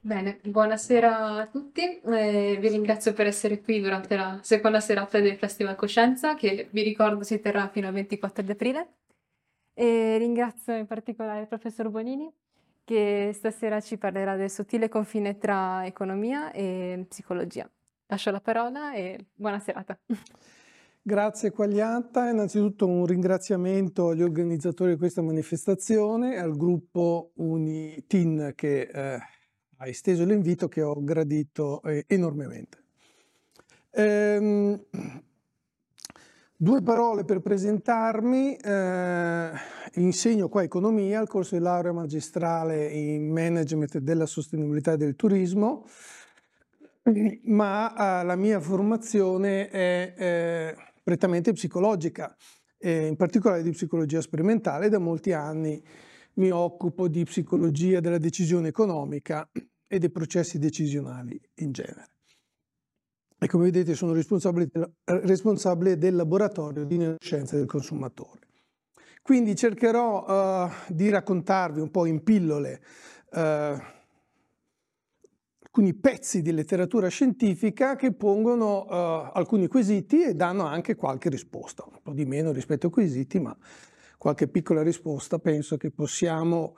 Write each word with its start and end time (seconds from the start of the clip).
Bene, 0.00 0.40
buonasera 0.42 1.36
a 1.36 1.46
tutti. 1.46 2.00
Eh, 2.00 2.58
vi 2.60 2.68
ringrazio 2.68 3.12
per 3.12 3.26
essere 3.26 3.60
qui 3.60 3.80
durante 3.80 4.16
la 4.16 4.40
seconda 4.42 4.80
serata 4.80 5.20
del 5.20 5.36
Festival 5.36 5.76
Coscienza, 5.76 6.34
che 6.34 6.68
vi 6.72 6.82
ricordo 6.82 7.22
si 7.22 7.38
terrà 7.38 7.68
fino 7.68 7.86
al 7.86 7.92
24 7.92 8.42
di 8.42 8.50
aprile. 8.50 8.88
E 9.74 10.16
ringrazio 10.18 10.74
in 10.74 10.86
particolare 10.86 11.42
il 11.42 11.46
professor 11.46 11.88
Bonini, 11.88 12.28
che 12.82 13.30
stasera 13.32 13.80
ci 13.80 13.96
parlerà 13.96 14.34
del 14.34 14.50
sottile 14.50 14.88
confine 14.88 15.38
tra 15.38 15.86
economia 15.86 16.50
e 16.50 17.04
psicologia. 17.08 17.70
Lascio 18.06 18.32
la 18.32 18.40
parola 18.40 18.92
e 18.92 19.26
buona 19.34 19.60
serata. 19.60 19.96
Grazie 21.00 21.52
Quagliata, 21.52 22.28
innanzitutto 22.28 22.88
un 22.88 23.06
ringraziamento 23.06 24.08
agli 24.08 24.22
organizzatori 24.22 24.94
di 24.94 24.98
questa 24.98 25.22
manifestazione, 25.22 26.38
al 26.38 26.56
gruppo 26.56 27.30
Unitin 27.34 28.52
che 28.56 28.80
eh, 28.92 29.18
ha 29.78 29.86
esteso 29.86 30.24
l'invito 30.24 30.68
che 30.68 30.82
ho 30.82 31.02
gradito 31.02 31.82
eh, 31.82 32.04
enormemente. 32.08 32.84
Ehm, 33.90 34.80
due 36.56 36.82
parole 36.82 37.24
per 37.24 37.40
presentarmi, 37.40 38.56
eh, 38.56 39.50
insegno 39.94 40.48
qua 40.48 40.62
economia, 40.62 41.20
il 41.20 41.28
corso 41.28 41.56
di 41.56 41.62
laurea 41.62 41.92
magistrale 41.92 42.86
in 42.86 43.30
management 43.30 43.98
della 43.98 44.26
sostenibilità 44.26 44.96
del 44.96 45.14
turismo, 45.14 45.86
ma 47.44 48.20
eh, 48.20 48.24
la 48.24 48.36
mia 48.36 48.60
formazione 48.60 49.68
è 49.68 50.14
eh, 50.16 50.76
prettamente 51.02 51.52
psicologica, 51.52 52.34
in 52.78 53.16
particolare 53.16 53.62
di 53.62 53.70
psicologia 53.70 54.20
sperimentale 54.20 54.88
da 54.88 54.98
molti 54.98 55.32
anni 55.32 55.82
mi 56.36 56.50
occupo 56.50 57.08
di 57.08 57.24
psicologia 57.24 58.00
della 58.00 58.18
decisione 58.18 58.68
economica 58.68 59.48
e 59.86 59.98
dei 59.98 60.10
processi 60.10 60.58
decisionali 60.58 61.40
in 61.56 61.72
genere. 61.72 62.08
E 63.38 63.46
come 63.48 63.64
vedete 63.64 63.94
sono 63.94 64.12
responsabile, 64.12 64.70
responsabile 65.04 65.98
del 65.98 66.16
laboratorio 66.16 66.84
di 66.84 66.96
neuroscienze 66.96 67.56
del 67.56 67.66
consumatore. 67.66 68.40
Quindi 69.22 69.54
cercherò 69.56 70.64
uh, 70.64 70.70
di 70.88 71.10
raccontarvi 71.10 71.80
un 71.80 71.90
po' 71.90 72.06
in 72.06 72.22
pillole 72.22 72.80
uh, 73.32 73.94
alcuni 75.76 75.94
pezzi 75.94 76.40
di 76.40 76.52
letteratura 76.52 77.08
scientifica 77.08 77.96
che 77.96 78.14
pongono 78.14 78.84
uh, 78.84 79.30
alcuni 79.34 79.66
quesiti 79.66 80.22
e 80.22 80.34
danno 80.34 80.64
anche 80.64 80.94
qualche 80.94 81.28
risposta, 81.28 81.84
un 81.84 81.98
po' 82.02 82.12
di 82.12 82.24
meno 82.24 82.52
rispetto 82.52 82.86
ai 82.86 82.92
quesiti, 82.92 83.38
ma 83.38 83.54
qualche 84.16 84.48
piccola 84.48 84.82
risposta 84.82 85.38
penso 85.38 85.76
che 85.76 85.90
possiamo, 85.90 86.76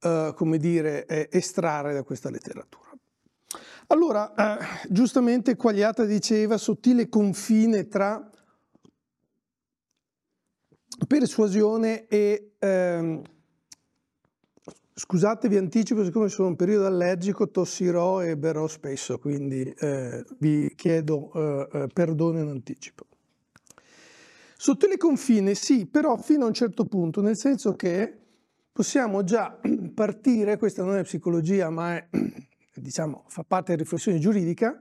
uh, 0.00 0.34
come 0.34 0.58
dire, 0.58 1.06
eh, 1.06 1.28
estrarre 1.30 1.92
da 1.92 2.02
questa 2.02 2.30
letteratura. 2.30 2.86
Allora, 3.90 4.34
eh, 4.34 4.88
giustamente 4.90 5.56
Quagliata 5.56 6.04
diceva 6.04 6.58
sottile 6.58 7.08
confine 7.08 7.88
tra 7.88 8.30
persuasione 11.06 12.06
e... 12.06 12.52
Ehm, 12.58 13.22
scusate, 14.98 15.48
vi 15.48 15.56
anticipo, 15.56 16.04
siccome 16.04 16.28
sono 16.28 16.48
un 16.48 16.56
periodo 16.56 16.86
allergico, 16.86 17.50
tossirò 17.50 18.22
e 18.22 18.36
berrò 18.36 18.66
spesso, 18.66 19.18
quindi 19.18 19.62
eh, 19.62 20.24
vi 20.38 20.74
chiedo 20.74 21.30
eh, 21.32 21.68
eh 21.72 21.86
perdono 21.86 22.40
in 22.40 22.48
anticipo. 22.48 23.06
Sottile 24.56 24.96
confine 24.96 25.54
sì, 25.54 25.86
però 25.86 26.16
fino 26.16 26.44
a 26.44 26.48
un 26.48 26.52
certo 26.52 26.84
punto, 26.84 27.20
nel 27.22 27.38
senso 27.38 27.76
che 27.76 28.12
possiamo 28.72 29.22
già 29.22 29.58
partire, 29.98 30.58
questa 30.58 30.84
non 30.84 30.96
è 30.96 31.02
psicologia 31.02 31.70
ma 31.70 31.96
è, 31.96 32.08
diciamo, 32.72 33.24
fa 33.26 33.42
parte 33.42 33.72
della 33.72 33.82
riflessione 33.82 34.20
giuridica, 34.20 34.80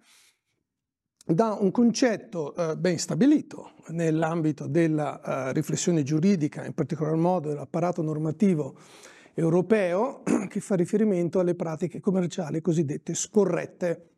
da 1.26 1.58
un 1.60 1.72
concetto 1.72 2.54
eh, 2.54 2.78
ben 2.78 3.00
stabilito 3.00 3.72
nell'ambito 3.88 4.68
della 4.68 5.20
eh, 5.20 5.54
riflessione 5.54 6.04
giuridica, 6.04 6.64
in 6.66 6.74
particolar 6.74 7.16
modo 7.16 7.50
dell'apparato 7.50 8.04
normativo 8.04 8.78
europeo, 9.34 10.22
che 10.48 10.60
fa 10.60 10.76
riferimento 10.76 11.40
alle 11.40 11.56
pratiche 11.56 12.00
commerciali 12.00 12.62
cosiddette 12.62 13.16
scorrette. 13.16 14.10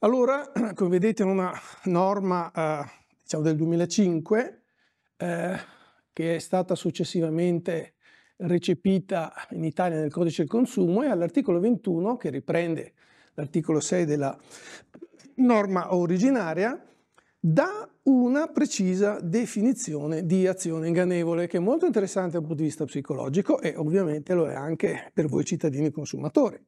Allora, 0.00 0.52
come 0.76 0.90
vedete, 0.90 1.22
in 1.22 1.30
una 1.30 1.58
norma 1.84 2.52
eh, 2.52 2.84
diciamo 3.22 3.42
del 3.44 3.56
2005, 3.56 4.62
eh, 5.16 5.56
che 6.12 6.34
è 6.34 6.38
stata 6.38 6.74
successivamente 6.74 7.94
recepita 8.38 9.32
in 9.50 9.64
Italia 9.64 9.98
nel 9.98 10.12
codice 10.12 10.42
del 10.42 10.50
consumo 10.50 11.02
e 11.02 11.08
all'articolo 11.08 11.58
21 11.60 12.16
che 12.16 12.30
riprende 12.30 12.92
l'articolo 13.34 13.80
6 13.80 14.04
della 14.04 14.36
norma 15.36 15.94
originaria 15.94 16.80
dà 17.40 17.88
una 18.04 18.48
precisa 18.48 19.20
definizione 19.20 20.24
di 20.24 20.46
azione 20.46 20.88
ingannevole 20.88 21.46
che 21.46 21.58
è 21.58 21.60
molto 21.60 21.86
interessante 21.86 22.32
dal 22.32 22.40
punto 22.40 22.56
di 22.56 22.64
vista 22.64 22.84
psicologico 22.84 23.60
e 23.60 23.74
ovviamente 23.76 24.34
lo 24.34 24.48
è 24.48 24.54
anche 24.54 25.10
per 25.12 25.26
voi 25.26 25.44
cittadini 25.44 25.90
consumatori 25.90 26.60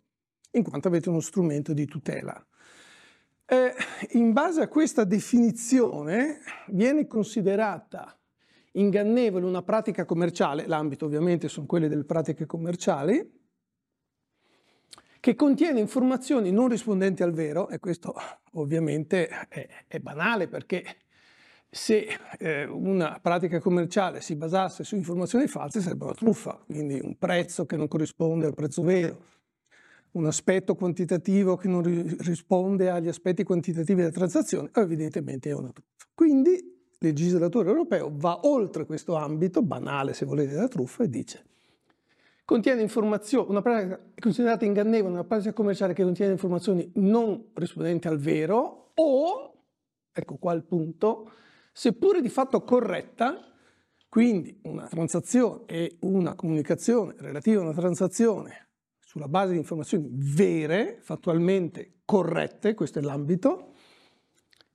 in 0.53 0.63
quanto 0.63 0.89
avete 0.89 1.09
uno 1.09 1.21
strumento 1.21 1.73
di 1.73 1.87
tutela. 1.87 2.45
Eh, 3.47 3.75
in 4.13 4.33
base 4.33 4.63
a 4.63 4.69
questa 4.69 5.05
definizione 5.05 6.41
viene 6.69 7.07
considerata 7.07 8.20
ingannevole 8.73 9.45
una 9.45 9.63
pratica 9.63 10.05
commerciale, 10.05 10.67
l'ambito 10.67 11.07
ovviamente 11.07 11.49
sono 11.49 11.67
quelle 11.67 11.89
delle 11.89 12.05
pratiche 12.05 12.47
commerciali, 12.47 13.39
che 15.21 15.35
contiene 15.35 15.81
informazioni 15.81 16.51
non 16.51 16.69
rispondenti 16.69 17.23
al 17.23 17.33
vero, 17.33 17.69
e 17.69 17.79
questo 17.79 18.15
ovviamente 18.53 19.29
è, 19.29 19.69
è 19.87 19.99
banale 19.99 20.49
perché 20.49 20.85
se 21.69 22.09
eh, 22.39 22.65
una 22.65 23.21
pratica 23.23 23.61
commerciale 23.61 24.21
si 24.21 24.35
basasse 24.35 24.83
su 24.83 24.97
informazioni 24.97 25.47
false 25.47 25.81
sarebbe 25.81 26.05
una 26.05 26.15
truffa, 26.15 26.61
quindi 26.67 26.99
un 27.01 27.17
prezzo 27.17 27.65
che 27.67 27.77
non 27.77 27.87
corrisponde 27.87 28.47
al 28.47 28.55
prezzo 28.55 28.83
vero, 28.83 29.25
un 30.13 30.27
aspetto 30.27 30.75
quantitativo 30.75 31.57
che 31.57 31.69
non 31.69 31.83
risponde 31.83 32.91
agli 32.91 33.07
aspetti 33.07 33.45
quantitativi 33.45 34.01
della 34.01 34.13
transazione, 34.13 34.71
evidentemente 34.75 35.51
è 35.51 35.55
una 35.55 35.71
truffa. 35.71 36.07
Quindi 36.13 36.70
legislatore 37.01 37.69
europeo 37.69 38.11
va 38.15 38.41
oltre 38.45 38.87
questo 38.87 39.17
ambito, 39.17 39.63
banale 39.63 40.15
se 40.15 40.25
volete, 40.25 40.55
della 40.55 40.69
truffa 40.69 41.05
e 41.05 41.09
dice 41.11 41.45
contiene 42.51 42.83
informazioni, 42.83 43.49
una 43.49 43.63
pratica 43.63 44.01
considerata 44.19 44.65
ingannevole 44.65 45.13
una 45.13 45.23
pratica 45.23 45.53
commerciale 45.53 45.95
che 45.95 46.03
contiene 46.03 46.33
informazioni 46.33 46.91
non 46.95 47.51
rispondenti 47.55 48.09
al 48.09 48.19
vero 48.19 48.91
o, 48.93 49.55
ecco 50.11 50.37
qua 50.37 50.53
il 50.55 50.65
punto, 50.65 51.31
seppure 51.73 52.21
di 52.21 52.29
fatto 52.29 52.65
corretta, 52.65 53.55
quindi 54.09 54.59
una 54.65 54.89
transazione 54.89 55.63
e 55.67 55.99
una 56.01 56.35
comunicazione 56.35 57.15
relativa 57.19 57.61
a 57.61 57.67
una 57.67 57.73
transazione 57.73 58.71
sulla 58.99 59.29
base 59.29 59.53
di 59.53 59.59
informazioni 59.59 60.09
vere, 60.11 60.99
fattualmente 61.03 62.01
corrette, 62.05 62.75
questo 62.75 62.99
è 62.99 63.03
l'ambito, 63.03 63.75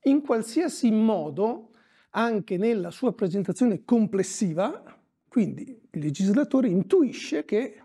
in 0.03 0.21
qualsiasi 0.21 0.91
modo 0.91 1.71
anche 2.17 2.57
nella 2.57 2.91
sua 2.91 3.13
presentazione 3.13 3.83
complessiva, 3.83 4.83
quindi 5.27 5.81
il 5.91 5.99
legislatore 5.99 6.69
intuisce 6.69 7.43
che 7.43 7.81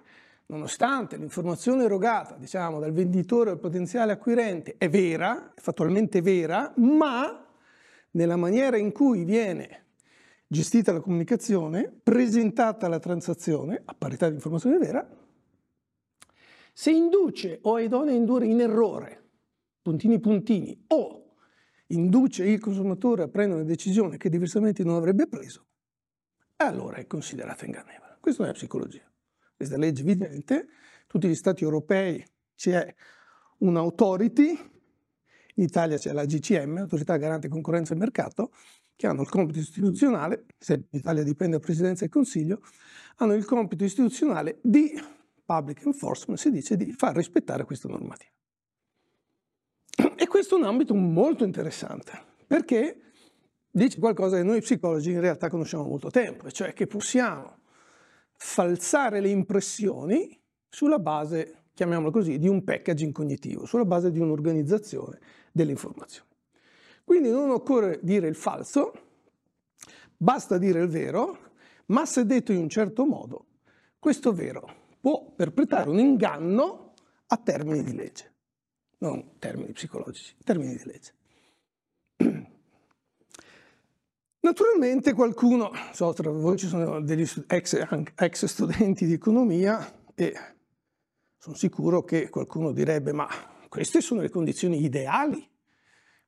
nonostante 0.47 1.17
l'informazione 1.17 1.85
erogata 1.85 2.37
diciamo, 2.37 2.79
dal 2.79 2.93
venditore 2.93 3.51
al 3.51 3.59
potenziale 3.59 4.13
acquirente 4.13 4.77
è 4.79 4.89
vera, 4.89 5.53
è 5.55 5.61
fattualmente 5.61 6.23
vera, 6.23 6.73
ma 6.77 7.45
nella 8.13 8.37
maniera 8.37 8.77
in 8.77 8.93
cui 8.93 9.25
viene 9.25 9.87
gestita 10.47 10.93
la 10.93 11.01
comunicazione, 11.01 11.93
presentata 12.03 12.89
la 12.89 12.99
transazione, 12.99 13.83
a 13.85 13.95
parità 13.95 14.29
di 14.29 14.35
informazione 14.35 14.79
vera, 14.79 15.09
se 16.73 16.91
induce 16.91 17.59
o 17.63 17.79
è 17.79 17.83
idonea 17.83 18.15
a 18.15 18.17
indurre 18.17 18.47
in 18.47 18.61
errore, 18.61 19.23
puntini 19.83 20.19
puntini, 20.21 20.85
o 20.89 21.30
induce 21.91 22.45
il 22.45 22.61
consumatore 22.61 23.23
a 23.23 23.29
prendere 23.29 23.61
una 23.61 23.69
decisione 23.69 24.17
che 24.17 24.29
diversamente 24.29 24.85
non 24.85 24.97
avrebbe 24.97 25.27
preso, 25.27 25.67
allora 26.57 26.97
è 26.97 27.07
considerata 27.07 27.65
ingannevole. 27.65 28.19
Questa 28.21 28.49
è 28.49 28.53
psicologia. 28.53 29.11
Questa 29.57 29.75
è 29.75 29.79
legge 29.79 30.03
evidente. 30.03 30.69
Tutti 31.07 31.29
gli 31.29 31.35
stati 31.35 31.65
europei 31.65 32.25
c'è 32.55 32.95
un'autority, 33.59 34.49
in 35.57 35.65
Italia 35.65 35.99
c'è 35.99 36.13
la 36.13 36.25
GCM, 36.25 36.79
Autorità 36.79 37.17
Garante 37.17 37.49
Concorrenza 37.49 37.95
e 37.95 37.97
Mercato, 37.97 38.53
che 38.95 39.07
hanno 39.07 39.23
il 39.23 39.29
compito 39.29 39.59
istituzionale, 39.59 40.45
se 40.59 40.75
in 40.75 40.99
Italia 40.99 41.23
dipende 41.23 41.57
da 41.57 41.63
Presidenza 41.63 42.05
e 42.05 42.09
Consiglio, 42.09 42.61
hanno 43.17 43.35
il 43.35 43.45
compito 43.45 43.85
istituzionale 43.85 44.59
di 44.63 44.93
public 45.45 45.85
enforcement, 45.87 46.39
si 46.39 46.51
dice, 46.51 46.77
di 46.77 46.93
far 46.93 47.17
rispettare 47.17 47.65
questa 47.65 47.89
normativa. 47.89 48.31
E 50.17 50.27
questo 50.27 50.57
è 50.57 50.59
un 50.59 50.65
ambito 50.65 50.95
molto 50.95 51.45
interessante, 51.45 52.13
perché 52.47 53.01
dice 53.71 53.99
qualcosa 53.99 54.37
che 54.37 54.43
noi 54.43 54.61
psicologi 54.61 55.11
in 55.11 55.21
realtà 55.21 55.49
conosciamo 55.49 55.85
molto 55.85 56.11
tempo, 56.11 56.51
cioè 56.51 56.73
che 56.73 56.87
possiamo 56.87 57.59
falsare 58.37 59.21
le 59.21 59.29
impressioni 59.29 60.39
sulla 60.69 60.99
base 60.99 61.61
chiamiamolo 61.81 62.11
così, 62.11 62.39
di 62.39 62.47
un 62.47 62.63
packaging 62.63 63.11
cognitivo, 63.11 63.65
sulla 63.65 63.87
base 63.87 64.11
di 64.11 64.19
un'organizzazione 64.19 65.19
delle 65.51 65.71
informazioni. 65.71 66.29
Quindi 67.05 67.31
non 67.31 67.49
occorre 67.49 67.99
dire 68.03 68.29
il 68.29 68.35
falso, 68.35 68.93
basta 70.15 70.59
dire 70.59 70.83
il 70.83 70.89
vero, 70.89 71.39
ma 71.87 72.05
se 72.05 72.27
detto 72.27 72.53
in 72.53 72.59
un 72.59 72.69
certo 72.69 73.07
modo, 73.07 73.47
questo 73.99 74.33
vero 74.35 74.89
può 75.01 75.33
perpetrare 75.35 75.89
un 75.89 75.99
inganno 75.99 76.93
a 77.29 77.37
termini 77.39 77.83
di 77.83 77.95
legge, 77.95 78.35
non 79.01 79.39
termini 79.39 79.73
psicologici, 79.73 80.35
termini 80.45 80.77
di 80.77 80.83
legge. 80.85 81.13
Naturalmente 84.41 85.13
qualcuno, 85.13 85.71
so, 85.93 86.13
tra 86.13 86.31
voi 86.31 86.57
ci 86.57 86.67
sono 86.67 87.01
degli 87.01 87.27
ex, 87.47 88.09
ex 88.15 88.45
studenti 88.47 89.05
di 89.05 89.13
economia 89.13 89.93
e 90.15 90.35
sono 91.37 91.57
sicuro 91.57 92.03
che 92.05 92.31
qualcuno 92.31 92.73
direbbe 92.73 93.13
ma 93.13 93.29
queste 93.69 94.01
sono 94.01 94.21
le 94.21 94.31
condizioni 94.31 94.83
ideali 94.83 95.49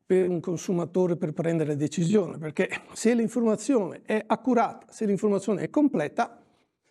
per 0.05 0.29
un 0.29 0.41
consumatore 0.41 1.17
per 1.17 1.33
prendere 1.33 1.75
decisione, 1.77 2.39
perché 2.39 2.69
se 2.93 3.15
l'informazione 3.15 4.03
è 4.05 4.23
accurata, 4.27 4.93
se 4.93 5.07
l'informazione 5.07 5.63
è 5.63 5.71
completa, 5.71 6.43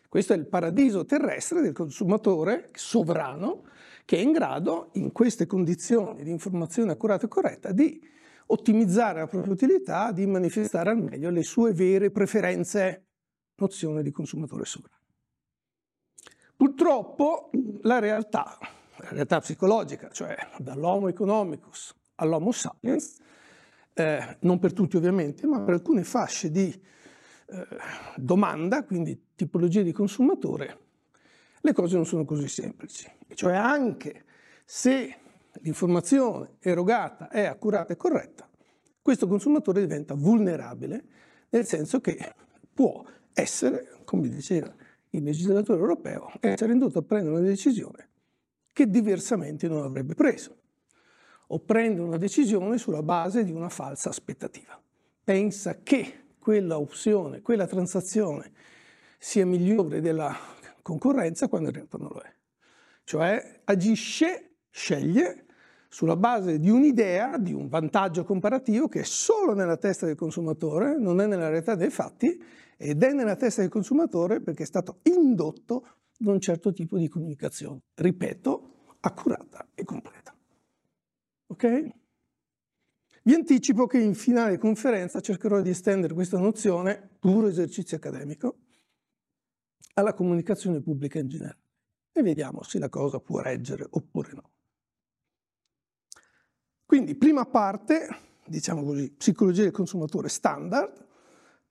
questo 0.09 0.33
è 0.33 0.35
il 0.35 0.47
paradiso 0.47 1.05
terrestre 1.05 1.61
del 1.61 1.73
consumatore 1.73 2.69
sovrano 2.73 3.63
che 4.11 4.17
è 4.17 4.19
in 4.19 4.33
grado, 4.33 4.89
in 4.95 5.13
queste 5.13 5.45
condizioni 5.45 6.23
di 6.23 6.31
informazione 6.31 6.91
accurata 6.91 7.27
e 7.27 7.29
corretta, 7.29 7.71
di 7.71 7.97
ottimizzare 8.47 9.19
la 9.19 9.27
propria 9.27 9.53
utilità, 9.53 10.11
di 10.11 10.25
manifestare 10.25 10.89
al 10.89 11.01
meglio 11.01 11.29
le 11.29 11.43
sue 11.43 11.71
vere 11.71 12.11
preferenze, 12.11 13.05
nozione 13.55 14.03
di 14.03 14.11
consumatore 14.11 14.65
sovrano. 14.65 14.99
Purtroppo 16.57 17.51
la 17.83 17.99
realtà, 17.99 18.57
la 18.97 19.09
realtà 19.11 19.39
psicologica, 19.39 20.09
cioè 20.11 20.35
dall'homo 20.57 21.07
economicus 21.07 21.95
all'homo 22.15 22.51
sapiens, 22.51 23.17
eh, 23.93 24.37
non 24.41 24.59
per 24.59 24.73
tutti 24.73 24.97
ovviamente, 24.97 25.47
ma 25.47 25.61
per 25.61 25.75
alcune 25.75 26.03
fasce 26.03 26.51
di 26.51 26.67
eh, 26.67 27.67
domanda, 28.17 28.83
quindi 28.83 29.27
tipologie 29.35 29.83
di 29.83 29.93
consumatore, 29.93 30.90
le 31.61 31.73
cose 31.73 31.95
non 31.95 32.05
sono 32.05 32.25
così 32.25 32.47
semplici. 32.47 33.09
Cioè 33.33 33.55
anche 33.55 34.25
se 34.65 35.15
l'informazione 35.61 36.57
erogata 36.59 37.29
è 37.29 37.45
accurata 37.45 37.93
e 37.93 37.97
corretta, 37.97 38.49
questo 39.01 39.27
consumatore 39.27 39.81
diventa 39.81 40.13
vulnerabile, 40.13 41.03
nel 41.49 41.65
senso 41.65 41.99
che 42.01 42.33
può 42.73 43.03
essere, 43.33 43.99
come 44.03 44.29
diceva 44.29 44.73
il 45.09 45.23
legislatore 45.23 45.79
europeo, 45.79 46.31
essere 46.39 46.73
indotto 46.73 46.99
a 46.99 47.03
prendere 47.03 47.35
una 47.35 47.45
decisione 47.45 48.09
che 48.71 48.89
diversamente 48.89 49.67
non 49.67 49.83
avrebbe 49.83 50.13
preso, 50.13 50.55
o 51.47 51.59
prendere 51.59 52.07
una 52.07 52.17
decisione 52.17 52.77
sulla 52.77 53.03
base 53.03 53.43
di 53.43 53.51
una 53.51 53.69
falsa 53.69 54.09
aspettativa. 54.09 54.81
Pensa 55.23 55.81
che 55.83 56.19
quella 56.39 56.79
opzione, 56.79 57.41
quella 57.41 57.67
transazione 57.67 58.51
sia 59.17 59.45
migliore 59.45 59.99
della 59.99 60.35
concorrenza 60.81 61.47
quando 61.47 61.69
in 61.69 61.75
realtà 61.75 61.97
non 61.97 62.09
lo 62.11 62.19
è. 62.19 62.33
Cioè 63.03 63.61
agisce, 63.65 64.57
sceglie 64.69 65.45
sulla 65.89 66.15
base 66.15 66.59
di 66.59 66.69
un'idea, 66.69 67.37
di 67.37 67.51
un 67.51 67.67
vantaggio 67.67 68.23
comparativo 68.23 68.87
che 68.87 69.01
è 69.01 69.03
solo 69.03 69.53
nella 69.53 69.77
testa 69.77 70.05
del 70.05 70.15
consumatore, 70.15 70.97
non 70.97 71.19
è 71.19 71.27
nella 71.27 71.49
realtà 71.49 71.75
dei 71.75 71.89
fatti, 71.89 72.41
ed 72.77 73.03
è 73.03 73.11
nella 73.11 73.35
testa 73.35 73.61
del 73.61 73.69
consumatore 73.69 74.39
perché 74.41 74.63
è 74.63 74.65
stato 74.65 74.99
indotto 75.03 75.85
da 76.17 76.31
un 76.31 76.39
certo 76.39 76.71
tipo 76.71 76.97
di 76.97 77.07
comunicazione, 77.09 77.81
ripeto, 77.95 78.95
accurata 79.01 79.67
e 79.75 79.83
completa. 79.83 80.35
Ok? 81.47 81.89
Vi 83.23 83.33
anticipo 83.35 83.85
che 83.85 83.99
in 83.99 84.15
finale 84.15 84.57
conferenza 84.57 85.19
cercherò 85.19 85.61
di 85.61 85.69
estendere 85.69 86.13
questa 86.13 86.39
nozione, 86.39 87.09
puro 87.19 87.47
esercizio 87.47 87.97
accademico, 87.97 88.57
alla 89.95 90.13
comunicazione 90.13 90.81
pubblica 90.81 91.19
in 91.19 91.27
generale 91.27 91.59
e 92.11 92.21
vediamo 92.21 92.63
se 92.63 92.79
la 92.79 92.89
cosa 92.89 93.19
può 93.19 93.39
reggere 93.39 93.85
oppure 93.89 94.31
no. 94.33 94.49
Quindi 96.85 97.15
prima 97.15 97.45
parte, 97.45 98.07
diciamo 98.45 98.83
così, 98.83 99.11
psicologia 99.11 99.63
del 99.63 99.71
consumatore 99.71 100.27
standard, 100.27 101.07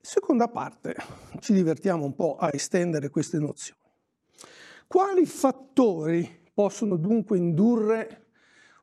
seconda 0.00 0.48
parte, 0.48 0.96
ci 1.40 1.52
divertiamo 1.52 2.04
un 2.04 2.14
po' 2.14 2.36
a 2.36 2.48
estendere 2.52 3.10
queste 3.10 3.38
nozioni. 3.38 3.78
Quali 4.86 5.26
fattori 5.26 6.48
possono 6.54 6.96
dunque 6.96 7.36
indurre 7.36 8.28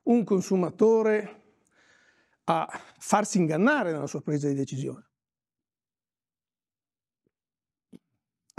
un 0.04 0.24
consumatore 0.24 1.42
a 2.46 2.68
farsi 3.00 3.40
ingannare 3.40 3.92
nella 3.92 4.08
sua 4.08 4.22
presa 4.22 4.48
di 4.48 4.54
decisione? 4.54 5.07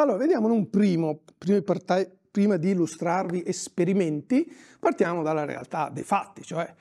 Allora, 0.00 0.18
vediamo 0.18 0.46
un 0.52 0.70
primo, 0.70 1.22
prima 2.30 2.56
di 2.56 2.70
illustrarvi 2.70 3.42
esperimenti, 3.44 4.48
partiamo 4.78 5.24
dalla 5.24 5.44
realtà 5.44 5.90
dei 5.92 6.04
fatti, 6.04 6.44
cioè 6.44 6.72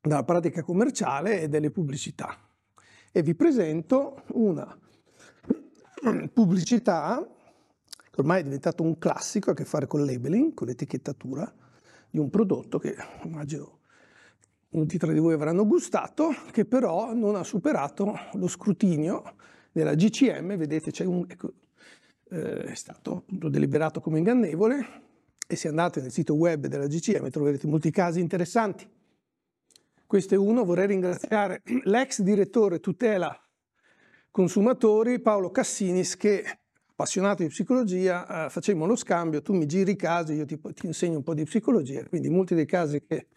dalla 0.00 0.24
pratica 0.24 0.62
commerciale 0.62 1.42
e 1.42 1.48
delle 1.50 1.70
pubblicità. 1.70 2.34
E 3.12 3.22
vi 3.22 3.34
presento 3.34 4.22
una 4.28 4.66
pubblicità 6.32 7.22
che 8.10 8.20
ormai 8.20 8.40
è 8.40 8.44
diventato 8.44 8.82
un 8.82 8.96
classico, 8.96 9.50
ha 9.50 9.52
a 9.52 9.56
che 9.56 9.66
fare 9.66 9.86
con 9.86 10.00
il 10.00 10.06
labeling, 10.06 10.54
con 10.54 10.68
l'etichettatura 10.68 11.54
di 12.08 12.18
un 12.18 12.30
prodotto 12.30 12.78
che 12.78 12.96
immagino 13.24 13.80
molti 14.70 14.96
tra 14.96 15.12
di 15.12 15.18
voi 15.18 15.34
avranno 15.34 15.66
gustato, 15.66 16.30
che 16.50 16.64
però 16.64 17.12
non 17.12 17.36
ha 17.36 17.44
superato 17.44 18.14
lo 18.32 18.48
scrutinio 18.48 19.34
della 19.70 19.94
GCM, 19.94 20.56
vedete 20.56 20.90
c'è 20.90 21.04
un, 21.04 21.26
ecco, 21.28 21.52
eh, 22.30 22.62
è 22.64 22.74
stato 22.74 23.16
appunto 23.16 23.48
deliberato 23.48 24.00
come 24.00 24.18
ingannevole 24.18 25.04
e 25.46 25.56
se 25.56 25.68
andate 25.68 26.00
nel 26.00 26.10
sito 26.10 26.34
web 26.34 26.66
della 26.66 26.86
GCM 26.86 27.30
troverete 27.30 27.66
molti 27.66 27.90
casi 27.90 28.20
interessanti. 28.20 28.88
Questo 30.06 30.34
è 30.34 30.38
uno, 30.38 30.64
vorrei 30.64 30.86
ringraziare 30.86 31.62
l'ex 31.84 32.20
direttore 32.20 32.80
tutela 32.80 33.38
consumatori 34.30 35.20
Paolo 35.20 35.50
Cassinis 35.50 36.16
che 36.16 36.44
appassionato 36.96 37.42
di 37.42 37.50
psicologia, 37.50 38.46
eh, 38.46 38.50
facemmo 38.50 38.86
lo 38.86 38.96
scambio, 38.96 39.42
tu 39.42 39.52
mi 39.52 39.66
giri 39.66 39.92
i 39.92 39.96
casi, 39.96 40.32
io 40.32 40.46
ti, 40.46 40.58
ti, 40.58 40.86
insegno 40.86 41.18
un 41.18 41.22
po' 41.22 41.34
di 41.34 41.44
psicologia, 41.44 42.02
quindi 42.08 42.30
molti 42.30 42.54
dei 42.54 42.64
casi 42.64 43.04
che, 43.04 43.28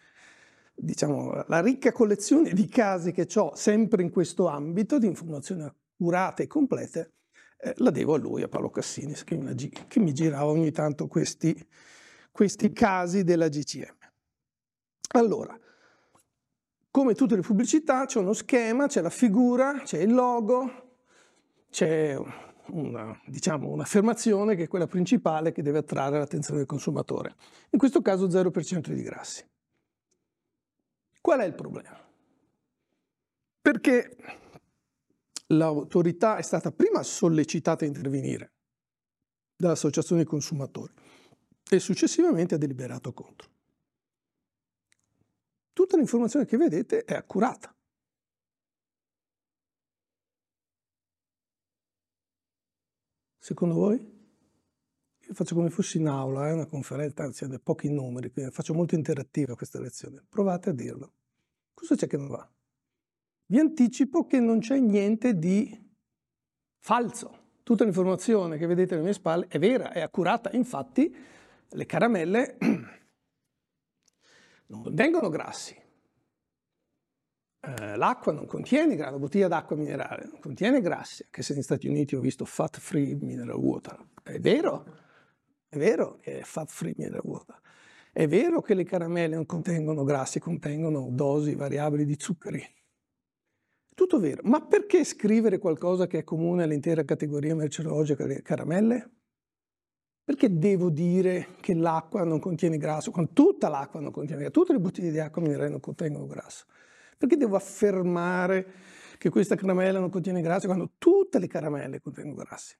diciamo, 0.73 1.43
la 1.45 1.59
ricca 1.59 1.91
collezione 1.91 2.53
di 2.53 2.67
casi 2.67 3.11
che 3.11 3.27
ho 3.35 3.53
sempre 3.55 4.01
in 4.01 4.11
questo 4.11 4.47
ambito 4.47 4.97
di 4.97 5.07
informazioni 5.07 5.63
accurate 5.63 6.43
e 6.43 6.47
complete, 6.47 7.11
eh, 7.61 7.73
la 7.77 7.91
devo 7.91 8.13
a 8.13 8.17
lui, 8.17 8.41
a 8.41 8.47
Paolo 8.47 8.69
una, 8.69 9.25
che 9.87 9.99
mi 9.99 10.13
girava 10.13 10.49
ogni 10.49 10.71
tanto 10.71 11.07
questi, 11.07 11.67
questi 12.31 12.71
casi 12.71 13.23
della 13.23 13.49
GCM. 13.49 13.97
Allora, 15.11 15.59
come 16.91 17.15
tutte 17.15 17.35
le 17.35 17.41
pubblicità 17.41 18.05
c'è 18.05 18.19
uno 18.19 18.33
schema, 18.33 18.87
c'è 18.87 19.01
la 19.01 19.09
figura, 19.09 19.81
c'è 19.83 19.99
il 19.99 20.13
logo, 20.13 20.95
c'è 21.69 22.17
una, 22.67 23.19
diciamo, 23.25 23.69
un'affermazione 23.69 24.55
che 24.55 24.63
è 24.63 24.67
quella 24.67 24.87
principale 24.87 25.51
che 25.51 25.61
deve 25.61 25.79
attrarre 25.79 26.17
l'attenzione 26.17 26.59
del 26.59 26.67
consumatore. 26.67 27.35
In 27.71 27.79
questo 27.79 28.01
caso 28.01 28.27
0% 28.27 28.89
di 28.91 29.01
grassi. 29.01 29.45
Qual 31.19 31.39
è 31.39 31.45
il 31.45 31.55
problema? 31.55 31.99
Perché 33.61 34.15
l'autorità 35.51 36.37
è 36.37 36.41
stata 36.41 36.71
prima 36.71 37.03
sollecitata 37.03 37.85
a 37.85 37.87
intervenire 37.87 38.51
dall'associazione 39.55 40.21
dei 40.21 40.29
consumatori 40.29 40.93
e 41.69 41.79
successivamente 41.79 42.55
ha 42.55 42.57
deliberato 42.57 43.13
contro 43.13 43.57
tutta 45.79 45.95
l'informazione 45.95 46.45
che 46.45 46.57
vedete 46.57 47.05
è 47.05 47.13
accurata. 47.15 47.73
Secondo 53.37 53.75
voi? 53.75 53.97
Io 55.19 55.33
faccio 55.33 55.55
come 55.55 55.69
fossi 55.69 55.97
in 55.97 56.07
aula, 56.07 56.47
è 56.47 56.49
eh, 56.49 56.53
una 56.53 56.65
conferenza, 56.65 57.23
anzi 57.23 57.45
ha 57.45 57.59
pochi 57.63 57.89
numeri, 57.89 58.29
quindi 58.29 58.51
faccio 58.51 58.73
molto 58.73 58.95
interattiva 58.95 59.55
questa 59.55 59.79
lezione. 59.79 60.21
Provate 60.27 60.71
a 60.71 60.73
dirlo. 60.73 61.13
Cosa 61.73 61.95
c'è 61.95 62.07
che 62.07 62.17
non 62.17 62.27
va? 62.27 62.51
Vi 63.51 63.57
anticipo 63.57 64.27
che 64.27 64.39
non 64.39 64.59
c'è 64.59 64.77
niente 64.77 65.33
di 65.33 65.75
falso. 66.77 67.37
Tutta 67.63 67.83
l'informazione 67.83 68.59
che 68.59 68.67
vedete 68.67 68.93
alle 68.93 69.01
mie 69.01 69.13
spalle 69.13 69.47
è 69.47 69.57
vera, 69.57 69.91
è 69.91 70.01
accurata. 70.01 70.51
Infatti 70.51 71.11
le 71.67 71.85
caramelle 71.87 72.57
non 74.67 74.83
contengono 74.83 75.29
grassi. 75.29 75.75
Eh, 77.61 77.95
l'acqua 77.95 78.33
non 78.33 78.45
contiene 78.45 78.95
grassi, 78.95 79.13
la 79.13 79.17
bottiglia 79.17 79.47
d'acqua 79.47 79.75
minerale 79.75 80.27
non 80.29 80.39
contiene 80.39 80.79
grassi, 80.79 81.23
anche 81.23 81.41
se 81.41 81.53
negli 81.53 81.63
Stati 81.63 81.87
Uniti 81.87 82.15
ho 82.15 82.19
visto 82.19 82.45
fat 82.45 82.77
free 82.77 83.15
mineral 83.15 83.57
water. 83.57 83.97
È 84.21 84.37
vero, 84.37 84.85
è 85.67 85.77
vero 85.77 86.19
che 86.21 86.41
è 86.41 86.43
fat 86.43 86.69
free 86.69 86.93
mineral 86.95 87.21
water. 87.23 87.59
È 88.11 88.27
vero 88.27 88.61
che 88.61 88.75
le 88.75 88.83
caramelle 88.83 89.33
non 89.33 89.47
contengono 89.47 90.03
grassi, 90.03 90.39
contengono 90.39 91.07
dosi 91.09 91.55
variabili 91.55 92.05
di 92.05 92.15
zuccheri. 92.19 92.77
Tutto 93.99 94.17
vero, 94.17 94.39
ma 94.45 94.61
perché 94.61 95.03
scrivere 95.03 95.57
qualcosa 95.57 96.07
che 96.07 96.19
è 96.19 96.23
comune 96.23 96.63
all'intera 96.63 97.03
categoria 97.03 97.53
merceologica 97.53 98.25
delle 98.25 98.41
caramelle? 98.41 99.09
Perché 100.23 100.57
devo 100.57 100.89
dire 100.89 101.55
che 101.59 101.73
l'acqua 101.73 102.23
non 102.23 102.39
contiene 102.39 102.77
grasso, 102.77 103.11
quando 103.11 103.31
tutta 103.33 103.67
l'acqua 103.67 103.99
non 103.99 104.11
contiene 104.11 104.39
grasso, 104.43 104.57
tutte 104.57 104.71
le 104.71 104.79
bottiglie 104.79 105.11
di 105.11 105.19
acqua 105.19 105.41
minerale 105.41 105.67
non 105.67 105.81
contengono 105.81 106.27
grasso? 106.27 106.63
Perché 107.17 107.35
devo 107.35 107.57
affermare 107.57 108.71
che 109.17 109.29
questa 109.29 109.55
caramella 109.55 109.99
non 109.99 110.09
contiene 110.09 110.39
grasso 110.39 110.67
quando 110.67 110.93
tutte 110.97 111.37
le 111.37 111.47
caramelle 111.47 111.99
contengono 111.99 112.41
grassi? 112.41 112.77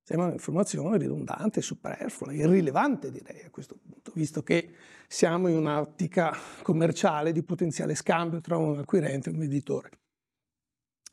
Sembra 0.00 0.28
un'informazione 0.28 0.96
ridondante, 0.96 1.60
superflua, 1.60 2.32
irrilevante 2.32 3.10
direi 3.10 3.42
a 3.46 3.50
questo 3.50 3.76
punto, 3.84 4.12
visto 4.14 4.44
che 4.44 4.72
siamo 5.08 5.48
in 5.48 5.56
un'ottica 5.56 6.32
commerciale 6.62 7.32
di 7.32 7.42
potenziale 7.42 7.96
scambio 7.96 8.40
tra 8.40 8.56
un 8.56 8.78
acquirente 8.78 9.30
e 9.30 9.32
un 9.32 9.40
venditore. 9.40 9.90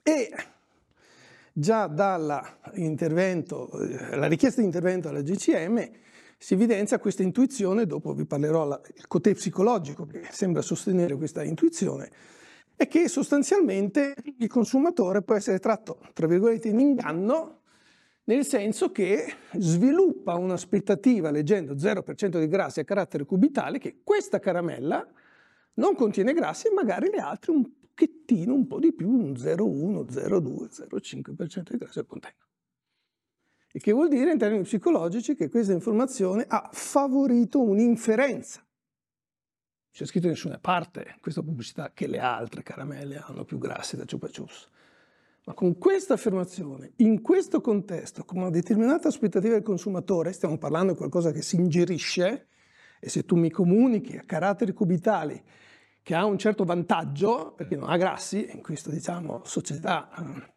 E 0.03 0.29
già 1.53 1.87
dall'intervento, 1.87 3.71
eh, 3.79 4.27
richiesta 4.27 4.59
di 4.59 4.67
intervento 4.67 5.07
alla 5.07 5.21
GCM 5.21 5.89
si 6.37 6.55
evidenzia 6.55 6.99
questa 6.99 7.23
intuizione, 7.23 7.85
dopo 7.85 8.13
vi 8.13 8.25
parlerò 8.25 8.67
del 8.67 9.07
cotè 9.07 9.33
psicologico 9.33 10.05
che 10.05 10.27
sembra 10.29 10.61
sostenere 10.61 11.15
questa 11.15 11.41
intuizione, 11.41 12.11
è 12.75 12.87
che 12.89 13.07
sostanzialmente 13.07 14.13
il 14.39 14.47
consumatore 14.49 15.21
può 15.21 15.35
essere 15.35 15.59
tratto, 15.59 15.99
tra 16.11 16.27
virgolette, 16.27 16.67
in 16.67 16.81
inganno 16.81 17.61
nel 18.25 18.45
senso 18.45 18.91
che 18.91 19.33
sviluppa 19.53 20.35
un'aspettativa 20.35 21.31
leggendo 21.31 21.75
0% 21.75 22.39
di 22.39 22.47
grassi 22.47 22.81
a 22.81 22.83
carattere 22.83 23.25
cubitale 23.25 23.79
che 23.79 23.99
questa 24.03 24.39
caramella 24.39 25.05
non 25.75 25.95
contiene 25.95 26.33
grassi 26.33 26.67
e 26.67 26.73
magari 26.73 27.09
le 27.09 27.19
altre 27.19 27.51
un 27.51 27.69
pochettino, 27.93 28.53
un 28.53 28.67
po' 28.67 28.79
di 28.79 28.93
più, 28.93 29.09
un 29.09 29.33
0,1, 29.33 30.05
0,2, 30.09 30.69
0,5% 30.69 31.71
di 31.71 31.77
grassi 31.77 32.05
contengono. 32.05 32.51
Il 33.71 33.81
che 33.81 33.91
vuol 33.91 34.09
dire 34.09 34.31
in 34.31 34.37
termini 34.37 34.63
psicologici 34.63 35.35
che 35.35 35.49
questa 35.49 35.73
informazione 35.73 36.45
ha 36.47 36.69
favorito 36.71 37.61
un'inferenza. 37.61 38.59
Non 38.59 39.91
c'è 39.91 40.05
scritto 40.05 40.25
in 40.25 40.33
nessuna 40.33 40.59
parte 40.59 41.17
questa 41.21 41.41
pubblicità 41.41 41.91
che 41.93 42.07
le 42.07 42.19
altre 42.19 42.61
caramelle 42.61 43.17
hanno 43.17 43.45
più 43.45 43.57
grassi 43.57 43.95
da 43.95 44.05
Chupa 44.05 44.27
Chups. 44.27 44.69
Ma 45.45 45.53
con 45.53 45.77
questa 45.77 46.13
affermazione, 46.13 46.93
in 46.97 47.21
questo 47.21 47.61
contesto, 47.61 48.23
con 48.23 48.37
una 48.37 48.49
determinata 48.49 49.07
aspettativa 49.09 49.53
del 49.55 49.63
consumatore, 49.63 50.31
stiamo 50.31 50.57
parlando 50.57 50.93
di 50.93 50.97
qualcosa 50.97 51.31
che 51.31 51.41
si 51.41 51.57
ingerisce, 51.57 52.47
e 52.99 53.09
se 53.09 53.25
tu 53.25 53.35
mi 53.35 53.49
comunichi 53.49 54.15
a 54.15 54.23
caratteri 54.23 54.71
cubitali 54.71 55.43
che 56.03 56.13
ha 56.13 56.25
un 56.25 56.37
certo 56.37 56.63
vantaggio, 56.65 57.53
perché 57.55 57.75
non 57.75 57.89
ha 57.89 57.97
grassi, 57.97 58.47
in 58.51 58.61
questa 58.61 58.91
diciamo, 58.91 59.41
società 59.45 60.09
eh, 60.15 60.53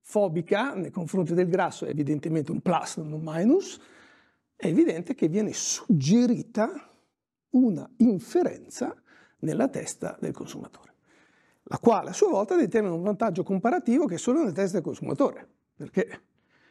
fobica 0.00 0.74
nei 0.74 0.90
confronti 0.90 1.32
del 1.32 1.48
grasso 1.48 1.86
è 1.86 1.88
evidentemente 1.88 2.52
un 2.52 2.60
plus, 2.60 2.98
non 2.98 3.12
un 3.12 3.22
minus, 3.24 3.80
è 4.54 4.66
evidente 4.66 5.14
che 5.14 5.28
viene 5.28 5.52
suggerita 5.52 6.92
una 7.50 7.88
inferenza 7.98 8.94
nella 9.38 9.68
testa 9.68 10.18
del 10.20 10.32
consumatore 10.32 10.94
la 11.68 11.78
quale 11.78 12.10
a 12.10 12.12
sua 12.12 12.28
volta 12.28 12.56
determina 12.56 12.94
un 12.94 13.02
vantaggio 13.02 13.42
comparativo 13.42 14.06
che 14.06 14.14
è 14.14 14.18
solo 14.18 14.42
nel 14.42 14.52
testa 14.52 14.74
del 14.74 14.84
consumatore, 14.84 15.48
perché 15.74 16.06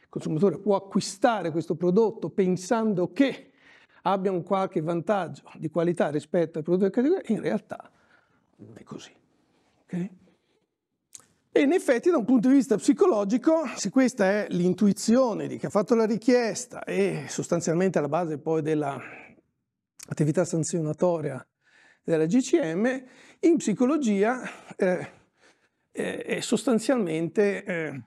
il 0.01 0.09
consumatore 0.09 0.59
può 0.59 0.75
acquistare 0.75 1.51
questo 1.51 1.75
prodotto 1.75 2.29
pensando 2.29 3.11
che 3.11 3.51
abbia 4.07 4.31
un 4.31 4.43
qualche 4.43 4.81
vantaggio 4.81 5.43
di 5.55 5.69
qualità 5.69 6.09
rispetto 6.09 6.59
ai 6.59 6.63
prodotti 6.63 6.85
di 6.85 6.91
categoria, 6.91 7.35
in 7.35 7.41
realtà 7.41 7.91
non 8.57 8.75
è 8.77 8.83
così. 8.83 9.11
Okay? 9.83 10.17
E 11.51 11.61
in 11.61 11.71
effetti 11.71 12.09
da 12.09 12.17
un 12.17 12.25
punto 12.25 12.49
di 12.49 12.55
vista 12.55 12.75
psicologico, 12.75 13.65
se 13.75 13.89
questa 13.89 14.25
è 14.25 14.47
l'intuizione 14.49 15.47
di 15.47 15.57
chi 15.57 15.65
ha 15.65 15.69
fatto 15.69 15.95
la 15.95 16.05
richiesta 16.05 16.83
e 16.83 17.25
sostanzialmente 17.29 17.97
alla 17.97 18.09
base 18.09 18.37
poi 18.37 18.61
dell'attività 18.61 20.43
sanzionatoria 20.43 21.45
della 22.03 22.25
GCM, 22.25 23.03
in 23.39 23.57
psicologia 23.57 24.41
eh, 24.75 25.09
eh, 25.91 26.23
è 26.23 26.39
sostanzialmente 26.41 27.63
eh, 27.63 28.03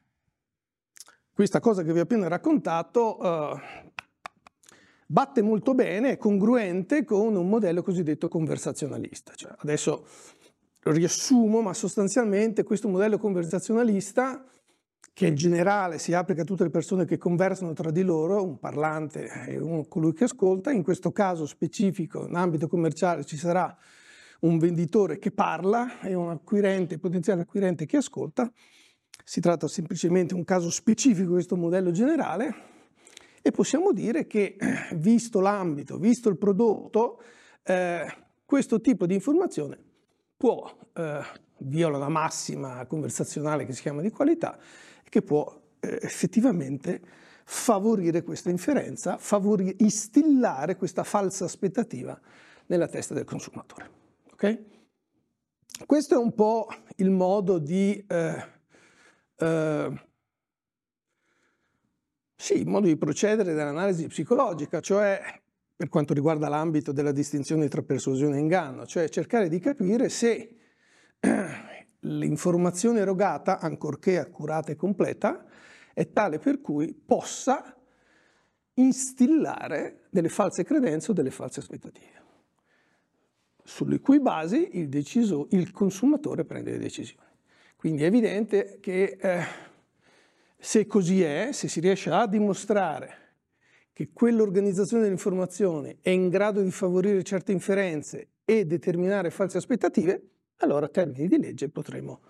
questa 1.33 1.59
cosa 1.59 1.83
che 1.83 1.93
vi 1.93 2.01
ho 2.01 2.03
appena 2.03 2.29
raccontato 2.29 3.19
eh, 3.21 3.88
batte 5.11 5.41
molto 5.41 5.75
bene, 5.75 6.13
è 6.13 6.17
congruente 6.19 7.03
con 7.05 7.35
un 7.35 7.49
modello 7.49 7.83
cosiddetto 7.83 8.29
conversazionalista. 8.29 9.33
Cioè, 9.35 9.55
adesso 9.59 10.07
lo 10.81 10.93
riassumo, 10.93 11.63
ma 11.63 11.73
sostanzialmente 11.73 12.63
questo 12.63 12.89
modello 12.89 13.19
conversazionalista 13.19 14.45
che 15.15 15.27
in 15.27 15.35
generale 15.35 15.99
si 15.99 16.13
applica 16.13 16.43
a 16.43 16.45
tutte 16.45 16.63
le 16.65 16.71
persone 16.71 17.07
che 17.07 17.17
conversano 17.17 17.73
tra 17.73 17.91
di 17.91 18.03
loro, 18.03 18.45
un 18.45 18.59
parlante 18.59 19.47
e 19.49 19.59
uno, 19.59 19.87
colui 19.89 20.13
che 20.13 20.25
ascolta. 20.25 20.71
In 20.71 20.83
questo 20.83 21.11
caso 21.11 21.47
specifico, 21.47 22.27
in 22.27 22.37
ambito 22.37 22.69
commerciale, 22.69 23.25
ci 23.25 23.37
sarà 23.37 23.75
un 24.41 24.59
venditore 24.59 25.19
che 25.19 25.33
parla 25.33 26.01
e 26.01 26.15
un 26.15 26.29
acquirente, 26.29 26.99
potenziale 26.99 27.43
acquirente 27.43 27.87
che 27.87 27.97
ascolta. 27.97 28.53
Si 29.25 29.41
tratta 29.41 29.67
semplicemente 29.67 30.35
di 30.35 30.39
un 30.39 30.45
caso 30.45 30.71
specifico 30.71 31.29
di 31.29 31.33
questo 31.33 31.57
modello 31.57 31.91
generale 31.91 32.77
e 33.49 33.51
possiamo 33.51 33.93
dire 33.93 34.27
che, 34.27 34.57
visto 34.97 35.41
l'ambito, 35.41 35.97
visto 35.97 36.29
il 36.29 36.37
prodotto, 36.37 37.23
eh, 37.63 38.07
questo 38.45 38.79
tipo 38.83 39.07
di 39.07 39.15
informazione 39.15 39.79
può, 40.37 40.71
eh, 40.93 41.21
viola 41.61 41.97
la 41.97 42.11
massima 42.11 42.85
conversazionale 42.85 43.65
che 43.65 43.73
si 43.73 43.81
chiama 43.81 44.03
di 44.03 44.11
qualità, 44.11 44.59
che 45.03 45.23
può 45.23 45.61
eh, 45.81 45.99
effettivamente 46.03 47.01
favorire 47.45 48.23
questa 48.23 48.51
inferenza, 48.51 49.17
favorire, 49.17 49.77
instillare 49.79 50.77
questa 50.77 51.03
falsa 51.03 51.47
aspettativa 51.47 52.21
nella 52.67 52.87
testa 52.87 53.15
del 53.15 53.25
consumatore. 53.25 53.91
Okay? 54.33 54.67
Questo 55.87 56.15
è 56.17 56.19
un 56.19 56.35
po' 56.35 56.69
il 56.97 57.11
modo 57.11 57.57
di, 57.57 58.05
eh, 58.07 58.45
eh, 59.39 60.08
sì, 62.41 62.57
il 62.57 62.69
modo 62.69 62.87
di 62.87 62.97
procedere 62.97 63.53
dell'analisi 63.53 64.07
psicologica, 64.07 64.79
cioè 64.79 65.21
per 65.75 65.89
quanto 65.89 66.15
riguarda 66.15 66.49
l'ambito 66.49 66.93
della 66.93 67.11
distinzione 67.11 67.67
tra 67.67 67.83
persuasione 67.83 68.37
e 68.37 68.41
inganno, 68.41 68.87
cioè 68.87 69.09
cercare 69.09 69.49
di 69.49 69.59
capire 69.59 70.09
se 70.09 70.57
l'informazione 71.99 73.01
erogata, 73.01 73.59
ancorché 73.59 74.21
accurata 74.21 74.71
e 74.71 74.77
completa, 74.77 75.47
è 75.93 76.13
tale 76.13 76.39
per 76.39 76.61
cui 76.61 76.95
possa 76.95 77.77
instillare 78.75 80.07
delle 80.09 80.29
false 80.29 80.63
credenze 80.63 81.11
o 81.11 81.15
delle 81.15 81.33
false 81.33 81.59
aspettative, 81.59 82.23
sulle 83.65 83.99
cui 83.99 84.21
basi 84.21 84.79
il, 84.79 84.89
deciso, 84.89 85.49
il 85.51 85.73
consumatore 85.73 86.45
prende 86.45 86.71
le 86.71 86.79
decisioni. 86.79 87.27
Quindi 87.75 88.05
è 88.05 88.07
evidente 88.07 88.79
che 88.81 89.19
eh, 89.21 89.68
se 90.61 90.87
così 90.87 91.23
è, 91.23 91.51
se 91.53 91.69
si 91.69 91.79
riesce 91.79 92.11
a 92.11 92.27
dimostrare 92.27 93.27
che 93.93 94.11
quell'organizzazione 94.13 95.05
dell'informazione 95.05 95.99
è 96.01 96.11
in 96.11 96.29
grado 96.29 96.63
di 96.63 96.71
favorire 96.71 97.23
certe 97.23 97.53
inferenze 97.53 98.31
e 98.45 98.67
determinare 98.67 99.31
false 99.31 99.59
aspettative, 99.59 100.31
allora 100.57 100.87
a 100.87 100.89
termini 100.89 101.29
di 101.29 101.39
legge 101.39 101.69
potremo 101.69 102.21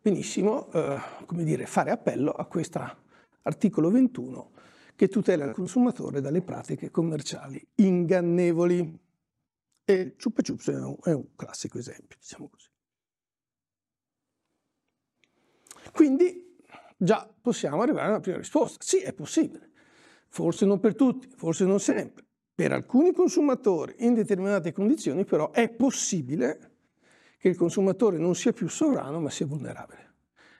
benissimo 0.00 0.70
eh, 0.72 0.98
come 1.26 1.44
dire, 1.44 1.66
fare 1.66 1.90
appello 1.90 2.30
a 2.30 2.46
questo 2.46 2.80
articolo 3.42 3.90
21 3.90 4.52
che 4.94 5.08
tutela 5.08 5.44
il 5.44 5.52
consumatore 5.52 6.20
dalle 6.20 6.40
pratiche 6.40 6.90
commerciali 6.90 7.64
ingannevoli. 7.74 9.04
E 9.84 10.16
Chupa 10.16 10.42
Chups 10.42 10.70
è 10.70 10.82
un, 10.82 10.96
è 11.02 11.12
un 11.12 11.34
classico 11.36 11.78
esempio, 11.78 12.16
diciamo 12.18 12.48
così. 12.48 12.68
Quindi 15.92 16.45
già 16.96 17.28
possiamo 17.40 17.82
arrivare 17.82 18.08
alla 18.08 18.20
prima 18.20 18.38
risposta. 18.38 18.78
Sì, 18.80 18.98
è 18.98 19.12
possibile. 19.12 19.70
Forse 20.28 20.66
non 20.66 20.80
per 20.80 20.94
tutti, 20.94 21.28
forse 21.34 21.64
non 21.64 21.80
sempre. 21.80 22.24
Per 22.54 22.72
alcuni 22.72 23.12
consumatori 23.12 23.96
in 23.98 24.14
determinate 24.14 24.72
condizioni 24.72 25.24
però 25.24 25.50
è 25.50 25.68
possibile 25.68 26.72
che 27.38 27.48
il 27.48 27.56
consumatore 27.56 28.18
non 28.18 28.34
sia 28.34 28.52
più 28.52 28.68
sovrano 28.68 29.20
ma 29.20 29.30
sia 29.30 29.46
vulnerabile. 29.46 30.14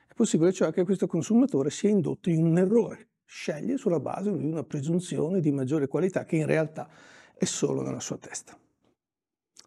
È 0.07 0.13
possibile 0.13 0.53
cioè 0.53 0.71
che 0.71 0.83
questo 0.83 1.07
consumatore 1.07 1.69
sia 1.69 1.89
indotto 1.89 2.29
in 2.29 2.45
un 2.45 2.57
errore, 2.57 3.09
sceglie 3.25 3.77
sulla 3.77 3.99
base 3.99 4.31
di 4.35 4.45
una 4.45 4.63
presunzione 4.63 5.39
di 5.39 5.51
maggiore 5.51 5.87
qualità 5.87 6.23
che 6.23 6.35
in 6.35 6.45
realtà 6.45 6.87
è 7.35 7.45
solo 7.45 7.81
nella 7.81 7.99
sua 7.99 8.17
testa. 8.17 8.57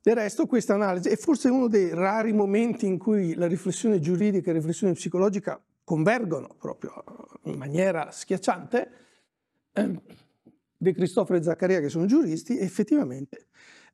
Del 0.03 0.15
resto 0.15 0.47
questa 0.47 0.75
analisi 0.75 1.09
è 1.09 1.17
forse 1.17 1.51
uno 1.51 1.69
dei 1.69 1.93
rari 1.93 2.33
momenti 2.33 2.87
in 2.87 2.97
cui 2.97 3.35
la 3.35 3.47
riflessione 3.47 3.99
giuridica 3.99 4.49
e 4.49 4.53
la 4.53 4.59
riflessione 4.59 4.95
psicologica 4.95 5.61
convergono 5.91 6.55
proprio 6.57 7.03
in 7.47 7.59
maniera 7.59 8.13
schiacciante. 8.13 8.91
Eh, 9.73 10.01
De 10.77 10.93
Cristoforo 10.93 11.37
e 11.37 11.43
Zaccaria, 11.43 11.81
che 11.81 11.89
sono 11.89 12.07
giuristi, 12.07 12.57
effettivamente 12.57 13.49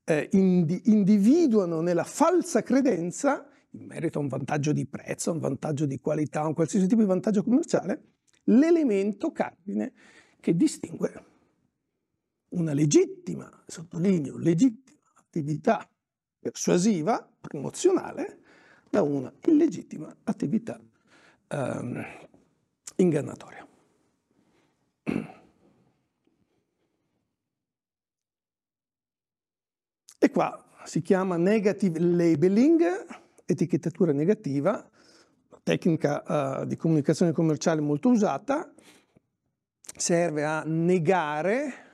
eh, 0.05 0.29
indi- 0.33 0.83
individuano 0.85 1.81
nella 1.81 2.05
falsa 2.05 2.63
credenza, 2.63 3.49
in 3.71 3.87
merito 3.87 4.19
a 4.19 4.21
un 4.21 4.29
vantaggio 4.29 4.73
di 4.73 4.87
prezzo, 4.87 5.33
un 5.33 5.39
vantaggio 5.39 5.87
di 5.87 5.99
qualità, 5.99 6.43
a 6.43 6.49
un 6.49 6.53
qualsiasi 6.53 6.87
tipo 6.87 7.01
di 7.01 7.07
vantaggio 7.07 7.43
commerciale, 7.43 8.03
l'elemento 8.45 9.33
cardine 9.33 9.95
che 10.39 10.55
distingue 10.55 11.25
una 12.51 12.75
legittima, 12.75 13.51
sottolineo, 13.67 14.37
legittima 14.37 15.01
attività 15.15 15.89
persuasiva, 16.39 17.27
promozionale, 17.41 18.41
da 18.91 19.01
una 19.01 19.33
illegittima 19.47 20.15
attività 20.25 20.79
ehm, 21.49 22.05
ingannatoria. 22.97 23.67
E 30.19 30.31
qua 30.31 30.65
si 30.85 31.03
chiama 31.03 31.37
negative 31.37 31.99
labeling, 32.01 32.83
etichettatura 33.45 34.13
negativa, 34.13 34.89
tecnica 35.63 36.61
uh, 36.61 36.65
di 36.65 36.77
comunicazione 36.77 37.33
commerciale 37.33 37.81
molto 37.81 38.09
usata, 38.09 38.73
serve 39.97 40.45
a 40.45 40.63
negare 40.65 41.85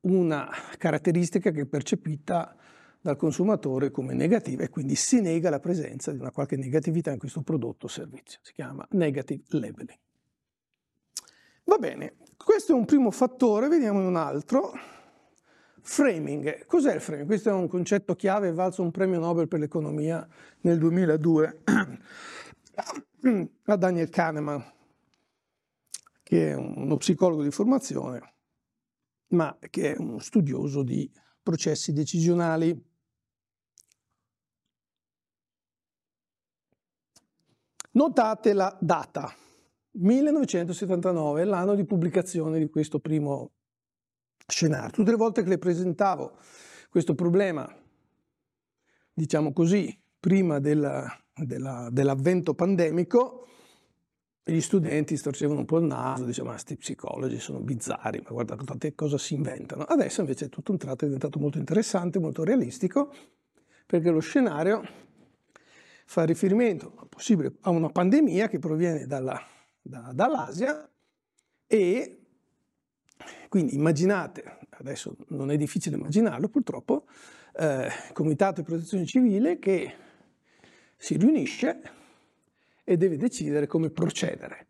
una 0.00 0.48
caratteristica 0.76 1.50
che 1.50 1.62
è 1.62 1.66
percepita 1.66 2.56
dal 3.04 3.16
consumatore 3.16 3.90
come 3.90 4.14
negativa 4.14 4.62
e 4.62 4.70
quindi 4.70 4.94
si 4.94 5.20
nega 5.20 5.50
la 5.50 5.60
presenza 5.60 6.10
di 6.10 6.18
una 6.18 6.30
qualche 6.30 6.56
negatività 6.56 7.12
in 7.12 7.18
questo 7.18 7.42
prodotto 7.42 7.84
o 7.84 7.88
servizio. 7.90 8.38
Si 8.40 8.54
chiama 8.54 8.86
negative 8.92 9.42
labeling. 9.48 9.98
Va 11.64 11.76
bene, 11.76 12.14
questo 12.42 12.72
è 12.72 12.74
un 12.74 12.86
primo 12.86 13.10
fattore, 13.10 13.68
vediamo 13.68 14.06
un 14.06 14.16
altro. 14.16 14.72
Framing. 15.82 16.64
Cos'è 16.64 16.94
il 16.94 17.02
framing? 17.02 17.26
Questo 17.26 17.50
è 17.50 17.52
un 17.52 17.68
concetto 17.68 18.14
chiave, 18.14 18.52
valso 18.52 18.80
un 18.80 18.90
premio 18.90 19.18
Nobel 19.18 19.48
per 19.48 19.60
l'economia 19.60 20.26
nel 20.60 20.78
2002 20.78 21.60
a 23.64 23.76
Daniel 23.76 24.08
Kahneman, 24.08 24.64
che 26.22 26.52
è 26.52 26.54
uno 26.54 26.96
psicologo 26.96 27.42
di 27.42 27.50
formazione, 27.50 28.34
ma 29.32 29.54
che 29.68 29.92
è 29.92 29.96
uno 29.98 30.20
studioso 30.20 30.82
di 30.82 31.12
processi 31.42 31.92
decisionali. 31.92 32.92
Notate 37.94 38.54
la 38.54 38.76
data, 38.80 39.32
1979 39.92 41.42
è 41.42 41.44
l'anno 41.44 41.76
di 41.76 41.84
pubblicazione 41.84 42.58
di 42.58 42.68
questo 42.68 42.98
primo 42.98 43.52
scenario. 44.48 44.90
Tutte 44.90 45.12
le 45.12 45.16
volte 45.16 45.44
che 45.44 45.48
le 45.48 45.58
presentavo 45.58 46.36
questo 46.88 47.14
problema, 47.14 47.72
diciamo 49.12 49.52
così, 49.52 49.96
prima 50.18 50.58
della, 50.58 51.06
della, 51.36 51.88
dell'avvento 51.92 52.54
pandemico, 52.54 53.46
gli 54.42 54.60
studenti 54.60 55.16
storcevano 55.16 55.60
un 55.60 55.66
po' 55.66 55.78
il 55.78 55.84
naso, 55.84 56.24
dicevano 56.24 56.54
ma 56.54 56.60
questi 56.60 56.76
psicologi 56.76 57.38
sono 57.38 57.60
bizzarri, 57.60 58.22
ma 58.24 58.30
guardate 58.30 58.96
cosa 58.96 59.18
si 59.18 59.34
inventano. 59.34 59.84
Adesso 59.84 60.20
invece 60.20 60.48
tutto 60.48 60.72
un 60.72 60.78
tratto 60.78 61.04
è 61.04 61.06
diventato 61.06 61.38
molto 61.38 61.58
interessante, 61.58 62.18
molto 62.18 62.42
realistico, 62.42 63.14
perché 63.86 64.10
lo 64.10 64.18
scenario 64.18 64.82
fa 66.04 66.24
riferimento 66.24 66.90
possibile 67.08 67.54
a 67.62 67.70
una 67.70 67.88
pandemia 67.88 68.48
che 68.48 68.58
proviene 68.58 69.06
dalla, 69.06 69.40
da, 69.80 70.10
dall'Asia 70.12 70.88
e 71.66 72.18
quindi 73.48 73.74
immaginate, 73.74 74.58
adesso 74.70 75.16
non 75.28 75.50
è 75.50 75.56
difficile 75.56 75.96
immaginarlo 75.96 76.48
purtroppo, 76.48 77.06
eh, 77.56 77.88
Comitato 78.12 78.60
di 78.60 78.66
Protezione 78.66 79.06
Civile 79.06 79.58
che 79.58 79.94
si 80.96 81.16
riunisce 81.16 81.80
e 82.82 82.96
deve 82.96 83.16
decidere 83.16 83.66
come 83.66 83.90
procedere, 83.90 84.66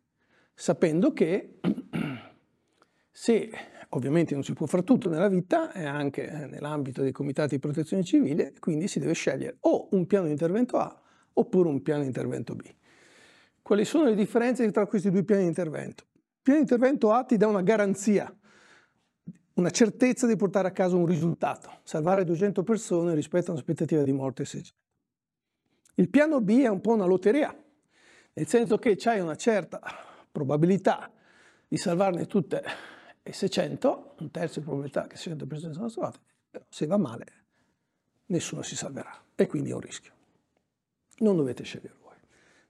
sapendo 0.55 1.13
che 1.13 1.61
se 3.11 3.51
ovviamente 3.91 4.35
non 4.35 4.43
si 4.43 4.53
può 4.53 4.67
fare 4.67 4.85
tutto 4.85 5.09
nella 5.09 5.29
vita 5.29 5.73
e 5.73 5.85
anche 5.85 6.27
nell'ambito 6.51 7.03
dei 7.03 7.13
comitati 7.13 7.55
di 7.55 7.61
protezione 7.61 8.05
civile, 8.05 8.53
quindi 8.59 8.89
si 8.89 8.99
deve 8.99 9.15
scegliere 9.15 9.57
o 9.61 9.89
un 9.93 10.07
piano 10.07 10.27
di 10.27 10.33
intervento 10.33 10.77
A 10.77 11.04
oppure 11.35 11.69
un 11.69 11.83
piano 11.83 12.01
di 12.01 12.07
intervento 12.07 12.55
B. 12.55 12.63
Quali 13.63 13.85
sono 13.85 14.05
le 14.05 14.15
differenze 14.15 14.71
tra 14.71 14.87
questi 14.87 15.11
due 15.11 15.25
piani 15.25 15.43
di 15.43 15.49
intervento? 15.49 16.05
Il 16.13 16.41
piano 16.43 16.59
di 16.59 16.65
intervento 16.71 17.13
A 17.13 17.25
ti 17.25 17.37
dà 17.37 17.47
una 17.47 17.63
garanzia, 17.63 18.35
una 19.55 19.71
certezza 19.71 20.27
di 20.27 20.37
portare 20.37 20.69
a 20.69 20.73
casa 20.73 20.97
un 20.97 21.07
risultato, 21.07 21.81
salvare 21.85 22.25
200 22.25 22.63
persone 22.63 23.15
rispetto 23.15 23.51
a 23.51 23.55
un'aspettativa 23.55 24.03
di 24.03 24.13
morte 24.13 24.45
600. 24.45 24.83
Il 25.97 26.09
piano 26.11 26.41
B 26.41 26.61
è 26.61 26.69
un 26.69 26.81
po' 26.81 26.93
una 26.93 27.07
lotteria, 27.07 27.57
nel 28.33 28.47
senso 28.49 28.79
che 28.79 28.97
c'hai 28.97 29.21
una 29.21 29.37
certa 29.37 29.81
probabilità 30.31 31.11
di 31.69 31.77
salvarne 31.77 32.27
tutte 32.27 32.63
e 33.23 33.33
600, 33.33 34.17
un 34.19 34.31
terzo 34.31 34.59
di 34.59 34.65
probabilità 34.67 35.07
che 35.07 35.17
600 35.17 35.47
persone 35.47 35.73
sono 35.73 35.89
salvate, 35.89 36.19
però 36.51 36.65
se 36.69 36.87
va 36.87 36.97
male 36.97 37.27
nessuno 38.27 38.63
si 38.63 38.75
salverà 38.77 39.23
e 39.35 39.47
quindi 39.47 39.71
è 39.71 39.75
un 39.75 39.81
rischio. 39.81 40.14
Non 41.19 41.37
dovete 41.37 41.63
scegliere 41.63 41.97
voi. 42.01 42.17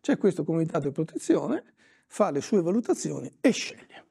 C'è 0.00 0.18
questo 0.18 0.44
comitato 0.44 0.88
di 0.88 0.92
protezione, 0.92 1.74
fa 2.06 2.30
le 2.30 2.40
sue 2.40 2.60
valutazioni 2.60 3.30
e 3.40 3.50
sceglie. 3.50 4.04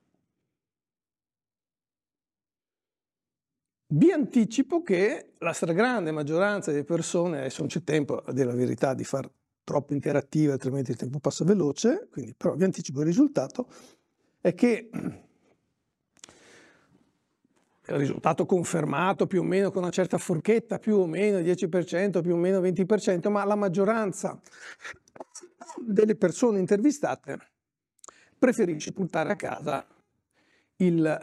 Vi 3.93 4.12
anticipo 4.12 4.82
che 4.82 5.34
la 5.38 5.54
stragrande 5.54 6.12
maggioranza 6.12 6.72
delle 6.72 6.84
persone, 6.84 7.38
adesso 7.38 7.60
non 7.60 7.69
c'è 7.69 7.84
tempo 7.84 8.17
a 8.17 8.34
dire 8.34 8.48
la 8.48 8.56
verità 8.56 8.96
di 8.96 9.04
far 9.04 9.30
troppo 9.63 9.93
interattive, 9.93 10.54
altrimenti 10.54 10.91
il 10.91 10.98
tempo 10.98 11.19
passa 11.19 11.46
veloce, 11.46 12.08
quindi, 12.12 12.34
però 12.34 12.56
vi 12.56 12.63
anticipo 12.63 13.02
il 13.02 13.06
risultato, 13.06 13.67
è 14.41 14.56
che 14.56 14.89
il 17.88 17.96
risultato 17.96 18.46
confermato 18.46 19.28
più 19.28 19.41
o 19.41 19.43
meno 19.43 19.72
con 19.72 19.82
una 19.82 19.91
certa 19.91 20.17
forchetta, 20.17 20.80
più 20.80 20.98
o 20.98 21.06
meno 21.06 21.39
10%, 21.39 22.22
più 22.22 22.34
o 22.34 22.38
meno 22.38 22.62
20%, 22.62 23.30
ma 23.30 23.43
la 23.43 23.56
maggioranza 23.56 24.39
delle 25.78 26.15
persone 26.15 26.60
intervistate 26.60 27.38
preferisce 28.38 28.93
portare 28.93 29.32
a 29.32 29.36
casa 29.36 29.86
il 30.78 31.19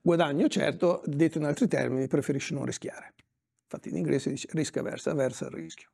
guadagno 0.00 0.48
certo, 0.48 1.02
detto 1.04 1.38
in 1.38 1.44
altri 1.44 1.68
termini, 1.68 2.06
preferisce 2.06 2.54
non 2.54 2.64
rischiare. 2.64 3.14
Infatti 3.62 3.90
in 3.90 3.96
inglese 3.96 4.30
dice 4.30 4.48
risk 4.52 4.76
aversa, 4.78 5.12
avversa 5.12 5.46
il 5.46 5.52
rischio. 5.52 5.90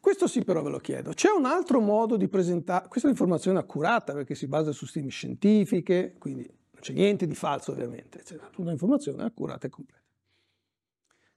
Questo 0.00 0.26
sì 0.26 0.42
però 0.42 0.62
ve 0.62 0.70
lo 0.70 0.78
chiedo. 0.78 1.12
C'è 1.12 1.30
un 1.30 1.44
altro 1.44 1.80
modo 1.80 2.16
di 2.16 2.28
presentare, 2.28 2.88
questa 2.88 3.08
è 3.08 3.10
un'informazione 3.10 3.58
accurata 3.58 4.12
perché 4.12 4.34
si 4.34 4.46
basa 4.46 4.72
su 4.72 4.86
stime 4.86 5.10
scientifiche, 5.10 6.14
quindi 6.18 6.48
non 6.78 6.80
c'è 6.80 6.92
niente 6.92 7.26
di 7.26 7.34
falso 7.34 7.72
ovviamente, 7.72 8.22
c'è 8.22 8.38
un'informazione 8.56 9.24
accurata 9.24 9.66
e 9.66 9.70
completa. 9.70 10.06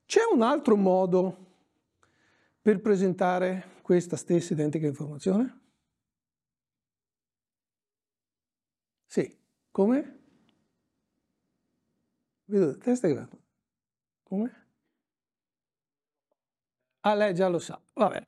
C'è 0.05 0.21
un 0.31 0.41
altro 0.41 0.75
modo 0.75 1.49
per 2.61 2.79
presentare 2.79 3.79
questa 3.81 4.15
stessa 4.15 4.53
identica 4.53 4.85
informazione? 4.85 5.59
Sì, 9.05 9.35
come? 9.71 10.19
Vedo, 12.45 12.77
testa 12.77 13.07
grande. 13.07 13.39
Come? 14.23 14.67
Ah, 17.01 17.15
lei 17.15 17.33
già 17.33 17.47
lo 17.47 17.59
sa. 17.59 17.81
Vabbè. 17.93 18.25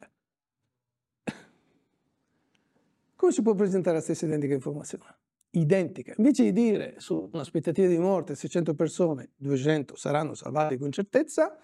Come 3.15 3.32
si 3.32 3.41
può 3.41 3.54
presentare 3.54 3.97
la 3.97 4.02
stessa 4.02 4.26
identica 4.26 4.54
informazione? 4.54 5.22
Identica. 5.55 6.15
Invece 6.17 6.45
di 6.45 6.51
dire 6.51 6.95
su 6.97 7.29
un'aspettativa 7.31 7.87
di 7.87 7.99
morte 7.99 8.33
600 8.33 8.73
persone, 8.73 9.29
200 9.35 9.95
saranno 9.95 10.33
salvate 10.33 10.79
con 10.79 10.91
certezza, 10.91 11.55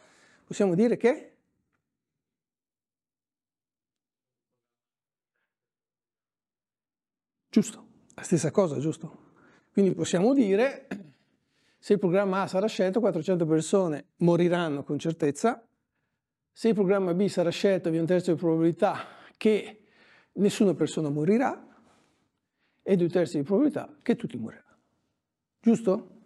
possiamo 0.45 0.75
dire 0.75 0.95
che 0.95 1.33
Giusto, 7.51 7.87
la 8.13 8.21
stessa 8.21 8.51
cosa, 8.51 8.77
giusto? 8.77 9.31
Quindi 9.71 9.95
possiamo 9.95 10.35
dire, 10.35 10.85
se 11.79 11.93
il 11.93 11.99
programma 11.99 12.43
A 12.43 12.47
sarà 12.47 12.67
scelto, 12.67 12.99
400 12.99 13.47
persone 13.47 14.09
moriranno 14.17 14.83
con 14.83 14.99
certezza, 14.99 15.67
se 16.51 16.67
il 16.67 16.75
programma 16.75 17.15
B 17.15 17.25
sarà 17.25 17.49
scelto, 17.49 17.89
vi 17.89 17.97
è 17.97 17.99
un 17.99 18.05
terzo 18.05 18.31
di 18.31 18.37
probabilità 18.37 18.99
che 19.35 19.85
nessuna 20.33 20.75
persona 20.75 21.09
morirà 21.09 21.68
e 22.81 22.95
due 22.95 23.09
terzi 23.09 23.37
di 23.37 23.43
probabilità 23.43 23.95
che 24.01 24.15
tutti 24.15 24.37
moriranno. 24.37 24.77
Giusto? 25.59 26.21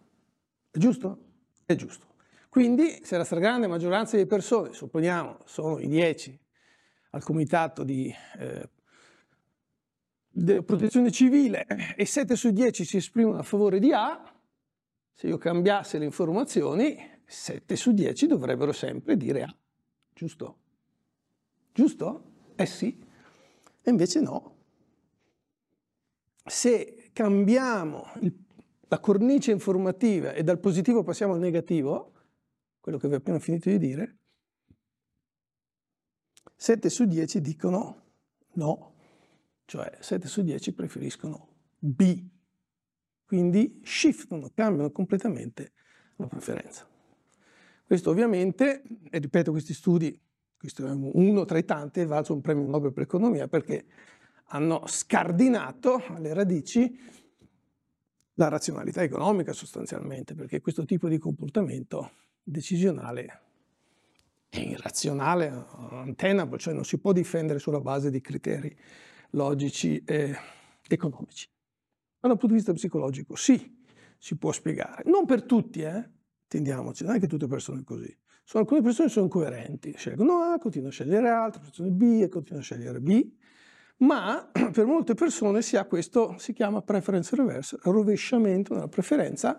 È 0.70 0.78
giusto? 0.78 1.24
È 1.64 1.74
giusto. 1.74 2.14
Quindi 2.48 3.00
se 3.02 3.16
la 3.16 3.24
stragrande 3.24 3.66
maggioranza 3.66 4.16
delle 4.16 4.28
persone, 4.28 4.72
supponiamo, 4.72 5.40
sono 5.44 5.78
i 5.80 5.88
10 5.88 6.40
al 7.10 7.22
comitato 7.22 7.82
di 7.82 8.14
eh, 8.38 8.70
protezione 10.62 11.10
civile 11.10 11.66
e 11.96 12.04
7 12.06 12.36
su 12.36 12.50
10 12.50 12.84
si 12.84 12.96
esprimono 12.96 13.38
a 13.38 13.42
favore 13.42 13.78
di 13.78 13.92
A, 13.92 14.32
se 15.12 15.26
io 15.26 15.38
cambiassi 15.38 15.98
le 15.98 16.04
informazioni, 16.04 16.96
7 17.24 17.76
su 17.76 17.92
10 17.92 18.26
dovrebbero 18.26 18.72
sempre 18.72 19.16
dire 19.16 19.42
A, 19.42 19.56
giusto? 20.12 20.58
Giusto? 21.72 22.32
Eh 22.54 22.66
sì. 22.66 22.96
E 23.82 23.90
invece 23.90 24.20
no. 24.20 24.53
Se 26.46 27.10
cambiamo 27.12 28.10
il, 28.20 28.34
la 28.88 29.00
cornice 29.00 29.50
informativa 29.50 30.32
e 30.32 30.42
dal 30.42 30.60
positivo 30.60 31.02
passiamo 31.02 31.32
al 31.32 31.40
negativo, 31.40 32.12
quello 32.80 32.98
che 32.98 33.08
vi 33.08 33.14
ho 33.14 33.18
appena 33.18 33.38
finito 33.38 33.70
di 33.70 33.78
dire, 33.78 34.18
7 36.56 36.88
su 36.88 37.04
10 37.04 37.40
dicono 37.40 38.02
no, 38.54 38.94
cioè 39.64 39.98
7 40.00 40.28
su 40.28 40.42
10 40.42 40.72
preferiscono 40.74 41.48
B, 41.78 42.22
quindi 43.24 43.80
shiftano, 43.82 44.50
cambiano 44.54 44.90
completamente 44.90 45.72
la 46.16 46.26
preferenza. 46.26 46.86
Questo 47.84 48.10
ovviamente, 48.10 48.82
e 49.10 49.18
ripeto 49.18 49.50
questi 49.50 49.74
studi, 49.74 50.18
questo 50.56 50.86
è 50.86 50.90
uno 50.90 51.44
tra 51.44 51.58
i 51.58 51.64
tanti, 51.64 52.00
è 52.00 52.06
valso 52.06 52.32
un 52.32 52.40
premio 52.40 52.66
Nobel 52.66 52.92
per 52.92 53.02
economia 53.02 53.48
perché 53.48 53.84
hanno 54.48 54.82
scardinato 54.86 56.02
alle 56.08 56.34
radici 56.34 56.98
la 58.34 58.48
razionalità 58.48 59.02
economica 59.02 59.52
sostanzialmente, 59.52 60.34
perché 60.34 60.60
questo 60.60 60.84
tipo 60.84 61.08
di 61.08 61.18
comportamento 61.18 62.10
decisionale 62.42 63.40
è 64.48 64.58
irrazionale, 64.60 65.66
untenable, 65.90 66.58
cioè 66.58 66.74
non 66.74 66.84
si 66.84 66.98
può 66.98 67.12
difendere 67.12 67.58
sulla 67.58 67.80
base 67.80 68.10
di 68.10 68.20
criteri 68.20 68.76
logici 69.30 70.02
e 70.04 70.36
economici. 70.88 71.48
Ma 72.20 72.28
dal 72.28 72.38
punto 72.38 72.54
di 72.54 72.54
vista 72.54 72.72
psicologico 72.72 73.34
sì, 73.34 73.82
si 74.18 74.36
può 74.36 74.52
spiegare. 74.52 75.02
Non 75.06 75.26
per 75.26 75.42
tutti, 75.42 75.80
eh? 75.82 76.10
Intendiamoci, 76.42 77.04
non 77.04 77.16
è 77.16 77.20
che 77.20 77.26
tutte 77.26 77.44
le 77.44 77.50
persone 77.50 77.82
così. 77.82 78.16
Sono, 78.44 78.62
alcune 78.62 78.82
persone 78.82 79.08
sono 79.08 79.26
coerenti, 79.26 79.92
scelgono 79.96 80.34
A, 80.34 80.58
continuano 80.58 80.92
a 80.92 80.92
scegliere 80.92 81.28
A, 81.30 81.44
altre 81.44 81.62
persone 81.62 81.90
B 81.90 82.20
e 82.22 82.28
continuano 82.28 82.62
a 82.62 82.66
scegliere 82.66 83.00
B, 83.00 83.32
ma 83.98 84.50
per 84.72 84.86
molte 84.86 85.14
persone 85.14 85.62
si 85.62 85.76
ha 85.76 85.84
questo, 85.84 86.36
si 86.38 86.52
chiama 86.52 86.82
preference 86.82 87.34
reverse, 87.36 87.78
rovesciamento 87.82 88.74
nella 88.74 88.88
preferenza, 88.88 89.58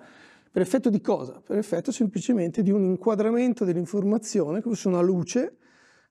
per 0.51 0.61
effetto 0.61 0.89
di 0.89 1.01
cosa? 1.01 1.41
Per 1.41 1.57
effetto 1.57 1.91
semplicemente 1.91 2.63
di 2.63 2.71
un 2.71 2.83
inquadramento 2.83 3.65
dell'informazione, 3.65 4.61
come 4.61 4.75
se 4.75 4.87
una 4.87 5.01
luce 5.01 5.57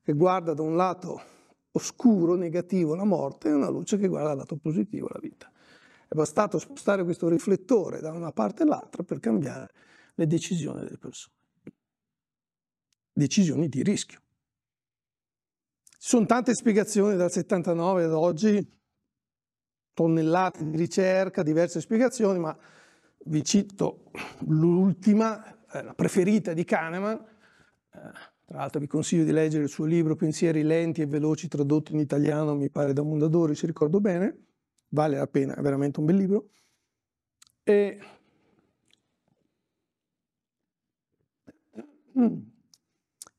che 0.02 0.12
guarda 0.12 0.52
da 0.52 0.62
un 0.62 0.76
lato 0.76 1.22
oscuro, 1.72 2.34
negativo, 2.34 2.94
la 2.94 3.04
morte, 3.04 3.48
e 3.48 3.52
una 3.52 3.70
luce 3.70 3.96
che 3.96 4.06
guarda 4.06 4.28
dal 4.28 4.38
lato 4.38 4.56
positivo, 4.56 5.08
la 5.10 5.18
vita. 5.20 5.50
È 6.06 6.14
bastato 6.14 6.58
spostare 6.58 7.04
questo 7.04 7.28
riflettore 7.28 8.00
da 8.00 8.12
una 8.12 8.32
parte 8.32 8.64
all'altra 8.64 9.02
per 9.02 9.18
cambiare 9.18 9.72
le 10.14 10.26
decisioni 10.26 10.82
delle 10.82 10.98
persone. 10.98 11.34
Decisioni 13.12 13.68
di 13.68 13.82
rischio. 13.82 14.20
Ci 16.05 16.11
sono 16.11 16.27
tante 16.27 16.53
spiegazioni 16.53 17.17
dal 17.17 17.31
79 17.31 18.05
ad 18.05 18.12
oggi, 18.12 18.62
tonnellate 19.95 20.69
di 20.69 20.77
ricerca, 20.77 21.43
diverse 21.43 21.81
spiegazioni, 21.81 22.38
ma 22.38 22.55
vi 23.25 23.43
cito 23.43 24.11
l'ultima, 24.40 25.64
eh, 25.73 25.83
la 25.83 25.95
preferita 25.95 26.53
di 26.53 26.62
Kahneman. 26.62 27.14
Eh, 27.14 27.99
tra 28.45 28.59
l'altro 28.59 28.81
vi 28.81 28.87
consiglio 28.87 29.25
di 29.25 29.31
leggere 29.31 29.62
il 29.62 29.71
suo 29.71 29.87
libro 29.87 30.14
Pensieri 30.14 30.62
lenti 30.62 31.01
e 31.01 31.07
veloci 31.07 31.49
tradotto 31.49 31.93
in 31.93 32.01
italiano, 32.01 32.55
mi 32.55 32.69
pare 32.69 32.93
da 32.93 33.01
Mondadori, 33.01 33.55
se 33.55 33.67
ricordo 33.67 33.99
bene. 33.99 34.49
Vale 34.88 35.17
la 35.17 35.27
pena, 35.27 35.55
è 35.55 35.62
veramente 35.62 36.01
un 36.01 36.05
bel 36.05 36.17
libro. 36.17 36.51
E. 37.62 37.99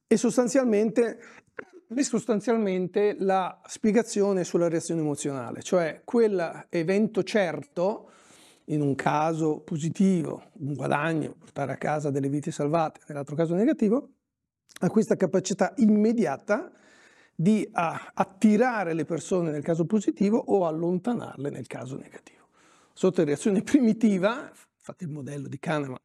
E 0.08 0.17
sostanzialmente, 0.17 1.19
sostanzialmente 2.01 3.15
la 3.19 3.61
spiegazione 3.65 4.43
sulla 4.43 4.67
reazione 4.67 5.01
emozionale, 5.01 5.61
cioè 5.61 6.01
quell'evento 6.03 7.23
certo, 7.23 8.09
in 8.65 8.81
un 8.81 8.95
caso 8.95 9.59
positivo, 9.59 10.51
un 10.59 10.73
guadagno, 10.73 11.35
portare 11.37 11.73
a 11.73 11.77
casa 11.77 12.09
delle 12.09 12.29
vite 12.29 12.51
salvate, 12.51 13.01
nell'altro 13.07 13.35
caso 13.35 13.53
negativo, 13.53 14.09
ha 14.79 14.89
questa 14.89 15.15
capacità 15.15 15.73
immediata 15.77 16.71
di 17.35 17.69
attirare 17.71 18.93
le 18.93 19.05
persone 19.05 19.51
nel 19.51 19.63
caso 19.63 19.85
positivo 19.85 20.37
o 20.37 20.65
allontanarle 20.65 21.49
nel 21.49 21.67
caso 21.67 21.97
negativo. 21.97 22.47
Sotto 22.93 23.23
reazione 23.23 23.61
primitiva, 23.61 24.51
fate 24.77 25.03
il 25.03 25.11
modello 25.11 25.47
di 25.47 25.59
Kahneman 25.59 25.97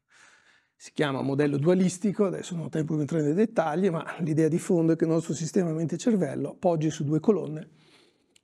si 0.81 0.93
chiama 0.93 1.21
modello 1.21 1.59
dualistico, 1.59 2.25
adesso 2.25 2.55
non 2.55 2.65
ho 2.65 2.69
tempo 2.69 2.95
di 2.95 3.01
entrare 3.01 3.23
nei 3.25 3.35
dettagli, 3.35 3.91
ma 3.91 4.15
l'idea 4.21 4.47
di 4.47 4.57
fondo 4.57 4.93
è 4.93 4.95
che 4.95 5.03
il 5.03 5.11
nostro 5.11 5.35
sistema 5.35 5.71
mente-cervello 5.71 6.55
poggi 6.55 6.89
su 6.89 7.03
due 7.03 7.19
colonne, 7.19 7.69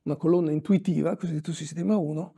una 0.03 0.17
colonna 0.17 0.51
intuitiva, 0.51 1.15
cosiddetto 1.15 1.51
sistema 1.51 1.97
1, 1.97 2.33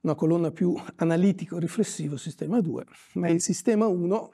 una 0.00 0.14
colonna 0.14 0.50
più 0.52 0.74
analitico-riflessivo, 0.94 2.16
sistema 2.16 2.62
2, 2.62 2.84
ma 3.16 3.28
il 3.28 3.42
sistema 3.42 3.86
1 3.86 4.30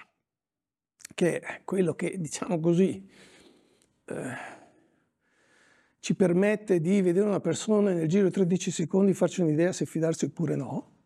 che 1.16 1.40
è 1.40 1.62
quello 1.64 1.94
che, 1.94 2.14
diciamo 2.16 2.60
così, 2.60 3.04
eh, 4.04 4.36
ci 5.98 6.14
permette 6.14 6.80
di 6.80 7.02
vedere 7.02 7.26
una 7.26 7.40
persona 7.40 7.92
nel 7.92 8.06
giro 8.06 8.26
di 8.26 8.30
13 8.30 8.70
secondi, 8.70 9.12
farci 9.14 9.40
un'idea 9.40 9.72
se 9.72 9.84
fidarsi 9.84 10.26
oppure 10.26 10.54
no, 10.54 10.97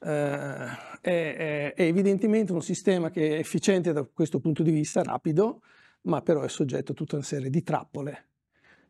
eh, 0.00 0.66
è, 1.00 1.72
è, 1.74 1.82
evidentemente 1.82 2.52
un 2.52 2.62
sistema 2.62 3.10
che 3.10 3.36
è 3.36 3.38
efficiente 3.38 3.92
da 3.92 4.04
questo 4.04 4.40
punto 4.40 4.62
di 4.62 4.70
vista, 4.70 5.02
rapido, 5.02 5.62
ma 6.02 6.22
però 6.22 6.42
è 6.42 6.48
soggetto 6.48 6.92
a 6.92 6.94
tutta 6.94 7.16
una 7.16 7.24
serie 7.24 7.50
di 7.50 7.62
trappole 7.62 8.26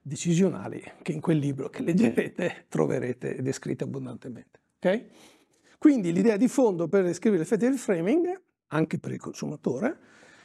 decisionali 0.02 0.82
che 1.02 1.12
in 1.12 1.20
quel 1.20 1.38
libro 1.38 1.68
che 1.68 1.82
leggerete 1.82 2.66
troverete 2.68 3.42
descritte 3.42 3.84
abbondantemente. 3.84 4.60
Okay? 4.76 5.06
Quindi 5.78 6.12
l'idea 6.12 6.36
di 6.36 6.48
fondo 6.48 6.88
per 6.88 7.04
descrivere 7.04 7.42
l'effetto 7.42 7.68
del 7.68 7.78
framing, 7.78 8.40
anche 8.68 8.98
per 8.98 9.12
il 9.12 9.20
consumatore, 9.20 9.98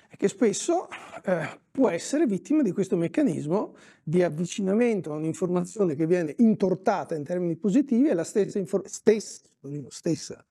è 0.07 0.15
che 0.15 0.27
spesso 0.27 0.87
eh, 1.25 1.59
può 1.71 1.89
essere 1.89 2.27
vittima 2.27 2.61
di 2.61 2.71
questo 2.71 2.95
meccanismo 2.95 3.75
di 4.03 4.21
avvicinamento 4.21 5.11
a 5.11 5.15
un'informazione 5.15 5.95
che 5.95 6.05
viene 6.05 6.35
intortata 6.37 7.15
in 7.15 7.23
termini 7.23 7.55
positivi 7.55 8.09
e 8.09 8.13
la 8.13 8.23
stessa, 8.23 8.61
stessa, 8.85 9.41
stessa 9.89 10.45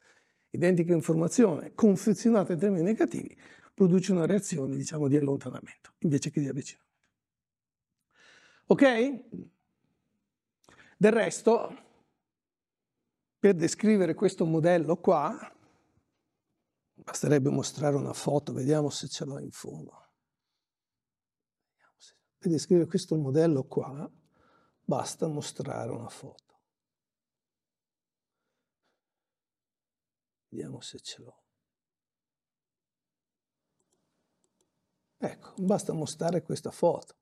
identica 0.53 0.93
informazione 0.93 1.75
confezionata 1.75 2.53
in 2.53 2.59
termini 2.59 2.83
negativi 2.83 3.37
produce 3.75 4.13
una 4.13 4.27
reazione, 4.27 4.77
diciamo, 4.77 5.09
di 5.09 5.17
allontanamento 5.17 5.95
invece 5.99 6.31
che 6.31 6.41
di 6.41 6.49
avvicinamento. 6.49 6.91
Ok? 8.67 9.25
Del 10.97 11.13
resto, 11.13 11.77
per 13.39 13.55
descrivere 13.55 14.15
questo 14.15 14.45
modello 14.45 14.97
qua, 14.97 15.37
basterebbe 16.95 17.51
mostrare 17.51 17.97
una 17.97 18.13
foto, 18.13 18.53
vediamo 18.53 18.89
se 18.91 19.09
ce 19.09 19.25
l'ho 19.25 19.39
in 19.39 19.51
fondo. 19.51 20.01
Per 22.39 22.51
descrivere 22.51 22.89
questo 22.89 23.17
modello 23.17 23.65
qua, 23.65 24.09
basta 24.85 25.27
mostrare 25.29 25.91
una 25.91 26.09
foto. 26.09 26.42
Vediamo 30.53 30.83
se 30.83 31.01
ce 31.01 31.23
l'ho. 31.23 31.37
Ecco, 35.17 35.55
basta 35.57 35.95
mostrare 35.95 36.43
questa 36.43 36.71
foto, 36.71 37.15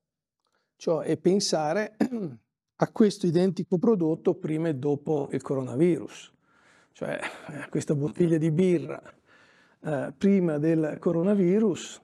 cioè 0.75 1.09
e 1.09 1.15
pensare 1.15 1.95
a 2.75 2.91
questo 2.91 3.27
identico 3.27 3.77
prodotto 3.77 4.35
prima 4.35 4.67
e 4.67 4.75
dopo 4.75 5.29
il 5.31 5.41
coronavirus. 5.41 6.33
Cioè 6.91 7.19
eh, 7.47 7.69
questa 7.69 7.95
bottiglia 7.95 8.37
di 8.37 8.51
birra 8.51 9.01
eh, 9.79 10.13
prima 10.17 10.57
del 10.57 10.97
coronavirus 10.99 12.01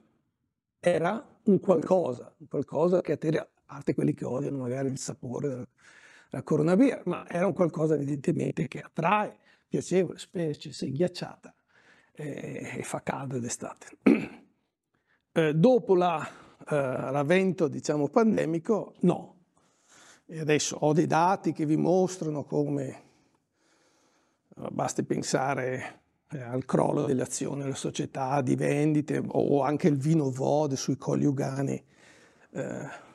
era 0.80 1.40
un 1.42 1.60
qualcosa, 1.60 2.34
un 2.38 2.48
qualcosa 2.48 3.02
che 3.02 3.12
a 3.12 3.16
te, 3.18 3.28
a 3.36 3.48
parte 3.66 3.92
quelli 3.92 4.14
che 4.14 4.24
odiano 4.24 4.58
magari 4.58 4.88
il 4.88 4.98
sapore 4.98 5.48
della, 5.48 5.68
della 6.30 6.42
coronavirus, 6.42 7.02
ma 7.04 7.28
era 7.28 7.46
un 7.46 7.52
qualcosa 7.52 7.96
evidentemente 7.96 8.66
che 8.66 8.80
attrae, 8.80 9.38
piacevole, 9.68 10.18
specie 10.18 10.72
se 10.72 10.90
ghiacciata 10.90 11.54
e, 12.12 12.76
e 12.78 12.82
fa 12.82 13.02
caldo 13.02 13.38
d'estate. 13.38 13.98
eh, 15.32 15.54
dopo 15.54 15.94
la, 15.94 16.26
eh, 16.68 16.74
l'avvento 16.74 17.68
diciamo, 17.68 18.08
pandemico, 18.08 18.94
no. 19.00 19.36
E 20.26 20.40
adesso 20.40 20.76
ho 20.76 20.92
dei 20.92 21.06
dati 21.06 21.52
che 21.52 21.64
vi 21.64 21.76
mostrano 21.76 22.44
come 22.44 23.02
eh, 24.56 24.68
basti 24.70 25.02
pensare 25.04 26.00
eh, 26.30 26.40
al 26.40 26.64
crollo 26.64 27.04
delle 27.04 27.22
azioni 27.22 27.62
della 27.62 27.74
società, 27.74 28.42
di 28.42 28.56
vendite 28.56 29.22
o 29.26 29.62
anche 29.62 29.88
il 29.88 29.96
vino 29.96 30.30
VOD 30.30 30.74
sui 30.74 30.96
coniugani. 30.96 31.82
Eh, 32.50 33.06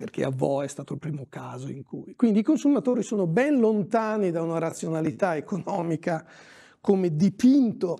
perché 0.00 0.24
a 0.24 0.30
Vo 0.30 0.62
è 0.62 0.66
stato 0.66 0.94
il 0.94 0.98
primo 0.98 1.26
caso 1.28 1.68
in 1.68 1.82
cui. 1.82 2.14
Quindi 2.16 2.38
i 2.38 2.42
consumatori 2.42 3.02
sono 3.02 3.26
ben 3.26 3.60
lontani 3.60 4.30
da 4.30 4.40
una 4.40 4.58
razionalità 4.58 5.36
economica 5.36 6.26
come 6.80 7.14
dipinto 7.14 7.98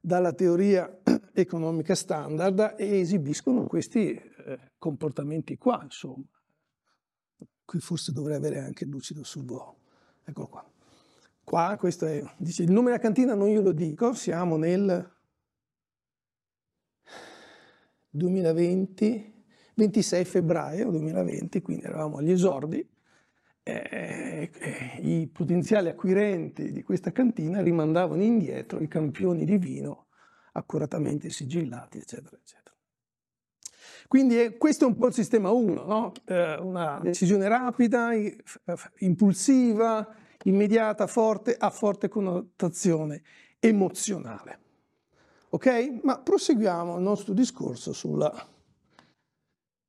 dalla 0.00 0.32
teoria 0.34 1.00
economica 1.34 1.96
standard 1.96 2.76
e 2.78 3.00
esibiscono 3.00 3.66
questi 3.66 4.14
eh, 4.14 4.70
comportamenti 4.78 5.58
qua, 5.58 5.80
insomma. 5.82 6.22
Qui 7.64 7.80
forse 7.80 8.12
dovrei 8.12 8.36
avere 8.36 8.60
anche 8.60 8.84
il 8.84 8.90
lucido 8.90 9.24
sul 9.24 9.44
volo. 9.44 9.78
Eccolo 10.22 10.46
qua. 10.46 10.64
Qua, 11.42 11.74
questo 11.76 12.06
è, 12.06 12.22
dice, 12.36 12.62
il 12.62 12.70
nome 12.70 12.92
della 12.92 13.02
cantina 13.02 13.34
non 13.34 13.48
glielo 13.48 13.72
dico, 13.72 14.14
siamo 14.14 14.56
nel 14.56 15.12
2020, 18.10 19.31
26 19.74 20.24
febbraio 20.24 20.90
2020, 20.90 21.62
quindi 21.62 21.84
eravamo 21.84 22.18
agli 22.18 22.30
esordi, 22.30 22.86
eh, 23.64 24.50
eh, 24.52 24.98
i 25.02 25.28
potenziali 25.28 25.88
acquirenti 25.88 26.72
di 26.72 26.82
questa 26.82 27.12
cantina 27.12 27.62
rimandavano 27.62 28.22
indietro 28.22 28.80
i 28.80 28.88
campioni 28.88 29.44
di 29.44 29.56
vino 29.56 30.06
accuratamente 30.52 31.30
sigillati, 31.30 31.98
eccetera, 31.98 32.36
eccetera. 32.36 32.76
Quindi 34.08 34.40
eh, 34.40 34.56
questo 34.58 34.84
è 34.84 34.88
un 34.88 34.96
po' 34.96 35.06
il 35.06 35.14
sistema 35.14 35.50
1, 35.50 35.84
no? 35.84 36.12
eh, 36.26 36.56
una 36.56 36.98
decisione 37.02 37.48
rapida, 37.48 38.10
impulsiva, 38.98 40.06
immediata, 40.44 41.06
forte, 41.06 41.56
a 41.58 41.70
forte 41.70 42.08
connotazione 42.08 43.22
emozionale. 43.58 44.58
Ok? 45.50 46.00
Ma 46.02 46.18
proseguiamo 46.18 46.96
il 46.96 47.02
nostro 47.02 47.32
discorso 47.32 47.92
sulla, 47.92 48.30
sulla 48.34 48.46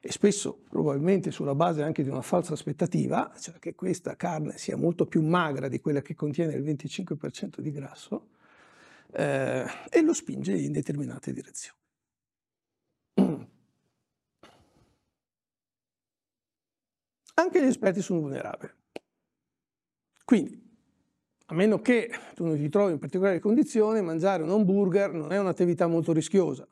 e 0.01 0.13
spesso 0.13 0.65
probabilmente 0.69 1.31
sulla 1.31 1.55
base 1.55 1.83
anche 1.83 2.03
di 2.03 2.11
una 2.11 2.21
falsa 2.21 2.53
aspettativa, 2.53 3.33
cioè 3.41 3.59
che 3.59 3.75
questa 3.75 4.15
carne 4.15 4.59
sia 4.59 4.77
molto 4.77 5.07
più 5.07 5.23
magra 5.23 5.69
di 5.69 5.81
quella 5.81 6.03
che 6.03 6.15
contiene 6.15 6.53
il 6.53 6.63
25% 6.63 7.61
di 7.61 7.71
grasso, 7.71 8.29
eh, 9.13 9.65
e 9.89 10.03
lo 10.03 10.13
spinge 10.13 10.53
in 10.53 10.73
determinate 10.73 11.33
direzioni. 11.33 11.79
Anche 17.35 17.63
gli 17.63 17.67
esperti 17.67 18.03
sono 18.03 18.21
vulnerabili. 18.21 18.73
Quindi, 20.23 20.62
a 21.53 21.55
meno 21.55 21.81
che 21.81 22.11
tu 22.35 22.47
non 22.47 22.57
ti 22.57 22.69
trovi 22.71 22.93
in 22.93 22.99
particolari 22.99 23.39
condizioni, 23.39 24.01
mangiare 24.01 24.43
un 24.43 24.51
hamburger 24.51 25.13
non 25.13 25.33
è 25.33 25.39
un'attività 25.39 25.87
molto 25.87 26.13
rischiosa, 26.13 26.63
a 26.63 26.69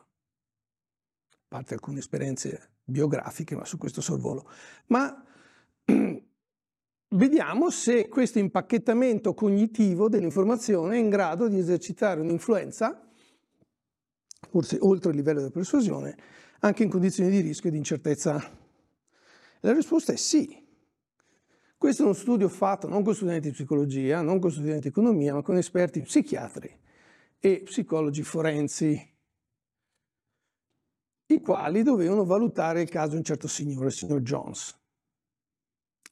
parte 1.47 1.75
alcune 1.75 1.99
esperienze 1.99 2.71
biografiche, 2.83 3.55
ma 3.55 3.67
su 3.67 3.77
questo 3.77 4.01
sorvolo. 4.01 4.49
Ma 4.87 5.23
vediamo 7.09 7.71
se 7.71 8.09
questo 8.09 8.39
impacchettamento 8.39 9.35
cognitivo 9.35 10.09
dell'informazione 10.09 10.97
è 10.97 10.99
in 10.99 11.11
grado 11.11 11.47
di 11.47 11.59
esercitare 11.59 12.21
un'influenza, 12.21 13.07
forse 14.49 14.79
oltre 14.81 15.11
il 15.11 15.17
livello 15.17 15.41
della 15.41 15.51
persuasione, 15.51 16.17
anche 16.61 16.85
in 16.85 16.89
condizioni 16.89 17.29
di 17.29 17.41
rischio 17.41 17.69
e 17.69 17.73
di 17.73 17.79
incertezza. 17.79 18.59
La 19.61 19.73
risposta 19.75 20.15
è 20.15 20.17
sì. 20.17 20.69
Questo 21.81 22.03
è 22.03 22.05
uno 22.05 22.15
studio 22.15 22.51
fatto 22.51 22.89
non 22.89 23.03
con 23.03 23.15
studenti 23.15 23.49
di 23.49 23.55
psicologia, 23.55 24.21
non 24.21 24.39
con 24.39 24.51
studenti 24.51 24.83
di 24.83 24.89
economia, 24.89 25.33
ma 25.33 25.41
con 25.41 25.57
esperti 25.57 26.03
psichiatri 26.03 26.79
e 27.39 27.63
psicologi 27.65 28.23
forensi 28.23 29.15
i 31.25 31.41
quali 31.41 31.83
dovevano 31.83 32.27
valutare 32.27 32.83
il 32.83 32.91
caso 32.91 33.13
di 33.13 33.17
un 33.17 33.25
certo 33.25 33.49
signore, 33.49 33.87
il 33.87 33.93
signor 33.93 34.21
Jones. 34.21 34.79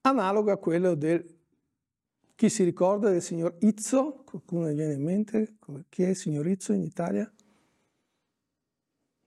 Analogo 0.01 0.51
a 0.53 0.57
quello 0.57 0.95
del... 0.95 1.23
Chi 2.35 2.49
si 2.49 2.65
ricorda 2.65 3.11
del 3.11 3.21
signor 3.21 3.55
Izzo? 3.59 4.23
Qualcuno 4.25 4.73
viene 4.73 4.95
in 4.95 5.03
mente? 5.03 5.59
Chi 5.91 6.03
è 6.03 6.09
il 6.09 6.17
signor 6.17 6.47
Izzo 6.47 6.73
in 6.73 6.83
Italia? 6.83 7.31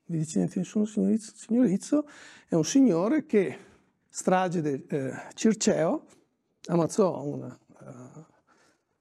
Vi 0.05 0.17
dice 0.17 0.39
niente 0.39 0.57
nessuno, 0.57 0.85
signor 0.85 1.11
Izzo? 1.11 1.33
Il 1.33 1.37
signor 1.37 1.65
Izzo 1.67 2.07
è 2.47 2.55
un 2.55 2.65
signore 2.65 3.27
che, 3.27 3.57
strage 4.09 4.61
del 4.61 4.83
eh, 4.87 5.27
Circeo, 5.35 6.07
ammazzò 6.67 7.23
una 7.23 7.57
uh, 7.79 8.25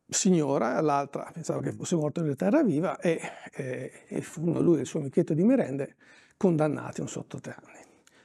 signora, 0.09 0.81
l'altra 0.81 1.31
pensava 1.33 1.61
che 1.61 1.73
fosse 1.73 1.97
morto 1.97 2.21
nella 2.21 2.35
terra 2.35 2.63
viva 2.63 2.99
e, 2.99 3.21
e, 3.53 3.93
e 4.07 4.21
furono 4.21 4.61
lui 4.61 4.79
e 4.79 4.81
il 4.81 4.87
suo 4.87 5.01
amichetto 5.01 5.35
di 5.35 5.45
merende 5.45 5.97
condannati 6.37 7.01
a 7.01 7.03
un 7.05 7.09
sotto 7.09 7.39
tre 7.41 7.57
anni. 7.63 7.79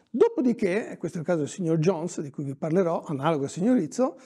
Dopodiché, 0.10 0.96
questo 0.98 1.18
è 1.18 1.22
il 1.22 1.28
caso 1.28 1.40
del 1.40 1.50
signor 1.50 1.78
Jones, 1.78 2.22
di 2.22 2.30
cui 2.30 2.46
vi 2.46 2.56
parlerò, 2.56 3.04
analogo 3.04 3.44
al 3.44 3.50
signor 3.50 3.76
Rizzo, 3.76 4.18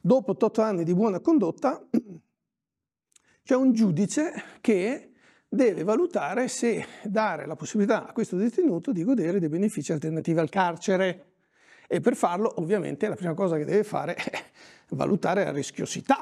dopo 0.00 0.32
otto 0.32 0.60
anni 0.60 0.82
di 0.82 0.94
buona 0.94 1.20
condotta, 1.20 1.80
c'è 3.44 3.54
un 3.54 3.72
giudice 3.72 4.32
che 4.60 5.12
deve 5.48 5.84
valutare 5.84 6.48
se 6.48 6.84
dare 7.04 7.46
la 7.46 7.54
possibilità 7.54 8.08
a 8.08 8.12
questo 8.12 8.36
detenuto 8.36 8.90
di 8.92 9.04
godere 9.04 9.38
dei 9.38 9.48
benefici 9.48 9.92
alternativi 9.92 10.40
al 10.40 10.48
carcere. 10.48 11.27
E 11.90 12.00
per 12.00 12.14
farlo, 12.14 12.52
ovviamente, 12.60 13.08
la 13.08 13.14
prima 13.14 13.32
cosa 13.32 13.56
che 13.56 13.64
deve 13.64 13.82
fare 13.82 14.14
è 14.14 14.44
valutare 14.94 15.42
la 15.44 15.52
rischiosità 15.52 16.20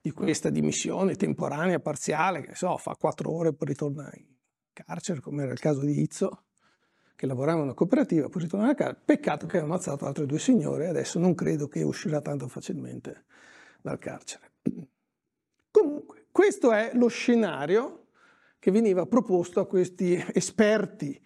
di 0.00 0.12
questa 0.12 0.50
dimissione 0.50 1.16
temporanea, 1.16 1.80
parziale, 1.80 2.42
che 2.42 2.54
so, 2.54 2.76
fa 2.76 2.94
quattro 2.94 3.32
ore 3.32 3.48
e 3.48 3.52
poi 3.52 3.68
ritorna 3.68 4.08
in 4.14 4.24
carcere, 4.72 5.20
come 5.20 5.42
era 5.42 5.52
il 5.52 5.58
caso 5.58 5.80
di 5.80 6.00
Izzo, 6.00 6.44
che 7.16 7.26
lavorava 7.26 7.58
in 7.58 7.64
una 7.64 7.74
cooperativa, 7.74 8.28
poi 8.28 8.42
ritornare 8.42 8.72
a 8.72 8.74
casa. 8.76 8.96
Peccato 9.04 9.46
che 9.46 9.58
ha 9.58 9.62
ammazzato 9.62 10.06
altre 10.06 10.26
due 10.26 10.38
signore 10.38 10.84
e 10.84 10.88
adesso 10.88 11.18
non 11.18 11.34
credo 11.34 11.66
che 11.66 11.82
uscirà 11.82 12.20
tanto 12.20 12.46
facilmente 12.46 13.24
dal 13.82 13.98
carcere. 13.98 14.52
Comunque, 15.72 16.28
questo 16.30 16.70
è 16.70 16.92
lo 16.94 17.08
scenario 17.08 18.06
che 18.60 18.70
veniva 18.70 19.06
proposto 19.06 19.58
a 19.58 19.66
questi 19.66 20.24
esperti 20.32 21.20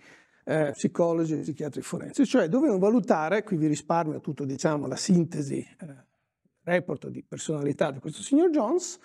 eh, 0.44 0.70
psicologi 0.72 1.35
e 1.35 1.38
psichiatri 1.38 1.80
forensi, 1.83 2.26
cioè 2.26 2.48
dovevano 2.48 2.78
valutare, 2.78 3.42
qui 3.42 3.57
vi 3.57 3.66
risparmio 3.66 4.20
tutto 4.20 4.44
diciamo 4.44 4.87
la 4.87 4.96
sintesi, 4.96 5.59
eh, 5.59 6.04
report 6.62 7.09
di 7.09 7.22
personalità 7.22 7.90
di 7.90 7.98
questo 7.98 8.22
signor 8.22 8.50
Jones, 8.50 8.98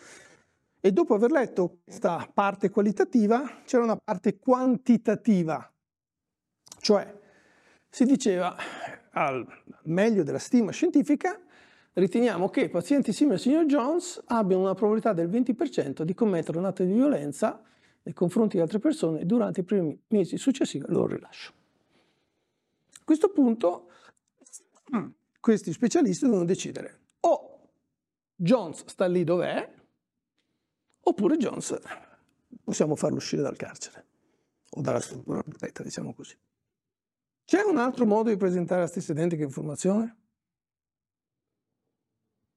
e 0.82 0.92
dopo 0.92 1.14
aver 1.14 1.32
letto 1.32 1.80
questa 1.84 2.30
parte 2.34 2.70
qualitativa 2.70 3.62
c'era 3.66 3.84
una 3.84 3.98
parte 3.98 4.38
quantitativa. 4.38 5.70
Cioè, 6.80 7.18
si 7.90 8.06
diceva, 8.06 8.56
al 9.12 9.46
meglio 9.84 10.24
della 10.24 10.40
stima 10.40 10.72
scientifica, 10.72 11.38
riteniamo 11.94 12.50
che 12.50 12.70
pazienti 12.70 13.12
simili 13.12 13.36
al 13.36 13.42
signor 13.42 13.66
Jones 13.66 14.22
abbiano 14.28 14.64
una 14.64 14.74
probabilità 14.74 15.12
del 15.12 15.30
20% 15.30 16.04
di 16.04 16.14
commettere 16.14 16.58
un 16.58 16.66
atto 16.66 16.84
di 16.84 16.94
violenza 16.94 17.62
nei 18.04 18.14
confronti 18.14 18.58
di 18.58 18.62
altre 18.62 18.80
persone 18.80 19.26
durante 19.26 19.62
i 19.62 19.64
primi 19.64 20.00
mesi 20.08 20.38
successivi 20.38 20.86
al 20.86 20.94
loro 20.94 21.16
rilascio. 21.16 21.54
A 23.00 23.04
questo 23.04 23.30
punto 23.30 23.92
questi 25.40 25.72
specialisti 25.72 26.26
devono 26.26 26.46
decidere 26.46 27.02
o 27.22 27.70
Jones 28.36 28.86
sta 28.86 29.06
lì 29.06 29.24
dov'è, 29.24 29.74
oppure 31.02 31.38
Jones 31.38 31.78
possiamo 32.64 32.96
farlo 32.96 33.18
uscire 33.18 33.42
dal 33.42 33.58
carcere 33.58 34.06
o 34.72 34.82
dalla 34.82 35.00
struttura 35.00 35.42
protetta, 35.42 35.84
diciamo 35.84 36.14
così. 36.14 36.38
C'è 37.44 37.62
un 37.64 37.78
altro 37.78 38.06
modo 38.06 38.30
di 38.30 38.38
presentare 38.38 38.82
la 38.82 38.88
stessa 38.88 39.12
identica 39.12 39.44
informazione? 39.44 40.18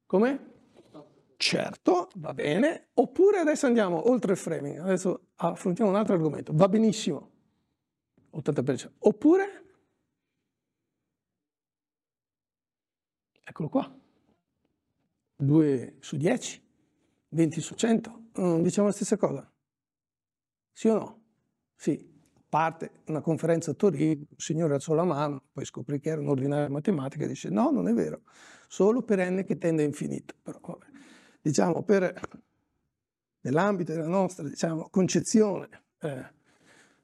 Come? 0.05 0.52
Certo, 1.43 2.09
va 2.19 2.33
bene. 2.35 2.91
Oppure 2.95 3.39
adesso 3.39 3.67
andiamo 3.67 4.09
oltre 4.09 4.31
il 4.31 4.39
framing, 4.39 4.79
adesso 4.79 5.31
affrontiamo 5.35 5.91
un 5.91 5.97
altro 5.97 6.15
argomento. 6.15 6.53
Va 6.55 6.69
benissimo, 6.69 7.31
80%. 8.31 8.93
Oppure, 9.01 9.65
eccolo 13.43 13.69
qua, 13.69 13.93
2 15.35 15.97
su 15.99 16.17
10, 16.17 16.63
20 17.31 17.61
su 17.61 17.75
100, 17.75 18.27
non 18.35 18.63
diciamo 18.63 18.87
la 18.87 18.93
stessa 18.95 19.17
cosa? 19.17 19.53
Sì 20.73 20.89
o 20.89 20.95
no? 20.95 21.23
Sì. 21.75 22.11
Parte 22.49 23.03
una 23.07 23.21
conferenza 23.23 23.71
a 23.71 23.75
Torino, 23.75 24.27
il 24.29 24.37
signore 24.37 24.75
alzò 24.75 24.93
la 24.95 25.05
mano, 25.05 25.43
poi 25.53 25.65
scoprì 25.65 25.99
che 25.99 26.11
era 26.11 26.21
un 26.21 26.29
ordinario 26.29 26.67
di 26.67 26.73
matematica 26.73 27.25
e 27.25 27.29
dice 27.29 27.49
no, 27.49 27.71
non 27.71 27.89
è 27.89 27.95
vero, 27.95 28.23
solo 28.69 29.03
per 29.03 29.19
n 29.29 29.43
che 29.45 29.57
tende 29.57 29.83
a 29.83 29.87
infinito. 29.87 30.35
Però, 30.43 30.61
vabbè 30.61 30.92
diciamo, 31.43 31.83
per, 31.83 32.15
nell'ambito 33.41 33.93
della 33.93 34.07
nostra 34.07 34.49
diciamo, 34.49 34.89
concezione 34.91 35.69
eh, 36.01 36.41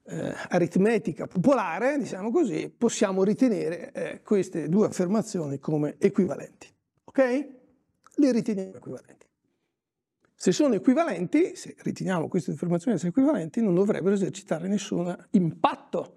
eh, 0.05 0.35
aritmetica 0.49 1.27
popolare, 1.27 1.99
diciamo 1.99 2.31
così, 2.31 2.73
possiamo 2.75 3.25
ritenere 3.25 3.93
eh, 3.93 4.23
queste 4.23 4.69
due 4.69 4.87
affermazioni 4.87 5.59
come 5.59 5.97
equivalenti. 5.99 6.69
Ok? 7.05 7.49
Le 8.15 8.33
riteniamo 8.33 8.77
equivalenti. 8.77 9.27
Se 10.35 10.53
sono 10.53 10.75
equivalenti, 10.75 11.57
se 11.57 11.75
riteniamo 11.79 12.29
queste 12.29 12.53
affermazioni 12.53 12.97
essere 12.97 13.11
equivalenti, 13.11 13.61
non 13.61 13.75
dovrebbero 13.75 14.15
esercitare 14.15 14.69
nessun 14.69 15.15
impatto 15.31 16.17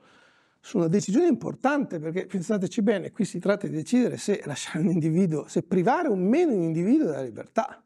su 0.60 0.78
una 0.78 0.88
decisione 0.88 1.28
importante, 1.28 2.00
perché 2.00 2.28
pensateci 2.28 2.84
bene, 2.84 3.10
qui 3.10 3.26
si 3.26 3.40
tratta 3.40 3.66
di 3.66 3.74
decidere 3.74 4.18
se 4.18 4.42
lasciare 4.46 4.80
un 4.80 4.92
individuo, 4.92 5.48
se 5.48 5.64
privare 5.64 6.08
o 6.08 6.16
meno 6.16 6.54
un 6.54 6.62
individuo 6.62 7.08
della 7.08 7.24
libertà 7.24 7.84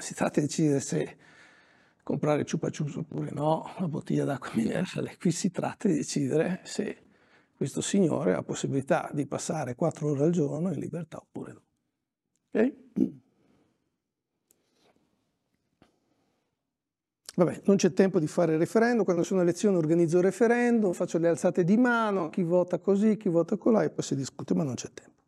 si 0.00 0.14
tratta 0.14 0.40
di 0.40 0.46
decidere 0.46 0.80
se 0.80 1.16
comprare 2.02 2.44
ciupa 2.44 2.70
ciups 2.70 2.96
oppure 2.96 3.30
no, 3.32 3.72
una 3.78 3.88
bottiglia 3.88 4.24
d'acqua 4.24 4.50
minerale. 4.54 5.16
Qui 5.18 5.30
si 5.30 5.50
tratta 5.50 5.88
di 5.88 5.94
decidere 5.94 6.60
se 6.64 6.98
questo 7.56 7.80
signore 7.80 8.34
ha 8.34 8.42
possibilità 8.42 9.10
di 9.12 9.26
passare 9.26 9.74
quattro 9.74 10.10
ore 10.10 10.24
al 10.24 10.30
giorno 10.30 10.72
in 10.72 10.78
libertà 10.78 11.18
oppure 11.18 11.52
no. 11.52 11.62
Ok? 12.52 12.74
Vabbè, 17.36 17.62
non 17.64 17.76
c'è 17.76 17.92
tempo 17.92 18.20
di 18.20 18.28
fare 18.28 18.52
il 18.52 18.58
referendum, 18.58 19.02
quando 19.02 19.24
sono 19.24 19.40
elezioni 19.40 19.76
organizzo 19.76 20.18
il 20.18 20.22
referendum, 20.22 20.92
faccio 20.92 21.18
le 21.18 21.26
alzate 21.28 21.64
di 21.64 21.76
mano, 21.76 22.28
chi 22.28 22.42
vota 22.42 22.78
così, 22.78 23.16
chi 23.16 23.28
vota 23.28 23.56
colà 23.56 23.82
e 23.82 23.90
poi 23.90 24.04
si 24.04 24.14
discute, 24.14 24.54
ma 24.54 24.62
non 24.62 24.74
c'è 24.74 24.88
tempo. 24.94 25.22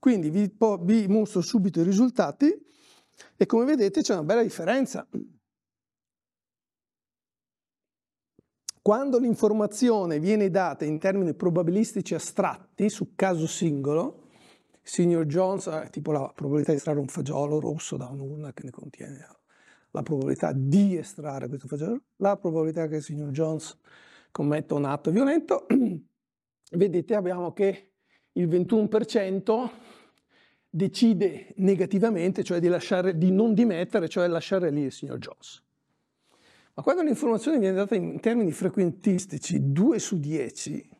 Quindi 0.00 0.30
vi, 0.30 0.52
vi 0.80 1.06
mostro 1.06 1.40
subito 1.42 1.80
i 1.80 1.84
risultati. 1.84 2.60
E 3.36 3.46
come 3.46 3.64
vedete 3.64 4.02
c'è 4.02 4.14
una 4.14 4.24
bella 4.24 4.42
differenza. 4.42 5.06
Quando 8.82 9.18
l'informazione 9.18 10.18
viene 10.18 10.50
data 10.50 10.84
in 10.84 10.98
termini 10.98 11.34
probabilistici 11.34 12.14
astratti 12.14 12.90
su 12.90 13.14
caso 13.14 13.46
singolo, 13.46 14.28
signor 14.82 15.24
Jones 15.24 15.68
ha 15.68 15.88
tipo 15.88 16.12
la 16.12 16.30
probabilità 16.34 16.72
di 16.72 16.76
estrarre 16.76 17.00
un 17.00 17.08
fagiolo 17.08 17.60
rosso 17.60 17.96
da 17.96 18.08
un'urna 18.08 18.52
che 18.52 18.64
ne 18.64 18.70
contiene 18.70 19.26
la 19.94 20.02
probabilità 20.02 20.52
di 20.52 20.96
estrarre 20.96 21.48
questo 21.48 21.68
fagiolo, 21.68 22.02
la 22.16 22.36
probabilità 22.36 22.88
che 22.88 22.96
il 22.96 23.02
signor 23.02 23.30
Jones 23.30 23.78
commetta 24.32 24.74
un 24.74 24.84
atto 24.84 25.12
violento, 25.12 25.66
vedete 26.72 27.14
abbiamo 27.14 27.52
che 27.52 27.92
il 28.32 28.48
21% 28.48 29.70
decide 30.74 31.52
negativamente, 31.58 32.42
cioè 32.42 32.58
di, 32.58 32.66
lasciare, 32.66 33.16
di 33.16 33.30
non 33.30 33.54
dimettere, 33.54 34.08
cioè 34.08 34.26
lasciare 34.26 34.70
lì 34.70 34.82
il 34.82 34.92
signor 34.92 35.18
Jones. 35.18 35.62
Ma 36.74 36.82
quando 36.82 37.02
l'informazione 37.02 37.60
viene 37.60 37.76
data 37.76 37.94
in 37.94 38.18
termini 38.18 38.50
frequentistici, 38.50 39.72
2 39.72 39.98
su 40.00 40.18
10, 40.18 40.90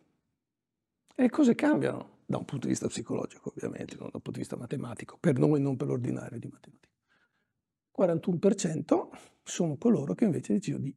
le 1.17 1.29
cose 1.31 1.57
cambiano 1.57 2.19
da 2.25 2.37
un 2.37 2.45
punto 2.45 2.67
di 2.67 2.73
vista 2.73 2.87
psicologico, 2.87 3.53
ovviamente, 3.53 3.97
non 3.97 4.11
da 4.11 4.17
un 4.17 4.23
punto 4.23 4.31
di 4.31 4.39
vista 4.39 4.57
matematico, 4.57 5.17
per 5.19 5.39
noi 5.39 5.61
non 5.61 5.77
per 5.77 5.89
l'ordinario 5.89 6.39
di 6.39 6.47
matematica. 6.47 6.93
41% 7.99 9.09
sono 9.43 9.77
coloro 9.77 10.15
che 10.15 10.25
invece 10.25 10.53
decidono 10.53 10.85
di 10.85 10.95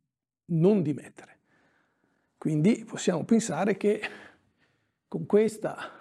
non 0.50 0.84
dimettere. 0.84 1.40
Quindi 2.38 2.86
possiamo 2.86 3.26
pensare 3.26 3.76
che 3.76 4.02
con 5.08 5.26
questa 5.26 5.97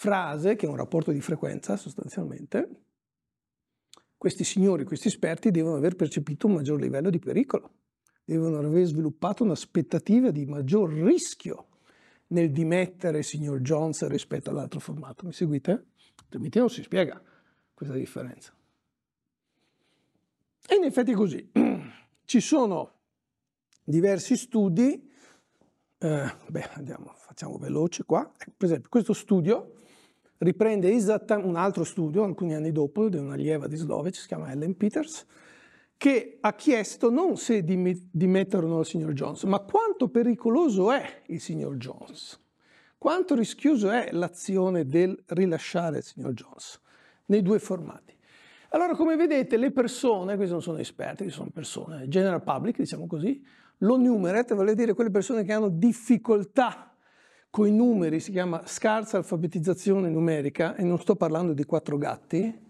frase, 0.00 0.56
che 0.56 0.64
è 0.64 0.68
un 0.68 0.76
rapporto 0.76 1.12
di 1.12 1.20
frequenza 1.20 1.76
sostanzialmente, 1.76 2.68
questi 4.16 4.44
signori, 4.44 4.84
questi 4.84 5.08
esperti 5.08 5.50
devono 5.50 5.76
aver 5.76 5.94
percepito 5.94 6.46
un 6.46 6.54
maggior 6.54 6.80
livello 6.80 7.10
di 7.10 7.18
pericolo, 7.18 7.70
devono 8.24 8.56
aver 8.60 8.86
sviluppato 8.86 9.44
un'aspettativa 9.44 10.30
di 10.30 10.46
maggior 10.46 10.90
rischio 10.90 11.66
nel 12.28 12.50
dimettere 12.50 13.18
il 13.18 13.24
signor 13.24 13.60
Jones 13.60 14.06
rispetto 14.06 14.48
all'altro 14.48 14.80
formato. 14.80 15.26
Mi 15.26 15.34
seguite? 15.34 15.88
Altrimenti 16.22 16.58
non 16.58 16.70
si 16.70 16.82
spiega 16.82 17.22
questa 17.74 17.94
differenza. 17.94 18.54
E 20.66 20.74
in 20.76 20.84
effetti 20.84 21.10
è 21.10 21.14
così. 21.14 21.50
Ci 22.24 22.40
sono 22.40 23.00
diversi 23.84 24.38
studi, 24.38 25.10
eh, 25.98 26.34
beh, 26.48 26.68
andiamo, 26.72 27.12
facciamo 27.18 27.58
veloce 27.58 28.04
qua. 28.04 28.32
Per 28.38 28.66
esempio, 28.66 28.88
questo 28.88 29.12
studio 29.12 29.74
riprende 30.40 30.92
esattamente 30.92 31.48
un 31.48 31.56
altro 31.56 31.84
studio, 31.84 32.24
alcuni 32.24 32.54
anni 32.54 32.72
dopo, 32.72 33.08
di 33.08 33.16
un'allieva 33.16 33.66
di 33.66 33.76
Slovec, 33.76 34.14
si 34.14 34.26
chiama 34.26 34.50
Ellen 34.50 34.76
Peters, 34.76 35.26
che 35.96 36.38
ha 36.40 36.54
chiesto 36.54 37.10
non 37.10 37.36
se 37.36 37.62
dimettere 37.62 38.64
o 38.64 38.68
no 38.68 38.80
il 38.80 38.86
signor 38.86 39.12
Jones, 39.12 39.42
ma 39.44 39.58
quanto 39.60 40.08
pericoloso 40.08 40.90
è 40.92 41.22
il 41.26 41.40
signor 41.40 41.76
Jones, 41.76 42.40
quanto 42.96 43.34
rischioso 43.34 43.90
è 43.90 44.08
l'azione 44.12 44.86
del 44.86 45.22
rilasciare 45.26 45.98
il 45.98 46.04
signor 46.04 46.32
Jones 46.32 46.80
nei 47.26 47.42
due 47.42 47.58
formati. 47.58 48.16
Allora, 48.70 48.94
come 48.94 49.16
vedete, 49.16 49.58
le 49.58 49.72
persone, 49.72 50.36
questi 50.36 50.52
non 50.52 50.62
sono 50.62 50.78
esperti, 50.78 51.28
sono 51.28 51.50
persone, 51.52 52.08
general 52.08 52.42
public, 52.42 52.78
diciamo 52.78 53.06
così, 53.06 53.44
lo 53.78 53.98
numerate, 53.98 54.54
vuol 54.54 54.72
dire 54.74 54.94
quelle 54.94 55.10
persone 55.10 55.44
che 55.44 55.52
hanno 55.52 55.68
difficoltà 55.68 56.89
con 57.50 57.66
i 57.66 57.72
numeri 57.72 58.20
si 58.20 58.30
chiama 58.30 58.64
scarsa 58.64 59.16
alfabetizzazione 59.16 60.08
numerica 60.08 60.76
e 60.76 60.84
non 60.84 60.98
sto 60.98 61.16
parlando 61.16 61.52
di 61.52 61.64
quattro 61.64 61.98
gatti. 61.98 62.68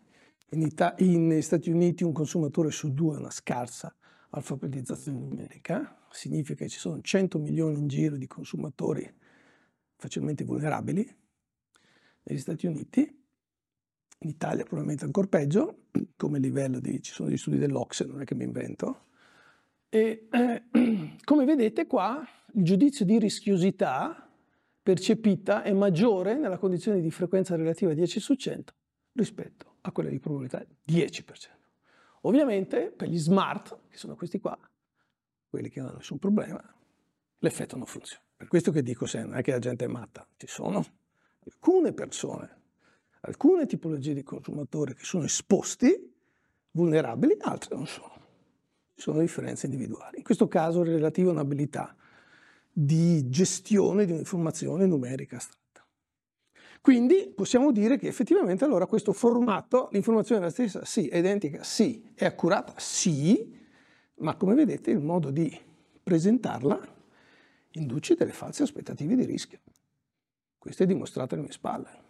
In 0.52 0.62
Ita- 0.62 0.94
negli 0.98 1.42
Stati 1.42 1.70
Uniti 1.70 2.02
un 2.02 2.12
consumatore 2.12 2.70
su 2.70 2.92
due 2.92 3.16
ha 3.16 3.18
una 3.18 3.30
scarsa 3.30 3.94
alfabetizzazione 4.30 5.18
numerica, 5.18 5.98
significa 6.10 6.64
che 6.64 6.70
ci 6.70 6.78
sono 6.78 7.00
100 7.00 7.38
milioni 7.38 7.78
in 7.78 7.88
giro 7.88 8.16
di 8.16 8.26
consumatori 8.26 9.08
facilmente 9.96 10.44
vulnerabili 10.44 11.16
negli 12.22 12.38
Stati 12.38 12.66
Uniti, 12.66 13.00
in 14.22 14.28
Italia 14.28 14.64
probabilmente 14.64 15.04
ancora 15.04 15.26
peggio, 15.26 15.88
come 16.16 16.38
livello 16.38 16.80
di, 16.80 17.02
ci 17.02 17.12
sono 17.12 17.28
gli 17.28 17.36
studi 17.36 17.58
dell'Ocse, 17.58 18.06
non 18.06 18.22
è 18.22 18.24
che 18.24 18.34
mi 18.34 18.44
invento. 18.44 19.06
E 19.88 20.28
eh, 20.30 20.62
come 21.24 21.44
vedete 21.44 21.86
qua 21.86 22.26
il 22.54 22.64
giudizio 22.64 23.04
di 23.04 23.18
rischiosità 23.18 24.29
percepita 24.82 25.62
è 25.62 25.72
maggiore 25.72 26.36
nella 26.36 26.58
condizione 26.58 27.00
di 27.00 27.10
frequenza 27.10 27.56
relativa 27.56 27.92
10 27.92 28.20
su 28.20 28.34
100 28.34 28.74
rispetto 29.12 29.76
a 29.82 29.92
quella 29.92 30.10
di 30.10 30.18
probabilità 30.18 30.64
10%. 30.86 31.24
Ovviamente 32.22 32.90
per 32.90 33.08
gli 33.08 33.18
smart, 33.18 33.78
che 33.88 33.96
sono 33.96 34.14
questi 34.14 34.38
qua, 34.38 34.58
quelli 35.48 35.68
che 35.68 35.80
non 35.80 35.88
hanno 35.88 35.98
nessun 35.98 36.18
problema, 36.18 36.62
l'effetto 37.38 37.76
non 37.76 37.86
funziona. 37.86 38.22
Per 38.36 38.48
questo 38.48 38.70
che 38.70 38.82
dico 38.82 39.06
sempre, 39.06 39.30
non 39.30 39.38
è 39.38 39.42
che 39.42 39.50
la 39.52 39.58
gente 39.58 39.84
è 39.84 39.88
matta, 39.88 40.26
ci 40.36 40.46
sono 40.46 40.84
alcune 41.44 41.92
persone, 41.92 42.58
alcune 43.20 43.66
tipologie 43.66 44.14
di 44.14 44.22
consumatori 44.22 44.94
che 44.94 45.04
sono 45.04 45.24
esposti, 45.24 46.14
vulnerabili, 46.70 47.36
altre 47.40 47.74
non 47.74 47.86
sono. 47.86 48.18
Ci 48.94 49.02
sono 49.02 49.20
differenze 49.20 49.66
individuali. 49.66 50.18
In 50.18 50.24
questo 50.24 50.46
caso 50.48 50.82
relative 50.82 51.28
a 51.28 51.32
un'abilità 51.32 51.96
di 52.82 53.28
gestione 53.28 54.06
di 54.06 54.12
un'informazione 54.12 54.86
numerica 54.86 55.36
astratta. 55.36 55.86
Quindi 56.80 57.30
possiamo 57.34 57.72
dire 57.72 57.98
che 57.98 58.08
effettivamente 58.08 58.64
allora 58.64 58.86
questo 58.86 59.12
formato, 59.12 59.90
l'informazione 59.92 60.40
è 60.40 60.44
la 60.44 60.50
stessa? 60.50 60.84
Sì. 60.86 61.06
È 61.08 61.18
identica? 61.18 61.62
Sì. 61.62 62.02
È 62.14 62.24
accurata? 62.24 62.72
Sì. 62.78 63.54
Ma 64.20 64.34
come 64.36 64.54
vedete 64.54 64.90
il 64.90 65.00
modo 65.00 65.30
di 65.30 65.54
presentarla 66.02 66.80
induce 67.72 68.14
delle 68.14 68.32
false 68.32 68.62
aspettative 68.62 69.14
di 69.14 69.26
rischio. 69.26 69.60
Questo 70.56 70.82
è 70.82 70.86
dimostrato 70.86 71.34
alle 71.34 71.44
mie 71.44 71.52
spalle. 71.52 72.08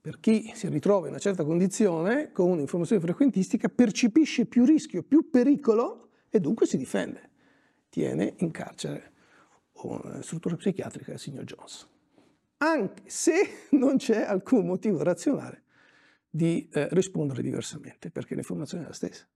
Per 0.00 0.20
chi 0.20 0.52
si 0.54 0.68
ritrova 0.68 1.06
in 1.06 1.12
una 1.12 1.20
certa 1.20 1.44
condizione 1.44 2.30
con 2.30 2.50
un'informazione 2.50 3.02
frequentistica 3.02 3.68
percepisce 3.68 4.46
più 4.46 4.64
rischio, 4.64 5.02
più 5.02 5.28
pericolo 5.28 6.10
e 6.28 6.38
dunque 6.38 6.66
si 6.66 6.76
difende. 6.76 7.30
Tiene 7.88 8.34
in 8.38 8.52
carcere 8.52 9.16
struttura 10.20 10.56
psichiatrica 10.56 11.12
il 11.12 11.18
signor 11.18 11.44
Jones. 11.44 11.88
Anche 12.58 13.02
se 13.06 13.66
non 13.72 13.96
c'è 13.96 14.22
alcun 14.22 14.66
motivo 14.66 15.02
razionale 15.02 15.64
di 16.28 16.68
eh, 16.72 16.88
rispondere 16.90 17.42
diversamente, 17.42 18.10
perché 18.10 18.34
l'informazione 18.34 18.84
è 18.84 18.86
la 18.88 18.92
stessa, 18.92 19.26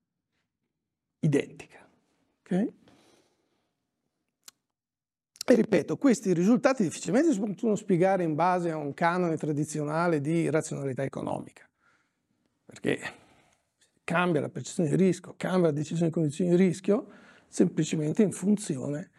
identica. 1.21 1.89
Okay? 2.41 2.73
E 5.45 5.55
ripeto, 5.55 5.97
questi 5.97 6.33
risultati 6.33 6.83
difficilmente 6.83 7.33
si 7.33 7.41
possono 7.41 7.75
spiegare 7.75 8.23
in 8.23 8.35
base 8.35 8.71
a 8.71 8.77
un 8.77 8.95
canone 8.95 9.37
tradizionale 9.37 10.21
di 10.21 10.49
razionalità 10.51 11.03
economica, 11.03 11.69
perché 12.65 13.01
cambia 14.05 14.41
la 14.41 14.49
percezione 14.49 14.89
di 14.91 14.97
rischio, 14.97 15.35
cambia 15.37 15.71
la 15.71 15.77
decisione 15.77 16.07
di 16.07 16.13
condizioni 16.13 16.51
di 16.51 16.57
rischio, 16.57 17.09
semplicemente 17.49 18.23
in 18.23 18.33
funzione, 18.33 19.11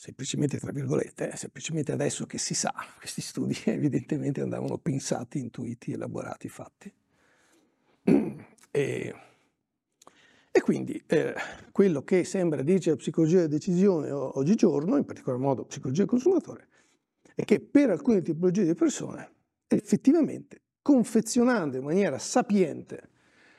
semplicemente 0.00 0.58
tra 0.58 0.72
virgolette, 0.72 1.36
semplicemente 1.36 1.92
adesso 1.92 2.24
che 2.24 2.38
si 2.38 2.54
sa, 2.54 2.72
questi 2.98 3.20
studi 3.20 3.54
evidentemente 3.66 4.40
andavano 4.40 4.78
pensati, 4.78 5.38
intuiti, 5.38 5.92
elaborati, 5.92 6.48
fatti. 6.48 6.92
E 8.72 9.12
e 10.52 10.60
quindi 10.60 11.00
eh, 11.06 11.34
quello 11.72 12.02
che 12.02 12.22
sembra 12.22 12.62
dirci 12.62 12.88
la 12.88 12.96
psicologia 12.96 13.36
della 13.36 13.48
decisione 13.48 14.10
oggigiorno, 14.10 14.96
in 14.96 15.04
particolar 15.04 15.38
modo 15.40 15.64
psicologia 15.64 16.02
del 16.02 16.10
consumatore, 16.10 16.68
è 17.34 17.44
che 17.44 17.60
per 17.60 17.90
alcune 17.90 18.22
tipologie 18.22 18.64
di 18.64 18.74
persone 18.74 19.32
effettivamente 19.66 20.62
confezionando 20.82 21.76
in 21.76 21.84
maniera 21.84 22.18
sapiente 22.18 23.10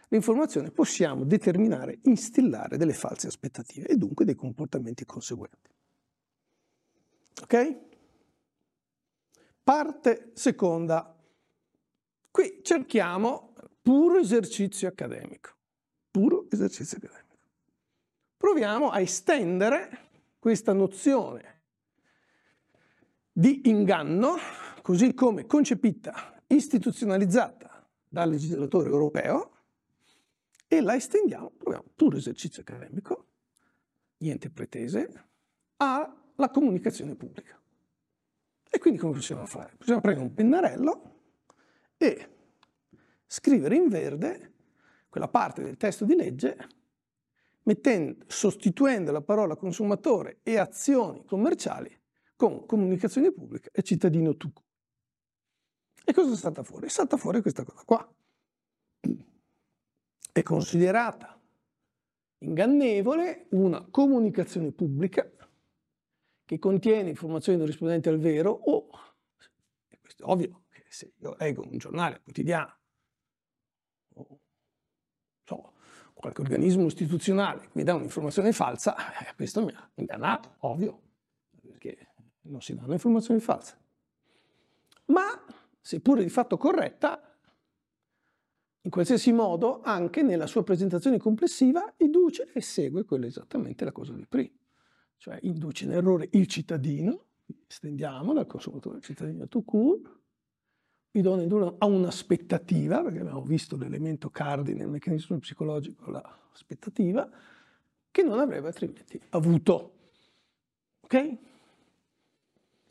l'informazione 0.10 0.72
possiamo 0.72 1.26
determinare, 1.26 2.00
instillare 2.04 2.78
delle 2.78 2.94
false 2.94 3.28
aspettative 3.28 3.88
e 3.88 3.98
dunque 3.98 4.24
dei 4.24 4.36
comportamenti 4.36 5.06
conseguenti. 5.06 5.70
Ok? 7.42 7.80
Parte 9.64 10.32
seconda. 10.34 11.16
Qui 12.30 12.60
cerchiamo 12.64 13.54
puro 13.82 14.20
esercizio 14.20 14.88
accademico 14.88 15.60
puro 16.12 16.48
esercizio 16.52 16.98
accademico. 16.98 17.30
Proviamo 18.36 18.90
a 18.90 19.00
estendere 19.00 20.10
questa 20.38 20.74
nozione 20.74 21.60
di 23.32 23.70
inganno, 23.70 24.36
così 24.82 25.14
come 25.14 25.46
concepita, 25.46 26.44
istituzionalizzata 26.48 27.88
dal 28.08 28.30
legislatore 28.30 28.90
europeo, 28.90 29.52
e 30.68 30.82
la 30.82 30.96
estendiamo, 30.96 31.52
proviamo, 31.52 31.86
puro 31.96 32.18
esercizio 32.18 32.62
accademico, 32.62 33.28
niente 34.18 34.50
pretese, 34.50 35.30
alla 36.42 36.50
comunicazione 36.50 37.16
pubblica. 37.16 37.60
E 38.70 38.80
quindi 38.80 39.00
come 39.00 39.14
possiamo 39.14 39.46
fare? 39.46 39.76
Possiamo 39.78 40.02
prendere 40.02 40.26
un 40.26 40.34
pennarello 40.34 41.20
e 41.98 42.30
scrivere 43.28 43.76
in 43.76 43.88
verde 43.88 44.54
quella 45.08 45.28
parte 45.28 45.62
del 45.62 45.78
testo 45.78 46.06
di 46.06 46.16
legge 46.16 46.58
mettendo, 47.64 48.26
sostituendo 48.28 49.12
la 49.12 49.22
parola 49.22 49.56
consumatore 49.56 50.40
e 50.42 50.58
azioni 50.58 51.24
commerciali 51.26 51.96
con 52.36 52.66
comunicazione 52.66 53.32
pubblica 53.32 53.70
e 53.72 53.84
cittadino 53.84 54.36
tu. 54.36 54.52
E 56.04 56.14
cosa 56.14 56.34
è 56.34 56.36
stata 56.36 56.64
fuori? 56.64 56.88
È 56.88 56.90
stata 56.90 57.18
fuori 57.18 57.42
questa 57.42 57.64
cosa 57.64 57.84
qua. 57.86 58.14
È 60.32 60.42
considerata 60.42 61.40
ingannevole 62.40 63.48
una 63.52 63.86
comunicazione 63.92 64.72
pubblica 64.72 65.30
che 66.52 66.60
contiene 66.60 67.08
informazioni 67.08 67.58
non 67.58 67.66
rispondenti 67.66 68.10
al 68.10 68.20
vero 68.20 68.52
o, 68.52 68.90
questo 70.02 70.26
è 70.26 70.30
ovvio, 70.30 70.64
che 70.70 70.84
se 70.90 71.14
io 71.16 71.34
leggo 71.40 71.66
un 71.66 71.78
giornale 71.78 72.20
quotidiano 72.22 72.76
so, 75.46 75.72
qualche 76.14 76.42
organismo 76.42 76.88
istituzionale 76.88 77.70
mi 77.72 77.84
dà 77.84 77.94
un'informazione 77.94 78.52
falsa, 78.52 78.98
eh, 79.30 79.34
questo 79.34 79.64
mi 79.64 79.72
ha 79.72 79.92
ingannato, 79.94 80.56
ovvio, 80.60 81.02
perché 81.62 82.10
non 82.42 82.62
si 82.62 82.76
danno 82.76 82.92
informazioni 82.92 83.40
false. 83.40 83.78
Ma, 85.06 85.28
seppure 85.80 86.22
di 86.22 86.30
fatto 86.30 86.58
corretta, 86.58 87.34
in 88.82 88.92
qualsiasi 88.92 89.32
modo, 89.32 89.80
anche 89.84 90.22
nella 90.22 90.48
sua 90.48 90.64
presentazione 90.64 91.18
complessiva, 91.18 91.94
induce 92.00 92.52
e 92.52 92.60
segue 92.60 93.06
quello 93.06 93.26
esattamente 93.26 93.86
la 93.86 93.94
cosa 93.94 94.12
di 94.12 94.26
prima. 94.28 94.60
Cioè 95.22 95.38
induce 95.44 95.86
in 95.86 95.92
errore 95.92 96.30
il 96.32 96.48
cittadino, 96.48 97.26
estendiamo 97.68 98.34
dal 98.34 98.48
consumatore 98.48 98.96
al 98.96 99.04
cittadino 99.04 99.48
to 99.48 99.62
court, 99.62 100.20
mi 101.12 101.22
do 101.22 101.40
indurre 101.40 101.76
a 101.78 101.86
un'aspettativa, 101.86 103.04
perché 103.04 103.20
abbiamo 103.20 103.44
visto 103.44 103.78
l'elemento 103.78 104.32
cardine 104.32 104.80
nel 104.80 104.88
meccanismo 104.88 105.38
psicologico, 105.38 106.10
l'aspettativa, 106.10 107.30
che 108.10 108.24
non 108.24 108.40
avrebbe 108.40 108.66
altrimenti 108.66 109.22
avuto. 109.30 109.94
Ok? 111.02 111.38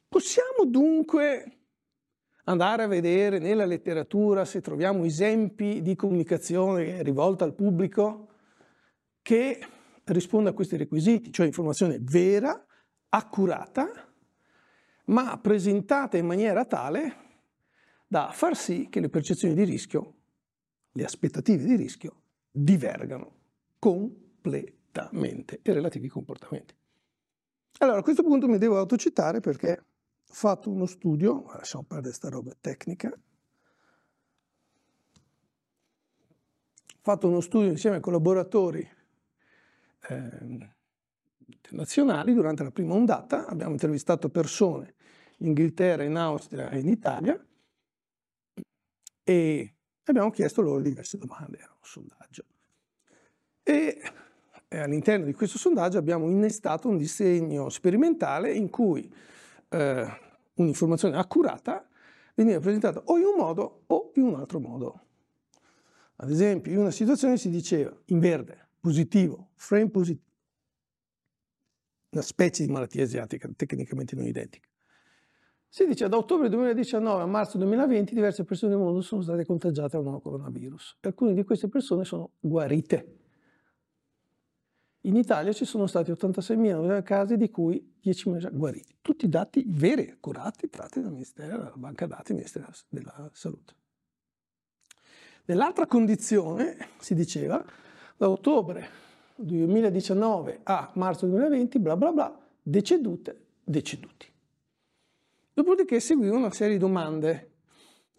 Possiamo 0.06 0.66
dunque 0.66 1.58
andare 2.44 2.84
a 2.84 2.86
vedere 2.86 3.40
nella 3.40 3.64
letteratura 3.64 4.44
se 4.44 4.60
troviamo 4.60 5.02
esempi 5.02 5.82
di 5.82 5.96
comunicazione 5.96 7.02
rivolta 7.02 7.42
al 7.42 7.54
pubblico 7.54 8.28
che 9.20 9.58
risponda 10.12 10.50
a 10.50 10.52
questi 10.52 10.76
requisiti, 10.76 11.32
cioè 11.32 11.46
informazione 11.46 11.98
vera, 12.00 12.64
accurata, 13.08 14.08
ma 15.06 15.38
presentata 15.38 16.16
in 16.16 16.26
maniera 16.26 16.64
tale 16.64 17.28
da 18.06 18.30
far 18.32 18.56
sì 18.56 18.88
che 18.88 19.00
le 19.00 19.08
percezioni 19.08 19.54
di 19.54 19.64
rischio, 19.64 20.14
le 20.92 21.04
aspettative 21.04 21.64
di 21.64 21.76
rischio, 21.76 22.22
divergano 22.50 23.38
completamente 23.78 25.60
i 25.62 25.72
relativi 25.72 26.08
comportamenti. 26.08 26.74
Allora, 27.78 27.98
a 27.98 28.02
questo 28.02 28.22
punto 28.22 28.48
mi 28.48 28.58
devo 28.58 28.78
autocitare 28.78 29.40
perché 29.40 29.78
ho 29.78 30.32
fatto 30.32 30.70
uno 30.70 30.86
studio, 30.86 31.44
lasciamo 31.52 31.84
perdere 31.84 32.08
questa 32.08 32.28
roba 32.28 32.52
tecnica, 32.60 33.08
ho 36.86 36.98
fatto 37.00 37.28
uno 37.28 37.40
studio 37.40 37.70
insieme 37.70 37.96
ai 37.96 38.02
collaboratori 38.02 38.98
eh, 40.08 40.70
internazionali 41.46 42.34
durante 42.34 42.62
la 42.62 42.70
prima 42.70 42.94
ondata, 42.94 43.46
abbiamo 43.46 43.72
intervistato 43.72 44.28
persone 44.28 44.94
in 45.38 45.48
Inghilterra, 45.48 46.02
in 46.02 46.16
Austria 46.16 46.70
e 46.70 46.78
in 46.78 46.88
Italia, 46.88 47.44
e 49.22 49.74
abbiamo 50.04 50.30
chiesto 50.30 50.62
loro 50.62 50.80
diverse 50.80 51.18
domande, 51.18 51.58
era 51.58 51.72
un 51.72 51.78
sondaggio. 51.82 52.44
E 53.62 54.00
all'interno 54.68 55.24
di 55.24 55.32
questo 55.32 55.58
sondaggio 55.58 55.98
abbiamo 55.98 56.28
innestato 56.28 56.88
un 56.88 56.96
disegno 56.96 57.68
sperimentale 57.68 58.52
in 58.52 58.70
cui 58.70 59.12
eh, 59.68 60.06
un'informazione 60.54 61.16
accurata 61.16 61.88
veniva 62.34 62.60
presentata 62.60 63.02
o 63.04 63.18
in 63.18 63.24
un 63.24 63.34
modo 63.36 63.82
o 63.86 64.12
in 64.14 64.22
un 64.24 64.34
altro 64.34 64.60
modo. 64.60 65.04
Ad 66.16 66.30
esempio, 66.30 66.72
in 66.72 66.78
una 66.78 66.90
situazione 66.90 67.36
si 67.36 67.48
diceva 67.48 67.96
in 68.06 68.18
verde, 68.18 68.68
positivo, 68.80 69.50
frame 69.54 69.90
positivo, 69.90 70.28
una 72.10 72.22
specie 72.22 72.64
di 72.64 72.72
malattia 72.72 73.04
asiatica 73.04 73.48
tecnicamente 73.54 74.16
non 74.16 74.26
identica. 74.26 74.68
Si 75.68 75.86
dice 75.86 76.08
da 76.08 76.16
ottobre 76.16 76.48
2019 76.48 77.22
a 77.22 77.26
marzo 77.26 77.56
2020 77.58 78.12
diverse 78.12 78.42
persone 78.42 78.74
nel 78.74 78.82
mondo 78.82 79.00
sono 79.02 79.22
state 79.22 79.44
contagiate 79.44 79.96
dal 79.96 80.02
nuovo 80.02 80.20
coronavirus. 80.20 80.98
Alcune 81.02 81.32
di 81.32 81.44
queste 81.44 81.68
persone 81.68 82.04
sono 82.04 82.32
guarite. 82.40 83.18
In 85.02 85.14
Italia 85.14 85.52
ci 85.52 85.64
sono 85.64 85.86
stati 85.86 86.10
86.000 86.10 87.02
casi, 87.04 87.36
di 87.36 87.48
cui 87.50 87.94
10.000 88.04 88.52
guariti. 88.52 88.96
Tutti 89.00 89.28
dati 89.28 89.64
veri, 89.66 90.10
accurati, 90.10 90.68
tratti 90.68 91.00
dal 91.00 91.12
Ministero, 91.12 91.56
dalla 91.56 91.76
banca 91.76 92.06
dati 92.06 92.32
Ministero 92.32 92.66
della 92.88 93.30
Salute. 93.32 93.74
Nell'altra 95.44 95.86
condizione 95.86 96.76
si 96.98 97.14
diceva 97.14 97.64
da 98.20 98.28
ottobre 98.28 98.86
2019 99.36 100.60
a 100.64 100.90
marzo 100.96 101.24
2020, 101.24 101.78
bla 101.78 101.96
bla 101.96 102.12
bla, 102.12 102.38
decedute, 102.60 103.44
deceduti. 103.64 104.26
Dopodiché 105.54 106.00
seguiva 106.00 106.36
una 106.36 106.52
serie 106.52 106.74
di 106.74 106.78
domande 106.78 107.52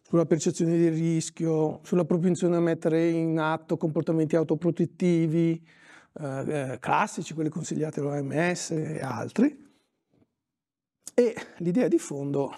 sulla 0.01 0.25
percezione 0.25 0.75
del 0.75 0.91
rischio, 0.91 1.81
sulla 1.83 2.03
propensione 2.03 2.55
a 2.55 2.59
mettere 2.59 3.09
in 3.09 3.37
atto 3.37 3.77
comportamenti 3.77 4.35
autoprotettivi, 4.35 5.63
eh, 6.13 6.77
classici, 6.79 7.35
quelli 7.35 7.49
consigliati 7.49 7.99
dall'OMS 7.99 8.71
e 8.71 9.01
altri. 9.01 9.69
E 11.13 11.35
l'idea 11.57 11.87
di 11.87 11.99
fondo, 11.99 12.55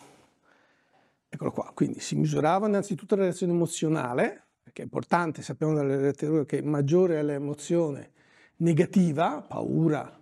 eccolo 1.28 1.52
qua, 1.52 1.70
quindi 1.74 2.00
si 2.00 2.16
misurava 2.16 2.68
innanzitutto 2.68 3.18
la 3.18 3.24
reazione 3.24 3.52
emozionale, 3.52 4.43
perché 4.74 4.82
è 4.82 4.86
importante, 4.86 5.44
sappiamo 5.44 5.76
dalla 5.76 5.96
letteratura 5.96 6.46
che 6.46 6.64
maggiore 6.64 7.20
è 7.20 7.24
l'emozione 7.24 8.12
negativa, 8.58 9.40
paura, 9.42 10.20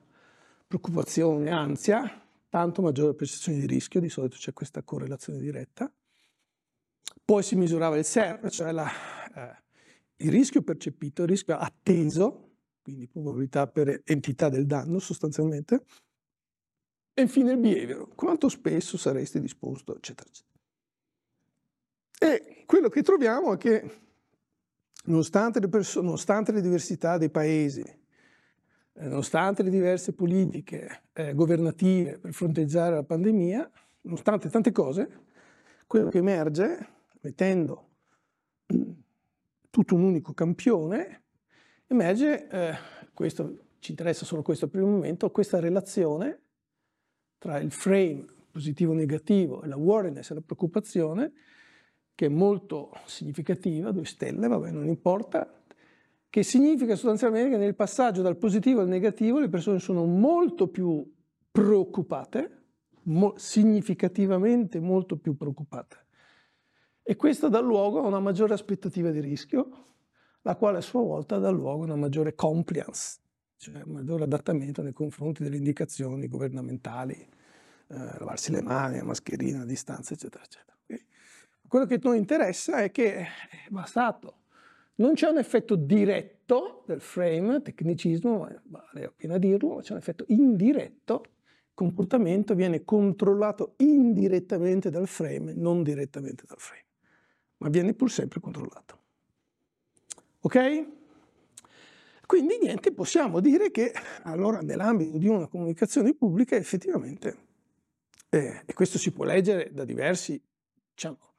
preoccupazione, 0.68 1.50
ansia, 1.50 2.22
tanto 2.50 2.82
maggiore 2.82 3.10
la 3.10 3.14
percezione 3.14 3.60
di 3.60 3.66
rischio, 3.66 4.02
di 4.02 4.10
solito 4.10 4.36
c'è 4.36 4.52
questa 4.52 4.84
correlazione 4.84 5.40
diretta. 5.40 5.90
Poi 7.24 7.44
si 7.44 7.56
misurava 7.56 7.98
il 7.98 8.04
SER, 8.04 8.52
cioè 8.52 8.74
la, 8.74 8.90
eh, 9.34 9.64
il 10.18 10.32
rischio 10.32 10.62
percepito, 10.64 11.22
il 11.22 11.30
rischio 11.30 11.56
atteso, 11.56 12.50
quindi 12.82 13.08
probabilità 13.08 13.68
per 13.68 14.02
entità 14.04 14.50
del 14.50 14.66
danno 14.66 15.00
sostanzialmente, 15.00 15.86
e 17.14 17.22
infine 17.22 17.54
il 17.54 17.58
behavior, 17.58 18.14
quanto 18.16 18.50
spesso 18.50 18.98
saresti 18.98 19.40
disposto, 19.40 19.96
eccetera, 19.96 20.30
eccetera. 20.30 20.50
E 22.20 22.64
quello 22.66 22.90
che 22.90 23.02
troviamo 23.02 23.54
è 23.54 23.58
che 23.58 24.10
nonostante 25.04 25.60
le, 25.60 25.70
nonostante 25.96 26.52
le 26.52 26.62
diversità 26.62 27.18
dei 27.18 27.30
paesi, 27.30 27.82
eh, 27.82 29.08
nonostante 29.08 29.64
le 29.64 29.70
diverse 29.70 30.14
politiche 30.14 31.04
eh, 31.14 31.34
governative 31.34 32.20
per 32.20 32.34
fronteggiare 32.34 32.96
la 32.96 33.04
pandemia, 33.04 33.70
nonostante 34.02 34.50
tante 34.50 34.72
cose, 34.72 35.20
quello 35.88 36.10
che 36.10 36.20
emerge, 36.20 36.88
mettendo 37.22 37.90
tutto 39.70 39.96
un 39.96 40.04
unico 40.04 40.34
campione, 40.34 41.24
emerge, 41.88 42.48
eh, 42.50 42.74
questo 43.14 43.70
ci 43.80 43.92
interessa 43.92 44.26
solo 44.26 44.44
questo 44.44 44.70
il 44.72 44.82
momento, 44.82 45.32
questa 45.32 45.60
relazione 45.60 46.40
tra 47.38 47.58
il 47.60 47.72
frame 47.72 48.26
positivo-negativo 48.52 49.64
e 49.64 49.68
la 49.68 49.78
worriness 49.78 50.30
e 50.30 50.36
la 50.36 50.42
preoccupazione, 50.42 51.34
che 52.22 52.28
è 52.28 52.30
molto 52.30 52.92
significativa, 53.06 53.90
due 53.90 54.06
stelle, 54.06 54.48
vabbè, 54.48 54.70
non 54.70 54.86
importa, 54.86 55.52
che 56.30 56.44
significa 56.44 56.94
sostanzialmente 56.94 57.50
che 57.50 57.58
nel 57.58 57.74
passaggio 57.74 58.22
dal 58.22 58.38
positivo 58.38 58.80
al 58.80 58.88
negativo 58.88 59.40
le 59.40 59.50
persone 59.50 59.80
sono 59.80 60.06
molto 60.06 60.68
più 60.68 61.04
preoccupate, 61.50 62.66
mo 63.06 63.34
significativamente 63.38 64.80
molto 64.80 65.18
più 65.18 65.36
preoccupate. 65.36 66.06
E 67.02 67.16
questo 67.16 67.50
dà 67.50 67.60
luogo 67.60 68.04
a 68.04 68.06
una 68.06 68.20
maggiore 68.20 68.54
aspettativa 68.54 69.10
di 69.10 69.20
rischio, 69.20 69.86
la 70.44 70.56
quale 70.56 70.78
a 70.78 70.82
sua 70.82 71.02
volta 71.02 71.40
dà 71.40 71.50
luogo 71.50 71.82
a 71.82 71.86
una 71.86 71.96
maggiore 71.96 72.36
compliance, 72.36 73.18
cioè 73.58 73.82
un 73.84 73.94
maggiore 73.94 74.26
adattamento 74.26 74.84
nei 74.84 74.94
confronti 74.94 75.42
delle 75.42 75.58
indicazioni 75.58 76.28
governamentali, 76.28 77.14
eh, 77.16 77.96
lavarsi 78.20 78.52
le 78.52 78.62
mani, 78.62 78.98
la 78.98 79.06
mascherina 79.06 79.62
a 79.62 79.66
distanza, 79.66 80.14
eccetera, 80.14 80.44
eccetera. 80.44 80.71
Quello 81.72 81.86
che 81.86 82.02
noi 82.04 82.18
interessa 82.18 82.82
è 82.82 82.92
che 82.92 83.16
è 83.16 83.28
bastato. 83.70 84.40
Non 84.96 85.14
c'è 85.14 85.30
un 85.30 85.38
effetto 85.38 85.76
diretto 85.76 86.84
del 86.86 87.00
frame, 87.00 87.62
tecnicismo, 87.62 88.46
vale 88.64 89.06
appena 89.06 89.38
dirlo, 89.38 89.76
ma 89.76 89.82
c'è 89.82 89.94
un 89.94 90.00
effetto 90.00 90.26
indiretto. 90.28 91.22
Il 91.24 91.72
comportamento 91.74 92.56
viene 92.56 92.84
controllato 92.84 93.76
indirettamente 93.78 94.90
dal 94.90 95.08
frame, 95.08 95.54
non 95.54 95.82
direttamente 95.82 96.44
dal 96.46 96.60
frame, 96.60 96.84
ma 97.60 97.70
viene 97.70 97.94
pur 97.94 98.12
sempre 98.12 98.42
controllato. 98.42 99.00
Ok? 100.42 100.88
Quindi 102.26 102.58
niente, 102.62 102.92
possiamo 102.92 103.40
dire 103.40 103.72
che 103.72 103.94
allora 104.24 104.60
nell'ambito 104.60 105.18
di 105.18 105.30
una 105.30 105.48
comunicazione 105.48 106.14
pubblica 106.16 106.58
effettivamente, 106.58 107.38
eh, 108.28 108.64
e 108.66 108.74
questo 108.74 108.98
si 108.98 109.14
può 109.14 109.24
leggere 109.24 109.72
da 109.72 109.86
diversi, 109.86 110.38
diciamo, 110.94 111.30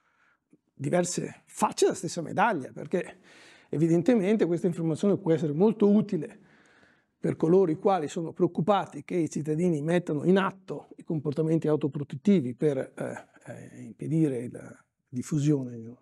diverse 0.82 1.42
facce 1.46 1.86
della 1.86 1.96
stessa 1.96 2.20
medaglia, 2.20 2.70
perché 2.72 3.20
evidentemente 3.70 4.44
questa 4.44 4.66
informazione 4.66 5.16
può 5.16 5.32
essere 5.32 5.54
molto 5.54 5.90
utile 5.90 6.38
per 7.18 7.36
coloro 7.36 7.70
i 7.70 7.76
quali 7.76 8.08
sono 8.08 8.32
preoccupati 8.32 9.04
che 9.04 9.14
i 9.14 9.30
cittadini 9.30 9.80
mettano 9.80 10.24
in 10.24 10.38
atto 10.38 10.88
i 10.96 11.04
comportamenti 11.04 11.68
autoprotettivi 11.68 12.54
per 12.54 12.76
eh, 12.78 13.28
eh, 13.46 13.82
impedire 13.82 14.50
la 14.50 14.84
diffusione 15.08 15.76
di 15.76 15.86
una 15.86 16.00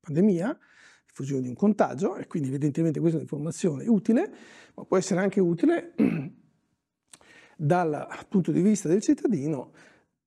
pandemia, 0.00 0.58
diffusione 1.06 1.42
di 1.42 1.48
un 1.48 1.54
contagio 1.54 2.16
e 2.16 2.26
quindi 2.26 2.48
evidentemente 2.48 3.00
questa 3.00 3.18
è 3.18 3.20
un'informazione 3.20 3.86
utile, 3.86 4.32
ma 4.74 4.84
può 4.84 4.96
essere 4.96 5.20
anche 5.20 5.40
utile 5.40 5.92
dal 7.56 8.08
punto 8.28 8.50
di 8.50 8.62
vista 8.62 8.88
del 8.88 9.02
cittadino 9.02 9.72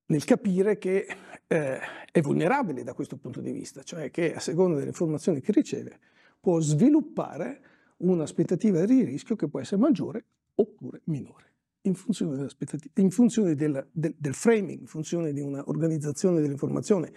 nel 0.08 0.24
capire 0.24 0.78
che 0.78 1.08
eh, 1.48 1.80
è 2.12 2.22
vulnerabile 2.22 2.84
da 2.84 2.94
questo 2.94 3.18
punto 3.18 3.42
di 3.42 3.52
vista, 3.52 3.84
cioè 3.84 4.12
che 4.12 4.34
a 4.34 4.40
seconda 4.40 4.76
delle 4.76 4.90
informazioni 4.90 5.42
che 5.42 5.52
riceve 5.52 6.00
può 6.40 6.60
sviluppare 6.60 7.62
un'aspettativa 7.98 8.86
di 8.86 9.04
rischio 9.04 9.36
che 9.36 9.48
può 9.48 9.60
essere 9.60 9.82
maggiore 9.82 10.26
oppure 10.56 11.02
minore, 11.06 11.54
in 11.82 11.96
funzione, 11.96 12.48
in 12.96 13.12
funzione 13.12 13.56
del, 13.56 13.88
del, 13.92 14.16
del 14.18 14.34
framing, 14.34 14.82
in 14.82 14.88
funzione 14.88 15.34
di 15.34 15.42
un'organizzazione 15.42 16.42
dell'informazione, 16.42 17.12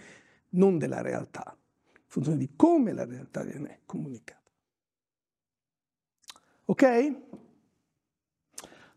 non 0.51 0.77
della 0.77 1.01
realtà 1.01 1.55
funzione 2.09 2.39
di 2.39 2.49
come 2.55 2.91
la 2.91 3.05
realtà 3.05 3.43
viene 3.43 3.81
comunicata. 3.85 4.49
Ok? 6.65 7.15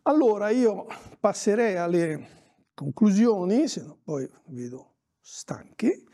Allora 0.03 0.49
io 0.49 0.86
passerei 1.20 1.76
alle 1.76 2.40
conclusioni, 2.75 3.68
se 3.68 3.83
no 3.83 3.99
poi 4.03 4.29
vedo 4.47 4.95
stanchi. 5.20 6.05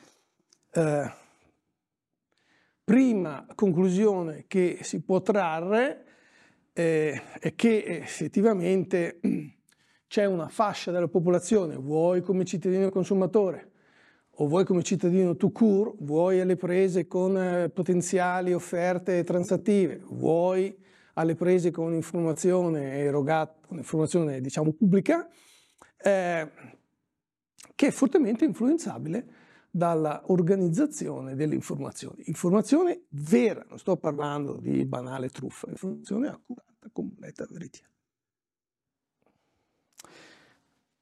Eh, 0.71 1.13
prima 2.85 3.47
conclusione 3.55 4.45
che 4.47 4.79
si 4.83 5.03
può 5.03 5.21
trarre 5.21 6.05
eh, 6.73 7.21
è 7.39 7.55
che 7.55 7.85
effettivamente 7.85 9.21
c'è 10.09 10.25
una 10.25 10.49
fascia 10.49 10.91
della 10.91 11.09
popolazione, 11.09 11.77
vuoi 11.77 12.23
come 12.23 12.45
cittadino 12.45 12.91
consumatore, 12.91 13.73
o 14.41 14.47
vuoi 14.47 14.65
come 14.65 14.83
cittadino 14.83 15.37
tu 15.37 15.51
cur, 15.51 15.95
vuoi 15.99 16.41
alle 16.41 16.57
prese 16.57 17.07
con 17.07 17.37
eh, 17.37 17.69
potenziali 17.71 18.53
offerte 18.53 19.25
transattive, 19.25 20.01
vuoi 20.11 20.77
alle 21.15 21.35
prese 21.35 21.73
con 21.73 21.93
informazione 21.93 22.99
erogata, 22.99 23.67
un'informazione 23.69 24.41
diciamo 24.41 24.73
pubblica, 24.73 25.29
eh, 25.99 26.51
che 27.75 27.87
è 27.87 27.91
fortemente 27.91 28.45
influenzabile 28.45 29.35
dalla 29.71 30.23
organizzazione 30.27 31.35
delle 31.35 31.55
informazioni. 31.55 32.23
Informazione 32.27 33.05
vera, 33.11 33.65
non 33.69 33.79
sto 33.79 33.97
parlando 33.97 34.57
di 34.57 34.85
banale 34.85 35.29
truffa, 35.29 35.69
informazione 35.69 36.29
accurata, 36.29 36.89
completa, 36.93 37.47
veritiera. 37.49 37.89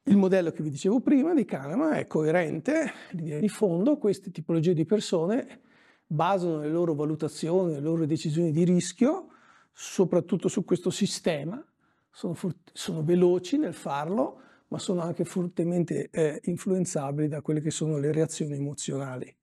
Il 0.08 0.16
modello 0.16 0.52
che 0.52 0.62
vi 0.62 0.70
dicevo 0.70 1.00
prima 1.00 1.34
di 1.34 1.44
Kahneman 1.44 1.94
è 1.94 2.06
coerente, 2.06 2.92
l'idea 3.10 3.40
di 3.40 3.48
fondo, 3.48 3.98
queste 3.98 4.30
tipologie 4.30 4.72
di 4.72 4.84
persone 4.84 5.62
basano 6.06 6.60
le 6.60 6.68
loro 6.68 6.94
valutazioni, 6.94 7.72
le 7.72 7.80
loro 7.80 8.06
decisioni 8.06 8.52
di 8.52 8.62
rischio, 8.62 9.28
soprattutto 9.72 10.48
su 10.48 10.64
questo 10.64 10.90
sistema, 10.90 11.64
sono, 12.08 12.36
sono 12.72 13.02
veloci 13.02 13.58
nel 13.58 13.74
farlo, 13.74 14.42
ma 14.68 14.78
sono 14.78 15.02
anche 15.02 15.24
fortemente 15.24 16.08
eh, 16.10 16.40
influenzabili 16.44 17.28
da 17.28 17.40
quelle 17.40 17.60
che 17.60 17.70
sono 17.70 17.98
le 17.98 18.12
reazioni 18.12 18.54
emozionali 18.54 19.34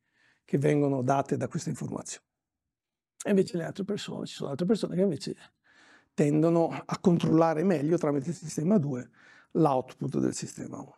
che 0.44 0.58
vengono 0.58 1.02
date 1.02 1.38
da 1.38 1.48
questa 1.48 1.70
informazione. 1.70 2.28
E 3.26 3.30
invece 3.30 3.58
le 3.58 3.64
altre 3.64 3.86
persone, 3.86 4.26
ci 4.26 4.36
sono 4.36 4.50
altre 4.50 4.66
persone 4.66 4.96
che 4.96 5.02
invece 5.02 5.36
tendono 6.14 6.70
a 6.70 7.00
controllare 7.00 7.64
meglio 7.64 7.98
tramite 7.98 8.30
il 8.30 8.36
sistema 8.36 8.78
2 8.78 9.10
l'output 9.54 10.18
del 10.20 10.34
sistema 10.34 10.78
1. 10.78 10.96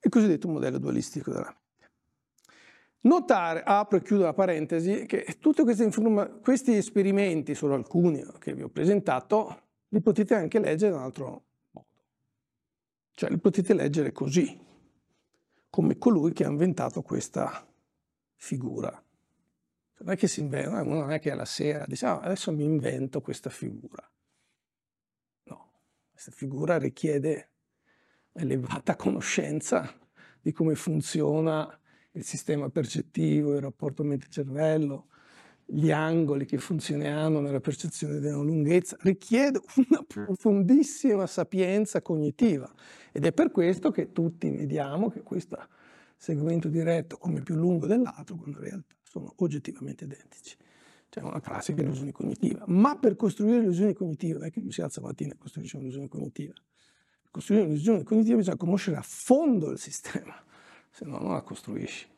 Il 0.00 0.10
cosiddetto 0.10 0.48
modello 0.48 0.78
dualistico 0.78 1.30
della 1.30 1.44
mente. 1.44 1.60
Notare, 3.02 3.62
apro 3.64 3.98
e 3.98 4.02
chiudo 4.02 4.24
la 4.24 4.32
parentesi, 4.32 5.06
che 5.06 5.36
tutti 5.40 5.62
questi 5.62 6.76
esperimenti, 6.76 7.54
solo 7.54 7.74
alcuni 7.74 8.24
che 8.38 8.54
vi 8.54 8.62
ho 8.62 8.68
presentato, 8.68 9.70
li 9.88 10.00
potete 10.00 10.34
anche 10.34 10.58
leggere 10.58 10.92
in 10.92 10.98
un 10.98 11.04
altro. 11.04 11.44
Cioè 13.14 13.30
li 13.30 13.38
potete 13.38 13.74
leggere 13.74 14.12
così, 14.12 14.58
come 15.70 15.98
colui 15.98 16.32
che 16.32 16.44
ha 16.44 16.48
inventato 16.48 17.02
questa 17.02 17.66
figura. 18.36 18.90
Non 19.98 20.10
è 20.10 20.16
che 20.16 20.26
si 20.26 20.40
inventa, 20.40 20.82
non 20.82 21.12
è 21.12 21.20
che 21.20 21.30
alla 21.30 21.44
sera 21.44 21.84
dice 21.86 22.06
ah, 22.06 22.20
adesso 22.20 22.52
mi 22.52 22.64
invento 22.64 23.20
questa 23.20 23.50
figura. 23.50 24.06
Questa 26.22 26.38
figura 26.38 26.78
richiede 26.78 27.48
elevata 28.34 28.94
conoscenza 28.94 29.92
di 30.40 30.52
come 30.52 30.76
funziona 30.76 31.80
il 32.12 32.22
sistema 32.22 32.68
percettivo, 32.68 33.54
il 33.54 33.60
rapporto 33.60 34.04
mente-cervello, 34.04 35.08
gli 35.64 35.90
angoli 35.90 36.44
che 36.44 36.58
funzione 36.58 37.10
hanno 37.10 37.40
nella 37.40 37.60
percezione 37.60 38.18
della 38.18 38.42
lunghezza, 38.42 38.96
richiede 39.00 39.60
una 39.76 40.04
profondissima 40.06 41.26
sapienza 41.26 42.02
cognitiva 42.02 42.70
ed 43.12 43.24
è 43.24 43.32
per 43.32 43.50
questo 43.50 43.90
che 43.90 44.12
tutti 44.12 44.50
vediamo 44.50 45.08
che 45.10 45.22
questo 45.22 45.58
segmento 46.16 46.68
diretto 46.68 47.16
come 47.16 47.42
più 47.42 47.54
lungo 47.54 47.86
dell'altro, 47.86 48.36
quando 48.36 48.58
in 48.58 48.64
realtà 48.64 48.94
sono 49.02 49.32
oggettivamente 49.36 50.04
identici. 50.04 50.56
C'è 51.08 51.20
una 51.20 51.40
classica 51.40 51.82
illusione 51.82 52.12
cognitiva. 52.12 52.64
Ma 52.68 52.96
per 52.96 53.16
costruire 53.16 53.58
l'illusione 53.58 53.92
cognitiva, 53.92 54.38
non 54.38 54.46
è 54.46 54.50
che 54.50 54.60
mi 54.60 54.72
si 54.72 54.80
alza 54.80 55.02
mattina 55.02 55.34
e 55.34 55.36
costruisce 55.36 55.76
un'illusione 55.76 56.08
cognitiva. 56.08 56.54
Per 56.54 57.30
costruire 57.30 57.64
un'illusione 57.64 58.02
cognitiva 58.02 58.36
bisogna 58.36 58.56
conoscere 58.56 58.96
a 58.96 59.02
fondo 59.02 59.70
il 59.70 59.78
sistema, 59.78 60.34
se 60.90 61.04
no 61.04 61.18
non 61.18 61.32
la 61.32 61.42
costruisci. 61.42 62.11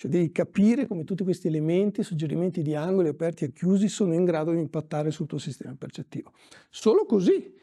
Cioè 0.00 0.10
devi 0.10 0.32
capire 0.32 0.86
come 0.86 1.04
tutti 1.04 1.24
questi 1.24 1.48
elementi, 1.48 2.02
suggerimenti 2.02 2.62
di 2.62 2.74
angoli 2.74 3.08
aperti 3.08 3.44
e 3.44 3.52
chiusi 3.52 3.86
sono 3.86 4.14
in 4.14 4.24
grado 4.24 4.50
di 4.50 4.58
impattare 4.58 5.10
sul 5.10 5.26
tuo 5.26 5.36
sistema 5.36 5.74
percettivo. 5.74 6.32
Solo 6.70 7.04
così 7.04 7.54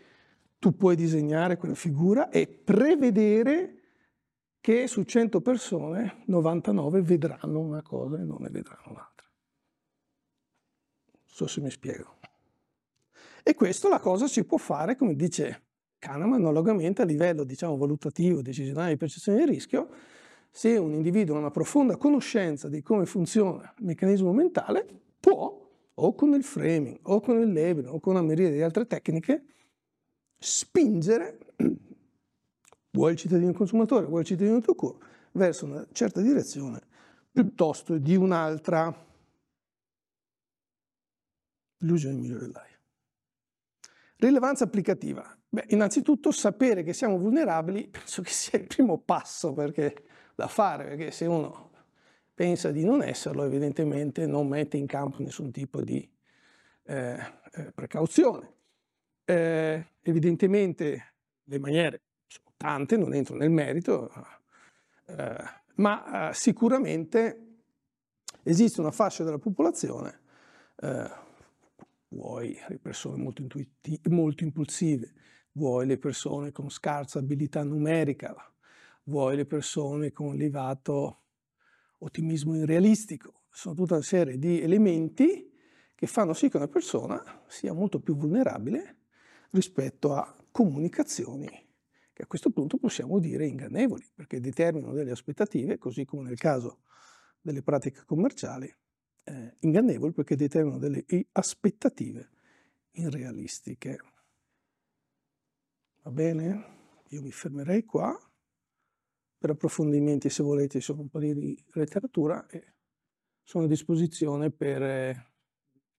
tu 0.60 0.76
puoi 0.76 0.96
disegnare 0.96 1.58
quella 1.58 1.74
figura 1.74 2.30
e 2.30 2.46
prevedere 2.46 3.82
che 4.62 4.86
su 4.86 5.02
100 5.02 5.42
persone 5.42 6.22
99 6.28 7.02
vedranno 7.02 7.60
una 7.60 7.82
cosa 7.82 8.20
e 8.20 8.24
non 8.24 8.38
ne 8.42 8.50
vedranno 8.52 8.92
un'altra. 8.92 9.28
Non 11.08 11.22
so 11.24 11.48
se 11.48 11.60
mi 11.60 11.72
spiego. 11.72 12.20
E 13.42 13.56
questo 13.56 13.90
la 13.90 14.00
cosa 14.00 14.28
si 14.28 14.44
può 14.46 14.60
fare, 14.60 14.96
come 14.96 15.16
dice 15.16 15.64
Kahneman, 15.98 16.42
analogamente 16.42 17.02
a 17.02 17.06
livello 17.06 17.44
diciamo, 17.44 17.78
valutativo, 17.78 18.44
decisionale 18.44 18.92
di 18.92 18.98
percezione 18.98 19.40
del 19.40 19.48
rischio, 19.48 19.90
se 20.58 20.76
un 20.76 20.96
individuo 20.96 21.36
ha 21.36 21.40
una 21.40 21.52
profonda 21.52 21.98
conoscenza 21.98 22.68
di 22.68 22.82
come 22.82 23.06
funziona 23.06 23.72
il 23.78 23.86
meccanismo 23.86 24.34
mentale, 24.34 24.88
può, 25.20 25.70
o 25.94 26.16
con 26.16 26.34
il 26.34 26.44
framing, 26.44 26.98
o 27.04 27.22
con 27.22 27.40
il 27.40 27.54
labeling, 27.54 27.94
o 27.94 28.00
con 28.00 28.16
una 28.16 28.24
miriade 28.24 28.56
di 28.56 28.64
altre 28.64 28.88
tecniche, 28.88 29.46
spingere, 30.36 31.38
vuoi 32.90 33.12
il 33.12 33.18
cittadino 33.20 33.54
consumatore, 33.54 34.08
vuoi 34.08 34.22
il 34.22 34.26
cittadino 34.26 34.60
to 34.60 35.00
verso 35.34 35.66
una 35.66 35.86
certa 35.92 36.22
direzione 36.22 36.82
piuttosto 37.32 38.00
di 38.00 38.16
un'altra 38.16 38.92
illusione 41.82 42.16
migliore 42.16 42.40
dell'aia. 42.40 42.80
Rilevanza 44.16 44.64
applicativa. 44.64 45.38
Beh, 45.50 45.66
innanzitutto 45.68 46.32
sapere 46.32 46.82
che 46.82 46.94
siamo 46.94 47.20
vulnerabili 47.20 47.90
penso 47.90 48.24
che 48.24 48.32
sia 48.32 48.58
il 48.58 48.66
primo 48.66 48.98
passo 48.98 49.54
perché 49.54 50.04
da 50.38 50.48
fare, 50.48 50.84
perché 50.84 51.10
se 51.10 51.26
uno 51.26 51.72
pensa 52.36 52.70
di 52.70 52.86
non 52.86 53.02
esserlo, 53.02 53.44
evidentemente 53.44 54.28
non 54.28 54.48
mette 54.48 54.78
in 54.78 54.86
campo 54.86 55.24
nessun 55.24 55.50
tipo 55.52 55.82
di 55.82 56.08
eh, 56.84 57.18
eh, 57.54 57.72
precauzione. 57.74 58.54
Eh, 59.26 59.84
evidentemente 60.02 61.14
le 61.44 61.58
maniere 61.58 62.02
sono 62.28 62.54
tante, 62.56 62.98
non 62.98 63.16
entro 63.16 63.36
nel 63.36 63.50
merito, 63.50 64.12
eh, 65.08 65.44
ma 65.78 66.30
eh, 66.30 66.34
sicuramente 66.36 67.56
esiste 68.44 68.80
una 68.80 68.92
fascia 68.92 69.24
della 69.24 69.40
popolazione, 69.40 70.20
eh, 70.76 71.10
vuoi 72.10 72.56
le 72.68 72.78
persone 72.78 73.18
molto, 73.18 73.44
molto 74.10 74.44
impulsive, 74.44 75.14
vuoi 75.54 75.88
le 75.88 75.98
persone 75.98 76.52
con 76.52 76.70
scarsa 76.70 77.18
abilità 77.18 77.64
numerica, 77.64 78.36
vuoi 79.08 79.36
le 79.36 79.46
persone 79.46 80.12
con 80.12 80.34
elevato 80.34 81.24
ottimismo 82.00 82.56
irrealistico. 82.56 83.46
Sono 83.50 83.76
tutta 83.76 83.96
una 83.96 84.04
serie 84.04 84.38
di 84.38 84.62
elementi 84.62 85.52
che 85.96 86.08
fanno 86.08 86.34
sì 86.34 86.50
che 86.50 86.58
una 86.58 86.68
persona 86.68 87.44
sia 87.48 87.74
molto 87.74 88.00
più 88.00 88.16
vulnerabile 88.16 88.98
rispetto 89.52 90.14
a 90.14 90.36
comunicazioni 90.52 91.66
che 92.14 92.24
a 92.24 92.28
questo 92.28 92.50
punto 92.50 92.78
possiamo 92.78 93.20
dire 93.20 93.46
ingannevoli, 93.46 94.04
perché 94.16 94.40
determinano 94.40 94.92
delle 94.92 95.12
aspettative, 95.12 95.78
così 95.78 96.04
come 96.04 96.24
nel 96.24 96.38
caso 96.40 96.80
delle 97.40 97.62
pratiche 97.62 98.06
commerciali, 98.06 98.76
eh, 99.24 99.56
ingannevoli 99.60 100.14
perché 100.14 100.36
determinano 100.36 100.80
delle 100.80 101.06
aspettative 101.34 102.32
irrealistiche. 102.94 104.00
Va 106.02 106.10
bene? 106.10 106.76
Io 107.10 107.22
mi 107.22 107.32
fermerei 107.32 107.86
qua 107.86 108.20
per 109.38 109.52
approfondimenti 109.52 110.30
se 110.30 110.44
volete 110.44 110.78
insomma 110.78 111.02
un 111.02 111.10
po' 111.10 111.20
di 111.20 111.64
letteratura 111.74 112.48
e 112.48 112.74
sono 113.44 113.66
a 113.66 113.68
disposizione 113.68 114.52
per 114.52 114.82
eh, 114.82 115.32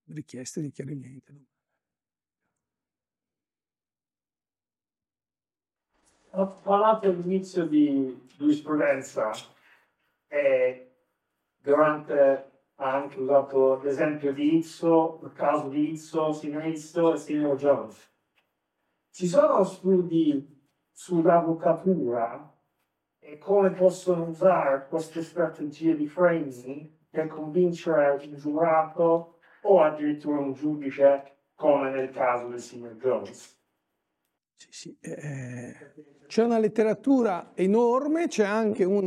richieste 0.07 0.61
di 0.61 0.71
chiarimenti. 0.71 1.47
Ho 6.33 6.47
parlato 6.63 7.09
all'inizio 7.09 7.67
di 7.67 8.27
giurisprudenza 8.37 9.31
e 10.27 10.93
durante 11.57 12.51
ha 12.81 12.95
anche 12.95 13.19
usato 13.19 13.81
l'esempio 13.83 14.33
di 14.33 14.57
Izzo, 14.57 15.21
il 15.25 15.33
caso 15.33 15.69
di 15.69 15.91
Izzo, 15.93 16.33
signor 16.33 16.67
Izzo 16.67 17.15
e 17.15 17.17
signor 17.17 17.57
Jones. 17.57 18.13
Ci 19.11 19.27
sono 19.27 19.65
studi 19.65 20.57
sull'avvocatura 20.93 22.58
e 23.29 23.37
come 23.37 23.73
possono 23.73 24.27
usare 24.27 24.87
queste 24.89 25.23
strategie 25.23 25.95
di 25.95 26.09
framing 26.09 26.91
per 27.11 27.27
convincere 27.27 28.25
il 28.25 28.35
giurato 28.37 29.41
o 29.63 29.83
addirittura 29.83 30.39
un 30.39 30.55
giudice 30.55 31.51
come 31.55 31.91
nel 31.91 32.11
caso 32.11 32.49
del 32.49 32.61
signor 32.61 32.95
Jones. 32.95 33.55
Sì, 34.55 34.69
sì. 34.71 34.99
Eh, 35.01 35.75
c'è 36.27 36.43
una 36.43 36.59
letteratura 36.59 37.53
enorme, 37.55 38.29
c'è 38.29 38.45
anche 38.47 38.85
un 38.85 39.05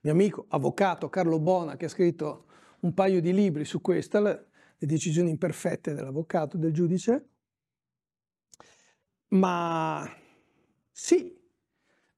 mio 0.00 0.12
amico 0.12 0.46
avvocato 0.50 1.08
Carlo 1.08 1.40
Bona 1.40 1.76
che 1.76 1.86
ha 1.86 1.88
scritto 1.88 2.46
un 2.80 2.94
paio 2.94 3.20
di 3.20 3.32
libri 3.32 3.64
su 3.64 3.80
questo, 3.80 4.20
le, 4.20 4.46
le 4.78 4.86
decisioni 4.86 5.30
imperfette 5.30 5.94
dell'avvocato, 5.94 6.56
del 6.56 6.72
giudice. 6.72 7.28
Ma 9.30 10.08
sì, 10.92 11.37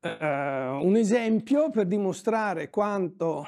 Uh, 0.02 0.82
un 0.82 0.96
esempio 0.96 1.68
per 1.68 1.86
dimostrare 1.86 2.70
quanto 2.70 3.46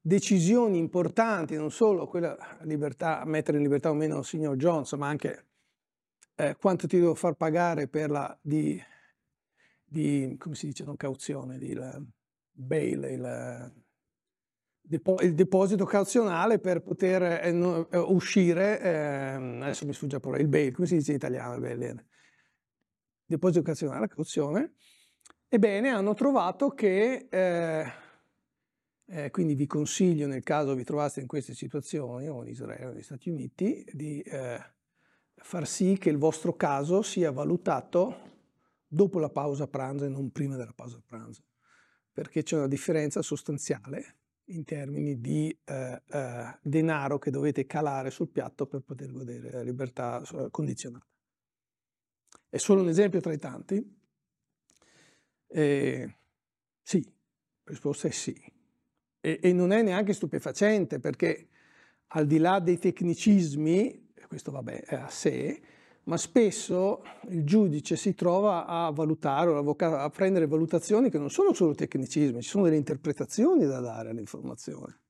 decisioni 0.00 0.78
importanti, 0.78 1.56
non 1.56 1.70
solo 1.70 2.06
quella 2.06 2.36
libertà, 2.62 3.22
mettere 3.26 3.58
in 3.58 3.62
libertà 3.62 3.90
o 3.90 3.94
meno 3.94 4.18
il 4.18 4.24
signor 4.24 4.56
Jones, 4.56 4.92
ma 4.92 5.08
anche 5.08 5.46
eh, 6.36 6.56
quanto 6.56 6.86
ti 6.86 6.98
devo 6.98 7.14
far 7.14 7.34
pagare 7.34 7.88
per 7.88 8.10
la 8.10 8.38
di, 8.40 8.80
di 9.82 10.36
come 10.38 10.54
si 10.54 10.66
dice, 10.66 10.84
non 10.84 10.96
cauzione, 10.96 11.58
di 11.58 11.74
la, 11.74 12.00
bail, 12.54 13.04
il, 13.04 13.72
il, 15.20 15.34
deposito 15.34 15.84
cauzionale 15.84 16.58
per 16.58 16.82
poter 16.82 17.44
eh, 17.44 17.52
no, 17.52 17.88
eh, 17.90 17.98
uscire, 17.98 18.80
ehm, 18.80 19.62
adesso 19.62 19.86
mi 19.86 19.92
sfugge 19.92 20.18
la 20.22 20.36
il 20.38 20.48
bail, 20.48 20.72
come 20.72 20.86
si 20.86 20.96
dice 20.96 21.10
in 21.10 21.16
italiano? 21.16 21.58
Bail, 21.58 22.06
deposito 23.24 23.62
cauzionale, 23.62 24.08
cauzione, 24.08 24.74
Ebbene, 25.54 25.90
hanno 25.90 26.14
trovato 26.14 26.70
che, 26.70 27.28
eh, 27.30 27.92
eh, 29.06 29.30
quindi 29.30 29.54
vi 29.54 29.68
consiglio 29.68 30.26
nel 30.26 30.42
caso 30.42 30.74
vi 30.74 30.82
trovaste 30.82 31.20
in 31.20 31.28
queste 31.28 31.54
situazioni, 31.54 32.26
o 32.26 32.42
in 32.42 32.48
Israele 32.48 32.86
o 32.86 32.90
negli 32.90 33.04
Stati 33.04 33.30
Uniti, 33.30 33.86
di 33.92 34.20
eh, 34.22 34.60
far 35.36 35.68
sì 35.68 35.96
che 35.96 36.10
il 36.10 36.18
vostro 36.18 36.56
caso 36.56 37.02
sia 37.02 37.30
valutato 37.30 38.32
dopo 38.84 39.20
la 39.20 39.28
pausa 39.28 39.68
pranzo 39.68 40.06
e 40.06 40.08
non 40.08 40.32
prima 40.32 40.56
della 40.56 40.72
pausa 40.74 41.00
pranzo, 41.06 41.44
perché 42.10 42.42
c'è 42.42 42.56
una 42.56 42.66
differenza 42.66 43.22
sostanziale 43.22 44.16
in 44.46 44.64
termini 44.64 45.20
di 45.20 45.56
eh, 45.66 46.02
eh, 46.04 46.58
denaro 46.62 47.20
che 47.20 47.30
dovete 47.30 47.64
calare 47.64 48.10
sul 48.10 48.26
piatto 48.26 48.66
per 48.66 48.80
poter 48.80 49.12
godere 49.12 49.50
della 49.50 49.62
libertà 49.62 50.20
condizionata. 50.50 51.06
È 52.48 52.56
solo 52.56 52.80
un 52.80 52.88
esempio 52.88 53.20
tra 53.20 53.32
i 53.32 53.38
tanti, 53.38 54.02
eh, 55.56 56.16
sì, 56.82 57.04
la 57.04 57.70
risposta 57.70 58.08
è 58.08 58.10
sì. 58.10 58.34
E, 59.20 59.38
e, 59.40 59.52
non 59.52 59.70
è 59.70 59.82
neanche 59.82 60.12
stupefacente 60.12 60.98
perché 60.98 61.48
al 62.08 62.26
di 62.26 62.38
là 62.38 62.58
dei 62.58 62.76
tecnicismi, 62.76 64.12
questo 64.26 64.50
vabbè 64.50 64.82
è 64.82 64.96
a 64.96 65.08
sé, 65.08 65.62
ma 66.04 66.16
spesso 66.16 67.04
il 67.28 67.44
giudice 67.44 67.94
si 67.94 68.14
trova 68.14 68.66
a 68.66 68.90
valutare 68.90 69.50
o 69.50 69.76
a 69.76 70.10
prendere 70.10 70.48
valutazioni 70.48 71.08
che 71.08 71.18
non 71.18 71.30
sono 71.30 71.52
solo 71.52 71.72
tecnicismi, 71.72 72.42
ci 72.42 72.48
sono 72.48 72.64
delle 72.64 72.76
interpretazioni 72.76 73.64
da 73.64 73.78
dare 73.78 74.10
all'informazione. 74.10 75.02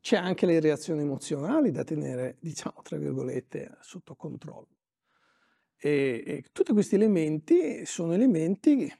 C'è 0.00 0.16
anche 0.16 0.44
le 0.44 0.60
reazioni 0.60 1.00
emozionali 1.00 1.70
da 1.70 1.82
tenere, 1.82 2.36
diciamo, 2.40 2.82
tra 2.82 2.98
virgolette, 2.98 3.78
sotto 3.80 4.14
controllo. 4.14 4.76
E, 5.76 6.22
e 6.26 6.44
tutti 6.52 6.72
questi 6.74 6.94
elementi 6.94 7.86
sono 7.86 8.12
elementi 8.12 8.92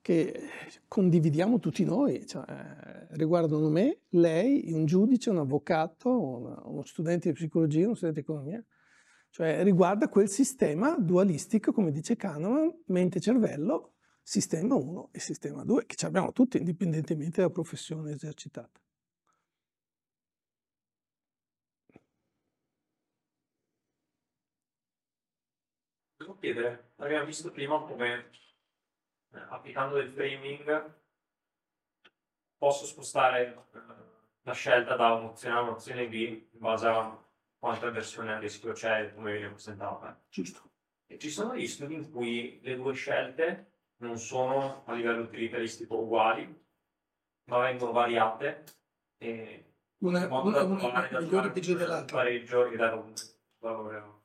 che 0.00 0.48
condividiamo 0.88 1.58
tutti 1.58 1.84
noi, 1.84 2.26
cioè, 2.26 2.44
riguardano 3.10 3.68
me, 3.68 4.02
lei, 4.10 4.72
un 4.72 4.86
giudice, 4.86 5.30
un 5.30 5.38
avvocato, 5.38 6.08
uno, 6.10 6.62
uno 6.66 6.84
studente 6.84 7.28
di 7.28 7.34
psicologia, 7.34 7.86
uno 7.86 7.94
studente 7.94 8.20
di 8.20 8.26
economia, 8.26 8.64
cioè 9.30 9.62
riguarda 9.62 10.08
quel 10.08 10.28
sistema 10.28 10.96
dualistico, 10.98 11.72
come 11.72 11.90
dice 11.90 12.16
Kahneman, 12.16 12.82
mente-cervello, 12.86 13.94
sistema 14.22 14.74
1 14.74 15.10
e 15.12 15.20
sistema 15.20 15.64
2, 15.64 15.86
che 15.86 16.06
abbiamo 16.06 16.32
tutti 16.32 16.56
indipendentemente 16.58 17.40
dalla 17.40 17.52
professione 17.52 18.12
esercitata. 18.12 18.80
Devo 26.16 26.36
chiedere, 26.40 26.92
abbiamo 26.96 27.24
visto 27.26 27.50
prima 27.50 27.80
come 27.82 28.30
applicando 29.48 29.96
del 29.96 30.10
framing 30.10 30.94
posso 32.56 32.86
spostare 32.86 33.66
eh, 33.72 33.80
la 34.42 34.52
scelta 34.52 34.96
da 34.96 35.14
un'opzione 35.14 35.54
A 35.54 35.58
a 35.58 35.62
un'opzione 35.62 36.08
B 36.08 36.14
in 36.14 36.58
base 36.58 36.86
a 36.86 37.24
quanta 37.58 37.90
versione 37.90 38.34
a 38.34 38.38
rischio 38.38 38.72
c'è 38.72 39.12
come 39.14 39.32
viene 39.32 39.50
presentata. 39.50 40.20
Giusto. 40.28 40.70
E 41.06 41.18
ci 41.18 41.30
sono 41.30 41.52
degli 41.52 41.66
studi 41.66 41.94
in 41.94 42.10
cui 42.10 42.58
le 42.62 42.76
due 42.76 42.92
scelte 42.94 43.72
non 43.98 44.18
sono 44.18 44.84
a 44.86 44.92
livello 44.92 45.22
utilitaristico 45.22 45.96
uguali, 45.96 46.66
ma 47.44 47.58
vengono 47.58 47.92
variate 47.92 48.64
e 49.16 49.64
una, 49.98 50.22
in 50.22 50.28
modo 50.28 50.48
una, 50.48 50.58
da 50.58 50.64
una, 50.64 50.78
trovare 50.78 51.08
una 51.08 51.18
da 51.18 51.24
migliore 51.24 51.42
fare 51.48 51.52
peggio 51.54 51.72
un 51.72 51.78
dell'altra. 51.78 52.16
pareggio 52.16 52.66
e 52.66 52.76
dare 52.76 52.94
un 52.94 53.12
valore. 53.58 53.96
Io 53.96 54.22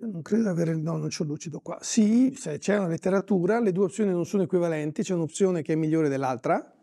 non 0.00 0.22
credo 0.22 0.44
di 0.44 0.48
avere 0.48 0.74
no, 0.74 0.96
non 0.96 1.08
c'ho 1.08 1.24
lucido 1.24 1.60
qua. 1.60 1.78
Sì, 1.80 2.34
se 2.36 2.58
c'è 2.58 2.78
una 2.78 2.88
letteratura, 2.88 3.60
le 3.60 3.72
due 3.72 3.84
opzioni 3.84 4.10
non 4.10 4.24
sono 4.24 4.42
equivalenti, 4.42 5.02
c'è 5.02 5.14
un'opzione 5.14 5.62
che 5.62 5.72
è 5.72 5.76
migliore 5.76 6.08
dell'altra 6.08 6.74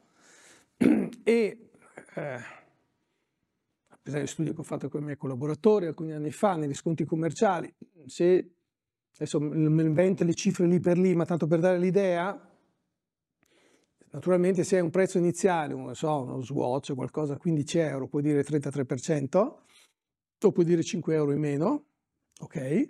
e 0.78 1.20
eh, 1.24 1.60
per 4.06 4.14
esempio 4.14 4.28
studi 4.28 4.54
che 4.54 4.60
ho 4.60 4.64
fatto 4.64 4.90
con 4.90 5.02
i 5.02 5.06
miei 5.06 5.18
collaboratori 5.18 5.88
alcuni 5.88 6.14
anni 6.14 6.32
fa, 6.32 6.56
negli 6.56 6.74
sconti 6.74 7.06
commerciali, 7.06 7.74
se 8.06 8.52
adesso 9.16 9.40
mi 9.40 9.82
invento 9.82 10.24
le 10.24 10.34
cifre 10.34 10.68
lì 10.68 10.80
per 10.80 10.98
lì, 10.98 11.16
ma 11.16 11.26
tanto 11.26 11.48
per 11.48 11.60
dare 11.60 11.80
l'idea, 11.80 12.40
naturalmente 14.12 14.64
se 14.64 14.76
hai 14.76 14.82
un 14.84 14.92
prezzo 14.92 15.18
iniziale, 15.18 15.74
non 15.74 15.96
so, 15.96 16.22
uno 16.22 16.42
swatch 16.42 16.92
o 16.92 16.96
qualcosa 16.96 17.34
a 17.34 17.38
15 17.38 17.78
euro, 17.80 18.08
puoi 18.08 18.22
dire 18.22 18.44
33%, 18.44 19.64
o 20.42 20.52
puoi 20.52 20.66
dire 20.66 20.84
5 20.84 21.16
euro 21.16 21.32
in 21.32 21.40
meno, 21.40 21.86
ok? 22.40 22.90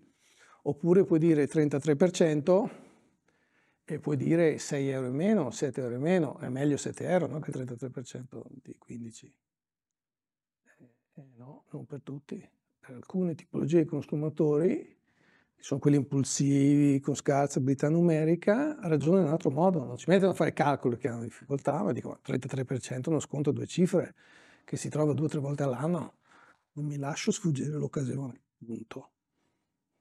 Oppure 0.67 1.03
puoi 1.03 1.19
dire 1.19 1.47
33% 1.47 2.69
e 3.85 3.99
puoi 3.99 4.17
dire 4.17 4.57
6 4.57 4.89
euro 4.89 5.07
in 5.07 5.13
meno, 5.13 5.51
7 5.51 5.79
euro 5.79 5.93
in 5.93 6.01
meno, 6.01 6.39
è 6.39 6.49
meglio 6.49 6.75
7 6.75 7.05
euro 7.05 7.27
no? 7.27 7.39
che 7.39 7.51
33% 7.51 8.41
di 8.63 8.75
15. 8.75 9.33
Eh, 11.17 11.23
no, 11.35 11.65
non 11.69 11.85
per 11.85 12.01
tutti. 12.01 12.49
Per 12.79 12.95
alcune 12.95 13.35
tipologie 13.35 13.83
di 13.83 13.85
consumatori, 13.85 14.97
che 15.55 15.63
sono 15.63 15.79
quelli 15.79 15.97
impulsivi, 15.97 16.99
con 16.99 17.13
scarsa 17.13 17.59
abilità 17.59 17.87
numerica, 17.89 18.75
ragionano 18.81 19.21
in 19.21 19.27
un 19.27 19.33
altro 19.33 19.51
modo. 19.51 19.83
Non 19.83 19.97
ci 19.97 20.09
mettono 20.09 20.31
a 20.31 20.35
fare 20.35 20.53
calcoli 20.53 20.97
che 20.97 21.07
hanno 21.07 21.21
difficoltà, 21.21 21.83
ma 21.83 21.91
dicono 21.91 22.19
33% 22.25 23.09
uno 23.09 23.19
sconto 23.19 23.51
a 23.51 23.53
due 23.53 23.67
cifre 23.67 24.15
che 24.63 24.77
si 24.77 24.89
trova 24.89 25.13
due 25.13 25.27
o 25.27 25.29
tre 25.29 25.39
volte 25.39 25.61
all'anno. 25.61 26.15
Non 26.71 26.85
mi 26.85 26.97
lascio 26.97 27.29
sfuggire 27.29 27.77
l'occasione. 27.77 28.41
Punto. 28.57 29.09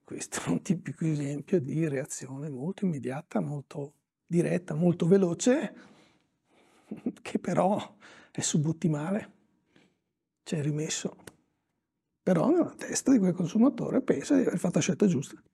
Questo 0.04 0.42
è 0.44 0.48
un 0.50 0.60
tipico 0.60 1.06
esempio 1.06 1.58
di 1.60 1.88
reazione 1.88 2.50
molto 2.50 2.84
immediata, 2.84 3.40
molto 3.40 3.94
diretta, 4.26 4.74
molto 4.74 5.06
veloce, 5.06 5.74
che 7.22 7.38
però 7.38 7.96
è 8.30 8.40
subottimale 8.40 9.32
c'è 10.44 10.62
rimesso. 10.62 11.16
Però 12.22 12.50
nella 12.50 12.74
testa 12.74 13.10
di 13.10 13.18
quel 13.18 13.32
consumatore 13.32 14.02
pensa 14.02 14.34
di 14.34 14.42
aver 14.42 14.58
fatto 14.58 14.74
la 14.76 14.80
scelta 14.82 15.06
giusta. 15.06 15.34
Non 15.34 15.44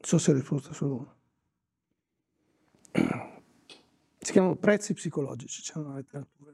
so 0.00 0.18
se 0.18 0.30
ho 0.30 0.34
risposto 0.34 0.72
solo 0.72 0.94
uno. 0.96 1.16
Si 4.20 4.32
chiamano 4.32 4.56
prezzi 4.56 4.92
psicologici, 4.92 5.62
c'è 5.62 5.78
una 5.78 5.94
letteratura. 5.94 6.52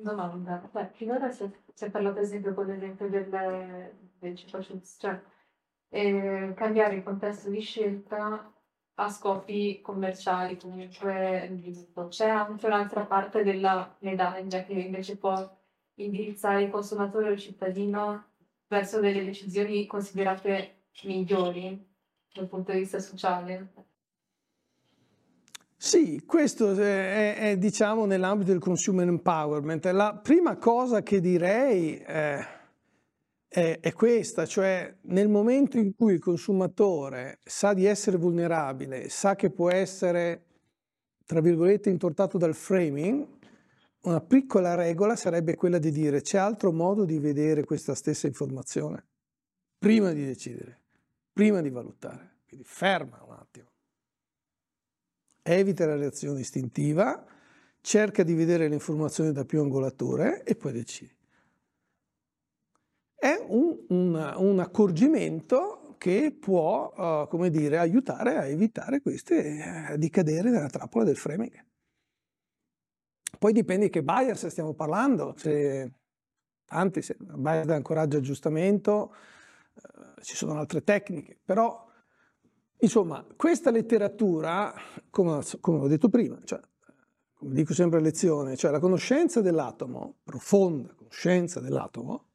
Domanda, 0.00 0.68
Beh, 0.72 0.90
finora 0.94 1.30
si 1.30 1.42
è, 1.44 1.50
si 1.74 1.84
è 1.84 1.90
parlato 1.90 2.18
ad 2.18 2.24
esempio 2.24 2.54
con 2.54 2.66
l'esempio 2.66 3.08
del, 3.08 3.28
del 4.18 4.36
cioè 4.36 5.20
eh, 5.90 6.52
cambiare 6.54 6.96
il 6.96 7.02
contesto 7.02 7.50
di 7.50 7.60
scelta 7.60 8.52
a 8.94 9.08
scopi 9.10 9.80
commerciali 9.80 10.56
comunque. 10.56 11.80
C'è 12.08 12.28
anche 12.28 12.66
un'altra 12.66 13.04
parte 13.06 13.42
della 13.42 13.96
medaglia 14.00 14.62
che 14.64 14.72
invece 14.72 15.16
può 15.16 15.34
indirizzare 15.94 16.62
il 16.64 16.70
consumatore 16.70 17.28
o 17.28 17.32
il 17.32 17.38
cittadino 17.38 18.26
verso 18.68 19.00
delle 19.00 19.24
decisioni 19.24 19.86
considerate 19.86 20.84
migliori 21.04 21.86
dal 22.32 22.46
punto 22.48 22.72
di 22.72 22.78
vista 22.78 23.00
sociale. 23.00 23.87
Sì, 25.80 26.24
questo 26.26 26.72
è, 26.74 27.36
è, 27.36 27.56
diciamo 27.56 28.04
nell'ambito 28.04 28.50
del 28.50 28.60
consumer 28.60 29.06
empowerment. 29.06 29.86
La 29.86 30.12
prima 30.20 30.56
cosa 30.56 31.04
che 31.04 31.20
direi 31.20 31.94
è, 31.98 32.44
è, 33.46 33.78
è, 33.80 33.92
questa, 33.92 34.44
cioè 34.44 34.92
nel 35.02 35.28
momento 35.28 35.78
in 35.78 35.94
cui 35.94 36.14
il 36.14 36.18
consumatore 36.18 37.38
sa 37.44 37.74
di 37.74 37.84
essere 37.84 38.16
vulnerabile, 38.16 39.08
sa 39.08 39.36
che 39.36 39.50
può 39.50 39.70
essere, 39.70 40.46
tra 41.24 41.40
virgolette, 41.40 41.90
intortato 41.90 42.38
dal 42.38 42.56
framing, 42.56 43.24
una 44.00 44.20
piccola 44.20 44.74
regola 44.74 45.14
sarebbe 45.14 45.54
quella 45.54 45.78
di 45.78 45.92
dire 45.92 46.22
c'è 46.22 46.38
altro 46.38 46.72
modo 46.72 47.04
di 47.04 47.20
vedere 47.20 47.62
questa 47.62 47.94
stessa 47.94 48.26
informazione 48.26 49.06
prima 49.78 50.10
di 50.12 50.24
decidere, 50.26 50.80
prima 51.32 51.60
di 51.60 51.70
valutare. 51.70 52.38
Quindi 52.48 52.66
ferma 52.66 53.22
un 53.24 53.34
attimo 53.34 53.76
evita 55.54 55.86
la 55.86 55.96
reazione 55.96 56.40
istintiva, 56.40 57.24
cerca 57.80 58.22
di 58.22 58.34
vedere 58.34 58.68
le 58.68 58.74
informazioni 58.74 59.32
da 59.32 59.44
più 59.44 59.60
angolature 59.60 60.42
e 60.44 60.54
poi 60.56 60.72
decidi. 60.72 61.16
È 63.14 63.44
un, 63.48 63.84
un, 63.88 64.34
un 64.36 64.60
accorgimento 64.60 65.96
che 65.98 66.36
può, 66.38 66.92
uh, 66.94 67.28
come 67.28 67.50
dire, 67.50 67.78
aiutare 67.78 68.36
a 68.36 68.46
evitare 68.46 69.00
queste, 69.00 69.90
uh, 69.90 69.96
di 69.96 70.08
cadere 70.08 70.50
nella 70.50 70.68
trappola 70.68 71.04
del 71.04 71.16
framing. 71.16 71.66
Poi 73.38 73.52
dipende 73.52 73.86
di 73.86 73.90
che 73.90 74.02
bias 74.02 74.46
stiamo 74.46 74.74
parlando, 74.74 75.34
se 75.36 75.92
tanti, 76.64 77.02
se 77.02 77.16
bias 77.18 77.66
da 77.66 77.74
ancoraggio 77.74 78.18
aggiustamento, 78.18 79.14
uh, 79.74 80.20
ci 80.22 80.36
sono 80.36 80.58
altre 80.58 80.84
tecniche, 80.84 81.38
però 81.44 81.87
Insomma, 82.80 83.26
questa 83.36 83.70
letteratura, 83.70 84.72
come, 85.10 85.42
come 85.60 85.78
ho 85.80 85.88
detto 85.88 86.08
prima, 86.08 86.38
cioè, 86.44 86.60
come 87.34 87.54
dico 87.54 87.74
sempre 87.74 87.98
a 87.98 88.02
lezione, 88.02 88.56
cioè 88.56 88.70
la 88.70 88.78
conoscenza 88.78 89.40
dell'atomo, 89.40 90.18
profonda 90.22 90.94
conoscenza 90.94 91.58
dell'atomo, 91.58 92.26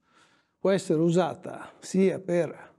può 0.58 0.72
essere 0.72 1.00
usata 1.00 1.74
sia 1.80 2.20
per 2.20 2.72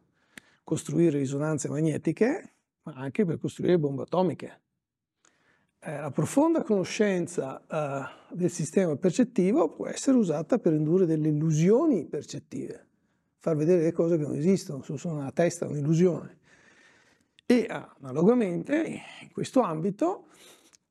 costruire 0.62 1.18
risonanze 1.18 1.68
magnetiche, 1.68 2.54
ma 2.82 2.92
anche 2.94 3.24
per 3.24 3.38
costruire 3.38 3.78
bombe 3.78 4.02
atomiche. 4.02 4.60
Eh, 5.78 6.00
la 6.00 6.10
profonda 6.10 6.62
conoscenza 6.62 7.62
eh, 7.66 8.34
del 8.34 8.50
sistema 8.50 8.94
percettivo 8.96 9.70
può 9.70 9.86
essere 9.86 10.16
usata 10.16 10.58
per 10.58 10.72
indurre 10.74 11.06
delle 11.06 11.28
illusioni 11.28 12.06
percettive, 12.06 12.88
far 13.38 13.56
vedere 13.56 13.82
le 13.82 13.92
cose 13.92 14.16
che 14.16 14.22
non 14.22 14.34
esistono, 14.34 14.82
sono 14.82 15.16
nella 15.16 15.32
testa 15.32 15.66
un'illusione. 15.66 16.38
E 17.47 17.66
analogamente, 17.68 19.03
in 19.20 19.30
questo 19.30 19.61
ambito, 19.61 20.28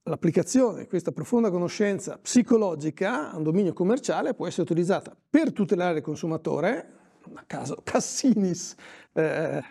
l'applicazione 0.04 0.82
di 0.82 0.88
questa 0.88 1.12
profonda 1.12 1.50
conoscenza 1.50 2.20
psicologica 2.20 3.32
a 3.32 3.38
un 3.38 3.44
dominio 3.44 3.74
commerciale 3.74 4.36
può 4.36 4.46
essere 4.46 4.62
utilizzata 4.62 5.18
per 5.30 5.52
tutelare 5.52 5.98
il 5.98 6.04
consumatore, 6.04 6.94
a 7.34 7.44
caso 7.48 7.82
Cassinis 7.84 8.76
eh, 9.14 9.64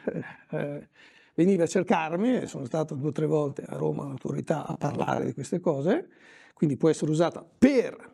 eh, 0.50 0.88
veniva 1.34 1.62
a 1.62 1.66
cercarmi, 1.68 2.48
sono 2.48 2.64
stato 2.64 2.96
due 2.96 3.10
o 3.10 3.12
tre 3.12 3.26
volte 3.26 3.62
a 3.62 3.76
Roma 3.76 4.02
all'autorità 4.02 4.66
a 4.66 4.76
parlare 4.76 5.26
di 5.26 5.34
queste 5.34 5.60
cose, 5.60 6.08
quindi 6.52 6.76
può 6.76 6.88
essere 6.88 7.12
usata 7.12 7.46
per 7.58 8.10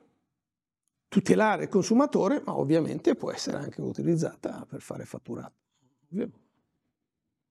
tutelare 1.09 1.62
il 1.62 1.69
consumatore, 1.71 2.43
ma 2.45 2.59
ovviamente 2.59 3.14
può 3.14 3.33
essere 3.33 3.57
anche 3.57 3.81
utilizzata 3.81 4.66
per 4.69 4.83
fare 4.83 5.07
fatturato. 5.07 5.55
Ovviamente 6.11 6.48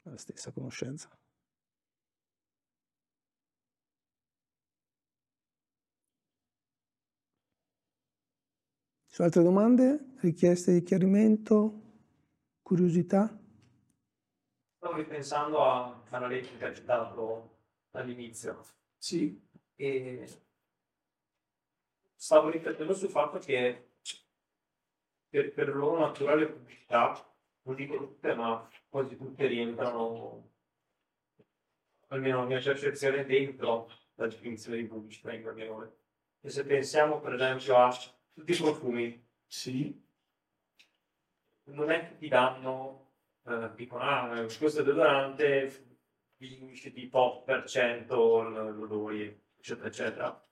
la 0.09 0.17
stessa 0.17 0.51
conoscenza. 0.51 1.09
Ci 9.05 9.15
sono 9.15 9.27
altre 9.27 9.43
domande? 9.43 10.13
Richieste 10.19 10.73
di 10.73 10.83
chiarimento? 10.83 11.81
Curiosità? 12.61 13.39
Stavo 14.77 14.95
ripensando 14.95 15.63
a, 15.63 16.03
alla 16.09 16.27
legge 16.27 16.57
che 16.57 16.65
ha 16.65 16.73
citato 16.73 17.59
all'inizio. 17.91 18.63
Sì. 18.97 19.41
E 19.75 20.27
stavo 22.15 22.49
riflettendo 22.49 22.93
sul 22.93 23.09
fatto 23.09 23.37
che 23.39 23.93
per, 25.29 25.53
per 25.53 25.75
loro 25.75 25.99
naturale 25.99 26.47
pubblicità, 26.47 27.13
non 27.67 27.75
dico 27.75 27.97
tutte, 27.97 28.33
ma 28.33 28.67
quasi 28.87 29.17
tutte 29.17 29.45
rientrano, 29.45 30.51
almeno 32.07 32.39
la 32.39 32.45
mia 32.45 32.61
percezione, 32.61 33.25
dentro 33.25 33.91
la 34.15 34.27
definizione 34.27 34.77
di 34.77 34.85
pubblicità 34.85 35.33
in 35.33 35.41
qualche 35.41 35.67
modo. 35.69 35.97
E 36.41 36.49
se 36.49 36.65
pensiamo 36.65 37.19
per 37.19 37.33
esempio 37.33 37.75
a 37.75 37.91
tutti 38.33 38.51
i 38.51 38.55
profumi, 38.55 39.25
Sì. 39.45 40.05
non 41.69 41.91
è 41.91 42.07
che 42.07 42.17
ti 42.17 42.27
danno, 42.29 43.13
eh, 43.43 43.71
dicono, 43.75 44.01
ah, 44.03 44.45
questo 44.57 44.83
deodorante 44.83 45.99
diminuisce 46.37 46.91
di 46.91 47.09
tot 47.09 47.43
per 47.43 47.65
cento 47.65 48.41
l'odore, 48.43 49.47
eccetera, 49.57 49.87
eccetera, 49.87 50.49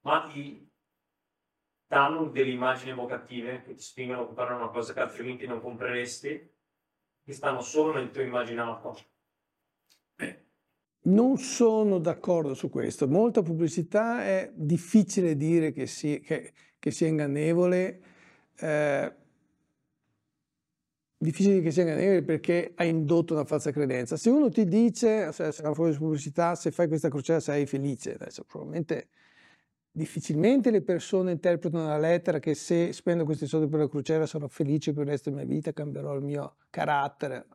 ma 0.00 0.26
ti 0.30 0.70
danno 1.94 2.26
delle 2.26 2.50
immagini 2.50 2.90
evocative 2.90 3.62
che 3.62 3.74
ti 3.74 3.82
spingono 3.82 4.22
a 4.22 4.26
comprare 4.26 4.54
una 4.54 4.68
cosa 4.68 4.92
che 4.92 5.00
altrimenti 5.00 5.46
non 5.46 5.60
compreresti, 5.60 6.52
che 7.24 7.32
stanno 7.32 7.60
solo 7.62 7.94
nel 7.94 8.10
tuo 8.10 8.22
immaginato. 8.22 8.96
Non 11.06 11.36
sono 11.36 11.98
d'accordo 11.98 12.54
su 12.54 12.70
questo. 12.70 13.06
Molta 13.06 13.42
pubblicità 13.42 14.24
è 14.24 14.50
difficile 14.54 15.36
dire 15.36 15.72
che, 15.72 15.86
si- 15.86 16.20
che- 16.20 16.52
che 16.78 16.90
sia 16.90 17.08
ingannevole. 17.08 18.00
eh, 18.60 19.12
difficile 21.16 21.60
che 21.60 21.70
sia 21.70 21.82
ingannevole 21.82 22.22
perché 22.22 22.72
ha 22.76 22.84
indotto 22.84 23.34
una 23.34 23.44
falsa 23.44 23.70
credenza. 23.70 24.16
Se 24.16 24.30
uno 24.30 24.48
ti 24.50 24.64
dice, 24.66 25.32
se 25.32 25.50
se 25.52 25.62
pubblicità, 25.62 26.54
se 26.54 26.70
fai 26.70 26.88
questa 26.88 27.08
crociera 27.08 27.40
sarai 27.40 27.66
felice, 27.66 28.14
adesso 28.14 28.44
probabilmente 28.44 29.08
difficilmente 29.96 30.72
le 30.72 30.82
persone 30.82 31.30
interpretano 31.30 31.86
la 31.86 31.98
lettera 31.98 32.40
che 32.40 32.56
se 32.56 32.92
spendo 32.92 33.24
questi 33.24 33.46
soldi 33.46 33.68
per 33.68 33.78
la 33.78 33.88
crociera 33.88 34.26
sarò 34.26 34.48
felice 34.48 34.92
per 34.92 35.04
il 35.04 35.10
resto 35.10 35.30
della 35.30 35.44
mia 35.44 35.54
vita, 35.54 35.72
cambierò 35.72 36.16
il 36.16 36.24
mio 36.24 36.56
carattere. 36.68 37.46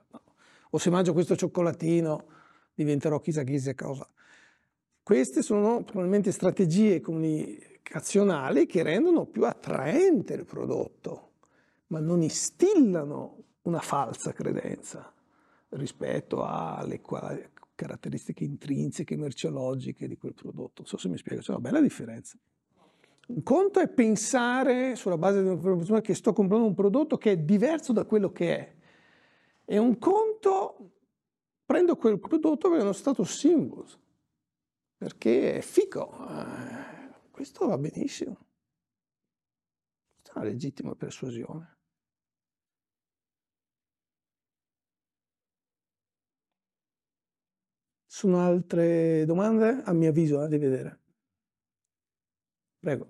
O 0.70 0.78
se 0.78 0.90
mangio 0.90 1.12
questo 1.12 1.36
cioccolatino 1.36 2.28
diventerò 2.74 3.20
chissà 3.20 3.44
chissà 3.44 3.76
cosa. 3.76 4.08
Queste 5.04 5.42
sono 5.42 5.84
probabilmente 5.84 6.32
strategie 6.32 7.02
comunicazionali 7.02 8.66
che 8.68 8.84
rendono 8.84 9.26
più 9.26 9.44
attraente 9.44 10.34
il 10.36 10.46
prodotto, 10.46 11.32
ma 11.88 12.00
non 12.00 12.22
instillano 12.22 13.44
una 13.64 13.80
falsa 13.80 14.32
credenza 14.32 15.12
rispetto 15.72 16.46
alle 16.46 17.02
qua- 17.02 17.38
caratteristiche 17.80 18.44
intrinseche, 18.44 19.16
merceologiche 19.16 20.06
di 20.06 20.18
quel 20.18 20.34
prodotto. 20.34 20.82
Non 20.82 20.86
so 20.86 20.98
se 20.98 21.08
mi 21.08 21.18
spiego, 21.18 21.42
c'è 21.42 21.52
una 21.52 21.62
bella 21.62 21.80
differenza. 21.80 22.38
Un 23.28 23.42
conto 23.42 23.80
è 23.80 23.88
pensare 23.88 24.98
sulla 24.98 25.18
base 25.18 25.42
di 25.42 25.48
un'informazione 25.48 26.02
che 26.02 26.14
sto 26.14 26.34
comprando 26.34 26.68
un 26.68 26.74
prodotto 26.74 27.18
che 27.18 27.32
è 27.32 27.38
diverso 27.38 27.94
da 27.94 28.04
quello 28.04 28.34
che 28.34 28.58
è. 28.58 28.76
E 29.64 29.78
un 29.78 29.98
conto 29.98 30.92
prendo 31.66 31.96
quel 31.96 32.20
prodotto 32.20 32.68
perché 32.68 32.80
è 32.80 32.84
uno 32.84 32.92
status 32.92 33.32
symbol, 33.32 33.86
perché 34.98 35.54
è 35.54 35.62
fico. 35.62 36.12
Eh, 36.28 37.14
questo 37.32 37.66
va 37.66 37.78
benissimo. 37.78 38.46
Questa 40.16 40.34
è 40.34 40.38
una 40.40 40.50
legittima 40.50 40.96
persuasione. 40.96 41.79
Sono 48.12 48.40
altre 48.40 49.24
domande? 49.26 49.84
A 49.86 49.94
mio 49.94 50.10
avviso, 50.10 50.48
di 50.48 50.58
vedere. 50.58 51.00
Prego. 52.80 53.06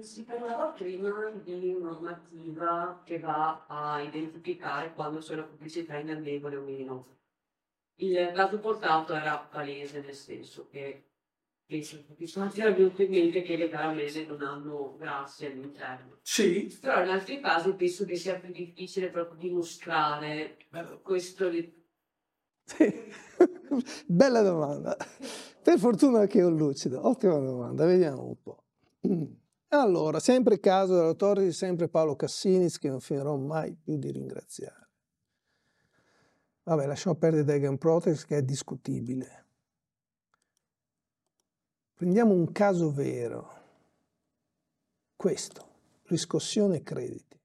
Si 0.00 0.24
parlava 0.24 0.68
prima 0.68 1.30
di 1.44 1.78
normativa 1.78 3.02
che 3.04 3.18
va 3.18 3.66
a 3.68 4.00
identificare 4.00 4.94
quando 4.94 5.18
c'è 5.18 5.34
una 5.34 5.42
pubblicità 5.42 5.98
ingannevole 5.98 6.56
o 6.56 6.62
meno. 6.62 7.18
Il 7.96 8.32
caso 8.34 8.58
portato 8.60 9.12
era 9.12 9.36
palese, 9.38 10.00
nel 10.00 10.14
senso 10.14 10.68
che 10.68 11.04
penso 11.66 12.02
che 12.16 12.26
sono 12.26 12.48
venuto 12.48 13.02
in 13.02 13.10
mente 13.10 13.42
che 13.42 13.58
le 13.58 13.68
caramelle 13.68 14.24
non 14.24 14.40
hanno 14.40 14.96
grassi 14.96 15.44
all'interno. 15.44 16.18
Sì. 16.22 16.74
Però 16.80 17.02
in 17.02 17.10
altri 17.10 17.40
casi 17.40 17.74
penso 17.74 18.06
che 18.06 18.16
sia 18.16 18.40
più 18.40 18.50
difficile 18.52 19.10
proprio 19.10 19.38
dimostrare 19.38 20.56
questo. 21.02 21.50
di- 21.50 21.76
Sì. 22.64 23.26
Bella 24.06 24.42
domanda. 24.42 24.96
Per 25.62 25.78
fortuna 25.78 26.26
che 26.26 26.42
ho 26.42 26.50
lucido. 26.50 27.06
Ottima 27.06 27.38
domanda, 27.38 27.84
vediamo 27.84 28.26
un 28.26 28.42
po'. 28.42 28.64
Mm. 29.06 29.24
Allora, 29.68 30.18
sempre 30.18 30.60
caso 30.60 30.94
dell'autore 30.94 31.44
di 31.44 31.52
sempre 31.52 31.88
Paolo 31.88 32.16
Cassinis, 32.16 32.78
che 32.78 32.88
non 32.88 33.00
finirò 33.00 33.36
mai 33.36 33.74
più 33.74 33.98
di 33.98 34.10
ringraziare. 34.10 34.88
Vabbè, 36.62 36.86
lasciamo 36.86 37.16
perdere 37.16 37.44
Dagan 37.44 37.76
Protest, 37.76 38.26
che 38.26 38.38
è 38.38 38.42
discutibile. 38.42 39.46
Prendiamo 41.94 42.32
un 42.32 42.50
caso 42.52 42.90
vero. 42.92 43.52
Questo, 45.16 45.66
riscossione 46.04 46.82
crediti. 46.82 47.38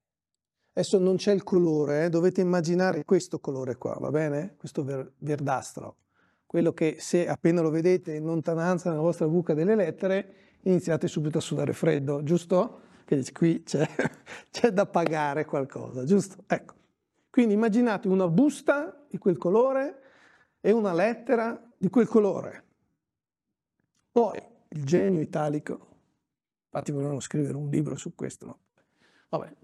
Adesso 0.72 0.98
non 0.98 1.16
c'è 1.16 1.32
il 1.32 1.42
colore, 1.42 2.04
eh, 2.04 2.08
dovete 2.08 2.40
immaginare 2.40 3.04
questo 3.04 3.38
colore 3.38 3.76
qua, 3.76 3.96
va 3.98 4.10
bene? 4.10 4.54
Questo 4.56 4.82
ver- 4.82 5.12
verdastro. 5.18 5.96
Quello 6.54 6.72
che 6.72 6.98
se 7.00 7.26
appena 7.26 7.62
lo 7.62 7.70
vedete 7.70 8.14
in 8.14 8.26
lontananza 8.26 8.88
nella 8.88 9.02
vostra 9.02 9.26
buca 9.26 9.54
delle 9.54 9.74
lettere, 9.74 10.58
iniziate 10.60 11.08
subito 11.08 11.38
a 11.38 11.40
sudare 11.40 11.72
freddo, 11.72 12.22
giusto? 12.22 12.82
Che 13.04 13.24
qui 13.32 13.64
c'è, 13.66 14.70
da 14.70 14.86
pagare 14.86 15.46
qualcosa, 15.46 16.04
giusto? 16.04 16.44
Ecco. 16.46 16.74
Quindi 17.28 17.54
immaginate 17.54 18.06
una 18.06 18.28
busta 18.28 19.04
di 19.10 19.18
quel 19.18 19.36
colore 19.36 20.02
e 20.60 20.70
una 20.70 20.92
lettera 20.92 21.60
di 21.76 21.90
quel 21.90 22.06
colore. 22.06 22.64
Poi 24.12 24.40
il 24.68 24.84
genio 24.84 25.22
italico, 25.22 25.88
infatti 26.66 26.92
volevamo 26.92 27.18
scrivere 27.18 27.56
un 27.56 27.68
libro 27.68 27.96
su 27.96 28.14
questo, 28.14 28.46
no? 28.46 28.58
Vabbè. 29.30 29.63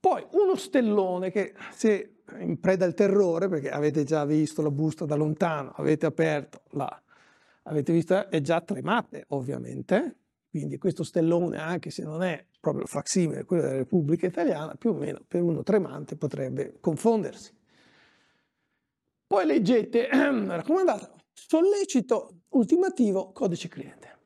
Poi 0.00 0.26
uno 0.30 0.56
stellone 0.56 1.30
che 1.30 1.52
se 1.72 2.22
in 2.38 2.58
preda 2.58 2.86
al 2.86 2.94
terrore, 2.94 3.48
perché 3.48 3.70
avete 3.70 4.04
già 4.04 4.24
visto 4.24 4.62
la 4.62 4.70
busta 4.70 5.04
da 5.04 5.14
lontano, 5.14 5.72
avete 5.76 6.06
aperto 6.06 6.62
la, 6.70 7.02
avete 7.64 7.92
visto, 7.92 8.30
è 8.30 8.40
già 8.40 8.62
tremate 8.62 9.26
ovviamente, 9.28 10.16
quindi 10.48 10.78
questo 10.78 11.04
stellone, 11.04 11.58
anche 11.58 11.90
se 11.90 12.02
non 12.02 12.22
è 12.22 12.44
proprio 12.58 12.84
il 12.84 12.88
facsimile 12.88 13.44
quello 13.44 13.62
della 13.62 13.76
Repubblica 13.76 14.26
Italiana, 14.26 14.74
più 14.74 14.90
o 14.90 14.94
meno 14.94 15.20
per 15.26 15.42
uno 15.42 15.62
tremante 15.62 16.16
potrebbe 16.16 16.78
confondersi. 16.80 17.54
Poi 19.26 19.46
leggete, 19.46 20.08
raccomandato, 20.10 21.16
sollecito 21.32 22.40
ultimativo 22.48 23.32
codice 23.32 23.68
cliente. 23.68 24.18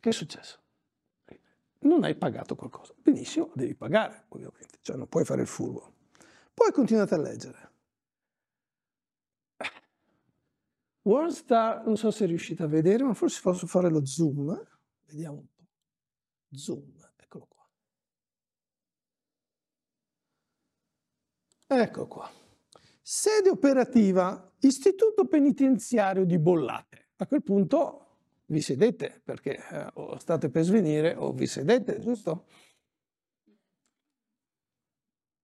Che 0.00 0.08
è 0.08 0.12
successo? 0.12 0.58
Non 1.80 2.02
hai 2.04 2.16
pagato 2.16 2.56
qualcosa. 2.56 2.94
Benissimo, 2.96 3.50
devi 3.54 3.74
pagare, 3.74 4.24
ovviamente, 4.28 4.78
cioè 4.80 4.96
non 4.96 5.08
puoi 5.08 5.24
fare 5.24 5.42
il 5.42 5.46
furbo. 5.46 5.94
Poi 6.52 6.72
continuate 6.72 7.14
a 7.14 7.18
leggere. 7.18 7.72
Worldstar, 11.02 11.86
non 11.86 11.96
so 11.96 12.10
se 12.10 12.26
riuscite 12.26 12.64
a 12.64 12.66
vedere, 12.66 13.04
ma 13.04 13.14
forse 13.14 13.40
posso 13.40 13.66
fare 13.66 13.88
lo 13.88 14.04
zoom. 14.04 14.60
Vediamo 15.06 15.38
un 15.38 15.46
po'. 15.54 15.66
Zoom, 16.50 16.92
eccolo 17.16 17.46
qua. 17.46 17.66
Ecco 21.66 22.06
qua. 22.06 22.30
Sede 23.00 23.48
operativa, 23.48 24.52
Istituto 24.60 25.26
Penitenziario 25.26 26.26
di 26.26 26.38
Bollate. 26.38 27.10
A 27.16 27.26
quel 27.26 27.42
punto 27.42 28.07
vi 28.48 28.60
sedete, 28.60 29.20
perché 29.24 29.56
eh, 29.70 29.90
o 29.94 30.18
state 30.18 30.48
per 30.48 30.64
svenire 30.64 31.14
o 31.14 31.32
vi 31.32 31.46
sedete, 31.46 31.98
giusto? 32.00 32.46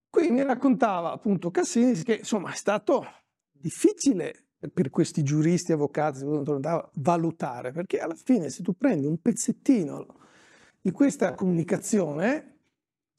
Qui 0.09 0.31
mi 0.31 0.43
raccontava 0.43 1.13
appunto 1.13 1.51
Cassini 1.51 2.01
che 2.03 2.17
insomma 2.17 2.53
è 2.53 2.57
stato 2.57 3.05
difficile 3.51 4.45
per 4.73 4.89
questi 4.89 5.23
giuristi, 5.23 5.73
avvocati, 5.73 6.21
valutare, 6.95 7.73
perché 7.73 7.99
alla 7.99 8.15
fine 8.15 8.49
se 8.49 8.63
tu 8.63 8.75
prendi 8.75 9.07
un 9.07 9.21
pezzettino 9.21 10.07
di 10.81 10.91
questa 10.93 11.35
comunicazione, 11.35 12.59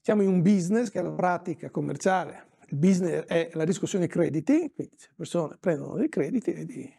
siamo 0.02 0.24
in 0.24 0.30
un 0.30 0.42
business 0.42 0.90
che 0.90 1.00
è 1.00 1.04
la 1.04 1.12
pratica 1.12 1.70
commerciale, 1.70 2.48
il 2.70 2.78
business 2.78 3.26
è 3.26 3.52
la 3.54 3.64
riscossione 3.64 4.08
crediti, 4.08 4.72
quindi 4.74 4.96
le 4.98 5.14
persone 5.16 5.58
prendono 5.60 5.96
dei 5.96 6.10
crediti 6.10 6.54
e, 6.54 6.66
di, 6.66 6.92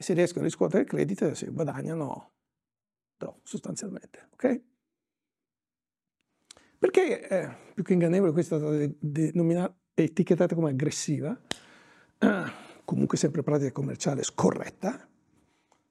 e 0.00 0.02
se 0.02 0.14
riescono 0.14 0.40
a 0.40 0.46
riscuotere 0.46 0.84
il 0.84 0.88
credito 0.88 1.34
si 1.34 1.44
guadagnano 1.50 2.32
no, 3.18 3.40
sostanzialmente, 3.42 4.28
ok? 4.32 4.60
Perché 6.78 7.28
eh, 7.28 7.54
più 7.74 7.84
che 7.84 7.92
ingannevole 7.92 8.32
questa 8.32 8.56
è 8.56 8.58
stata 8.58 9.74
etichettata 9.92 10.54
come 10.54 10.70
aggressiva, 10.70 11.38
comunque 12.86 13.18
sempre 13.18 13.42
pratica 13.42 13.72
commerciale 13.72 14.22
scorretta, 14.22 15.06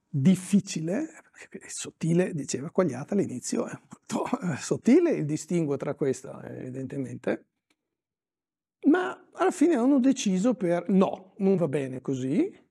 difficile, 0.08 1.10
sottile, 1.68 2.34
diceva 2.34 2.72
Quagliata 2.72 3.14
all'inizio, 3.14 3.68
è 3.68 3.78
molto 3.80 4.26
eh, 4.42 4.58
sottile 4.58 5.12
il 5.12 5.26
distinguo 5.26 5.78
tra 5.78 5.94
questo, 5.94 6.42
evidentemente, 6.42 7.46
ma 8.88 9.30
alla 9.34 9.52
fine 9.52 9.76
hanno 9.76 10.00
deciso 10.00 10.56
per 10.56 10.90
no, 10.90 11.36
non 11.38 11.58
va 11.58 11.68
bene 11.68 12.02
così. 12.02 12.68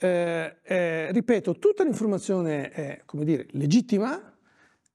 Eh, 0.00 0.56
eh, 0.62 1.12
ripeto, 1.12 1.58
tutta 1.58 1.82
l'informazione 1.82 2.70
è, 2.70 3.02
dire, 3.24 3.46
legittima, 3.50 4.36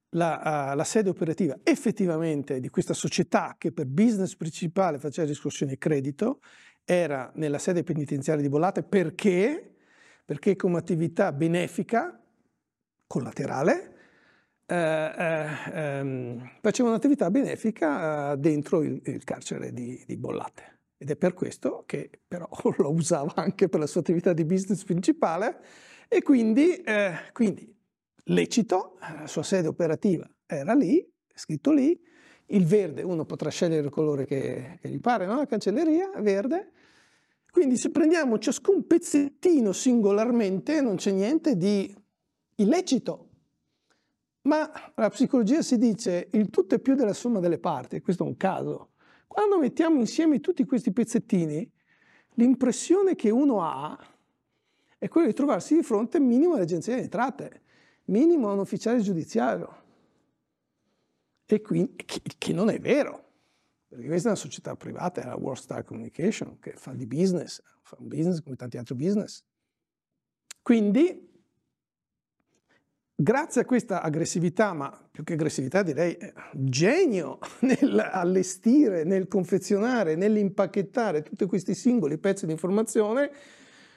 la, 0.09 0.71
uh, 0.71 0.75
la, 0.75 0.83
sede 0.83 1.09
operativa 1.09 1.57
effettivamente 1.63 2.59
di 2.59 2.69
questa 2.69 2.93
società 2.93 3.55
che 3.57 3.71
per 3.71 3.87
business 3.87 4.35
principale 4.35 4.99
faceva 4.99 5.27
riscossione 5.27 5.71
di 5.71 5.77
credito 5.79 6.39
era 6.85 7.31
nella 7.35 7.57
sede 7.57 7.83
penitenziaria 7.83 8.41
di 8.41 8.49
Bollate. 8.49 8.83
Perché, 8.83 9.75
perché 10.23 10.55
come 10.55 10.77
attività 10.77 11.31
benefica, 11.31 12.19
collaterale, 13.07 13.93
eh, 14.65 14.75
eh, 14.75 15.49
ehm, 15.73 16.51
faceva 16.61 16.89
un'attività 16.89 17.29
benefica 17.29 18.31
eh, 18.31 18.37
dentro 18.37 18.81
il, 18.81 19.01
il 19.03 19.23
carcere 19.23 19.73
di, 19.73 20.01
di, 20.05 20.17
Bollate. 20.17 20.72
Ed 21.03 21.09
è 21.09 21.17
per 21.17 21.33
questo 21.33 21.83
che 21.85 22.09
però 22.25 22.47
lo 22.79 22.89
usava 22.93 23.33
anche 23.35 23.67
per 23.67 23.81
la 23.81 23.87
sua 23.87 23.99
attività 23.99 24.31
di 24.31 24.45
business 24.45 24.85
principale 24.85 25.59
e 26.07 26.21
quindi, 26.21 26.75
eh, 26.77 27.11
quindi 27.33 27.69
lecito, 28.27 28.97
la 29.01 29.27
sua 29.27 29.43
sede 29.43 29.67
operativa 29.67 30.25
era 30.45 30.73
lì, 30.73 31.05
scritto 31.35 31.73
lì, 31.73 31.99
il 32.47 32.65
verde, 32.65 33.01
uno 33.01 33.25
potrà 33.25 33.49
scegliere 33.49 33.83
il 33.83 33.89
colore 33.89 34.25
che, 34.25 34.77
che 34.79 34.87
gli 34.87 35.01
pare, 35.01 35.25
no? 35.25 35.35
la 35.35 35.45
cancelleria, 35.45 36.11
verde, 36.21 36.71
quindi 37.51 37.75
se 37.75 37.89
prendiamo 37.89 38.39
ciascun 38.39 38.87
pezzettino 38.87 39.73
singolarmente 39.73 40.79
non 40.79 40.95
c'è 40.95 41.11
niente 41.11 41.57
di 41.57 41.93
illecito, 42.55 43.27
ma 44.43 44.71
la 44.95 45.09
psicologia 45.09 45.61
si 45.61 45.77
dice 45.77 46.29
il 46.31 46.49
tutto 46.49 46.75
è 46.75 46.79
più 46.79 46.95
della 46.95 47.11
somma 47.11 47.41
delle 47.41 47.59
parti, 47.59 47.99
questo 47.99 48.23
è 48.23 48.27
un 48.27 48.37
caso. 48.37 48.91
Quando 49.33 49.57
mettiamo 49.57 49.99
insieme 49.99 50.39
tutti 50.41 50.63
questi 50.63 50.91
pezzettini, 50.91 51.67
l'impressione 52.35 53.15
che 53.15 53.31
uno 53.31 53.63
ha 53.63 53.97
è 54.95 55.07
quella 55.07 55.25
di 55.25 55.33
trovarsi 55.33 55.73
di 55.73 55.81
fronte 55.81 56.19
minimo 56.19 56.53
all'agenzia 56.53 56.93
delle 56.93 57.05
entrate, 57.05 57.61
minimo 58.05 58.49
a 58.49 58.53
un 58.53 58.59
ufficiale 58.59 59.01
giudiziario. 59.01 59.81
E 61.47 61.61
quindi, 61.61 61.95
che, 61.95 62.21
che 62.37 62.53
non 62.53 62.69
è 62.69 62.79
vero, 62.79 63.31
perché 63.87 64.05
questa 64.05 64.27
è 64.27 64.31
una 64.33 64.39
società 64.39 64.75
privata, 64.75 65.23
è 65.23 65.25
la 65.25 65.35
World 65.35 65.61
Star 65.63 65.83
Communication, 65.83 66.59
che 66.59 66.73
fa 66.73 66.93
di 66.93 67.07
business, 67.07 67.59
fa 67.81 67.97
un 67.97 68.09
business 68.09 68.39
come 68.39 68.55
tanti 68.55 68.77
altri 68.77 68.93
business. 68.93 69.43
Quindi 70.61 71.32
grazie 73.15 73.61
a 73.61 73.65
questa 73.65 74.01
aggressività, 74.01 74.73
ma 74.73 74.91
più 75.11 75.23
che 75.23 75.33
aggressività 75.33 75.83
direi 75.83 76.15
eh, 76.15 76.33
genio 76.51 77.39
nell'allestire, 77.61 79.03
nel 79.03 79.27
confezionare, 79.27 80.15
nell'impacchettare 80.15 81.23
tutti 81.23 81.45
questi 81.45 81.75
singoli 81.75 82.17
pezzi 82.17 82.45
di 82.45 82.51
informazione 82.51 83.31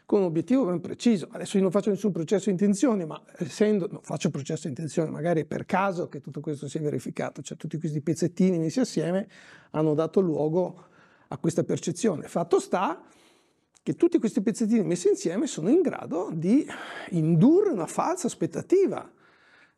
con 0.06 0.20
un 0.20 0.26
obiettivo 0.26 0.64
ben 0.64 0.80
preciso. 0.80 1.28
Adesso 1.30 1.56
io 1.56 1.62
non 1.64 1.72
faccio 1.72 1.90
nessun 1.90 2.12
processo 2.12 2.44
di 2.44 2.52
intenzione, 2.52 3.04
ma 3.04 3.20
essendo, 3.38 3.88
non 3.90 4.00
faccio 4.02 4.30
processo 4.30 4.62
di 4.62 4.68
intenzione, 4.68 5.10
magari 5.10 5.44
per 5.44 5.66
caso 5.66 6.08
che 6.08 6.20
tutto 6.20 6.40
questo 6.40 6.68
sia 6.68 6.80
verificato, 6.80 7.42
cioè 7.42 7.56
tutti 7.56 7.76
questi 7.78 8.00
pezzettini 8.00 8.58
messi 8.58 8.78
assieme 8.78 9.26
hanno 9.70 9.94
dato 9.94 10.20
luogo 10.20 10.84
a 11.28 11.38
questa 11.38 11.64
percezione. 11.64 12.28
Fatto 12.28 12.60
sta 12.60 13.02
che 13.86 13.94
tutti 13.94 14.18
questi 14.18 14.40
pezzettini 14.40 14.82
messi 14.82 15.06
insieme 15.06 15.46
sono 15.46 15.68
in 15.68 15.80
grado 15.80 16.30
di 16.32 16.66
indurre 17.10 17.70
una 17.70 17.86
falsa 17.86 18.26
aspettativa 18.26 19.08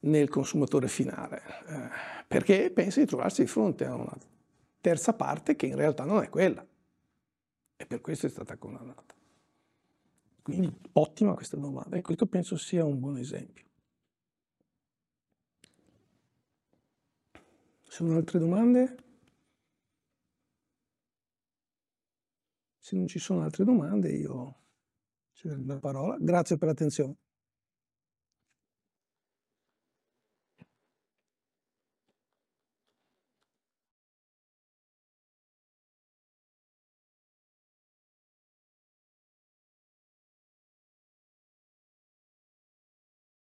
nel 0.01 0.31
consumatore 0.31 0.89
finale, 0.89 1.43
eh, 1.67 1.89
perché 2.27 2.71
pensa 2.71 3.01
di 3.01 3.07
trovarsi 3.07 3.43
di 3.43 3.49
fronte 3.49 3.85
a 3.85 3.95
una 3.95 4.17
terza 4.81 5.13
parte 5.13 5.57
che 5.57 5.67
in 5.67 5.77
realtà 5.77 6.05
non 6.07 6.23
è 6.23 6.31
quella. 6.31 6.67
E 7.77 7.85
per 7.85 8.01
questo 8.01 8.25
è 8.25 8.31
stata 8.31 8.57
condannata. 8.57 9.15
Quindi 10.41 10.75
ottima 10.93 11.35
questa 11.35 11.59
domanda 11.59 11.99
e 11.99 12.01
questo 12.01 12.25
penso 12.25 12.57
sia 12.57 12.87
un 12.87 12.99
buon 12.99 13.19
esempio. 13.19 13.67
Sono 17.83 18.17
altre 18.17 18.39
domande? 18.39 19.08
Se 22.89 22.97
non 22.97 23.07
ci 23.07 23.19
sono 23.19 23.43
altre 23.43 23.65
domande 23.65 24.11
io 24.11 24.61
cedo 25.35 25.63
la 25.67 25.79
parola. 25.79 26.17
Grazie 26.19 26.57
per 26.57 26.69
l'attenzione. 26.69 27.17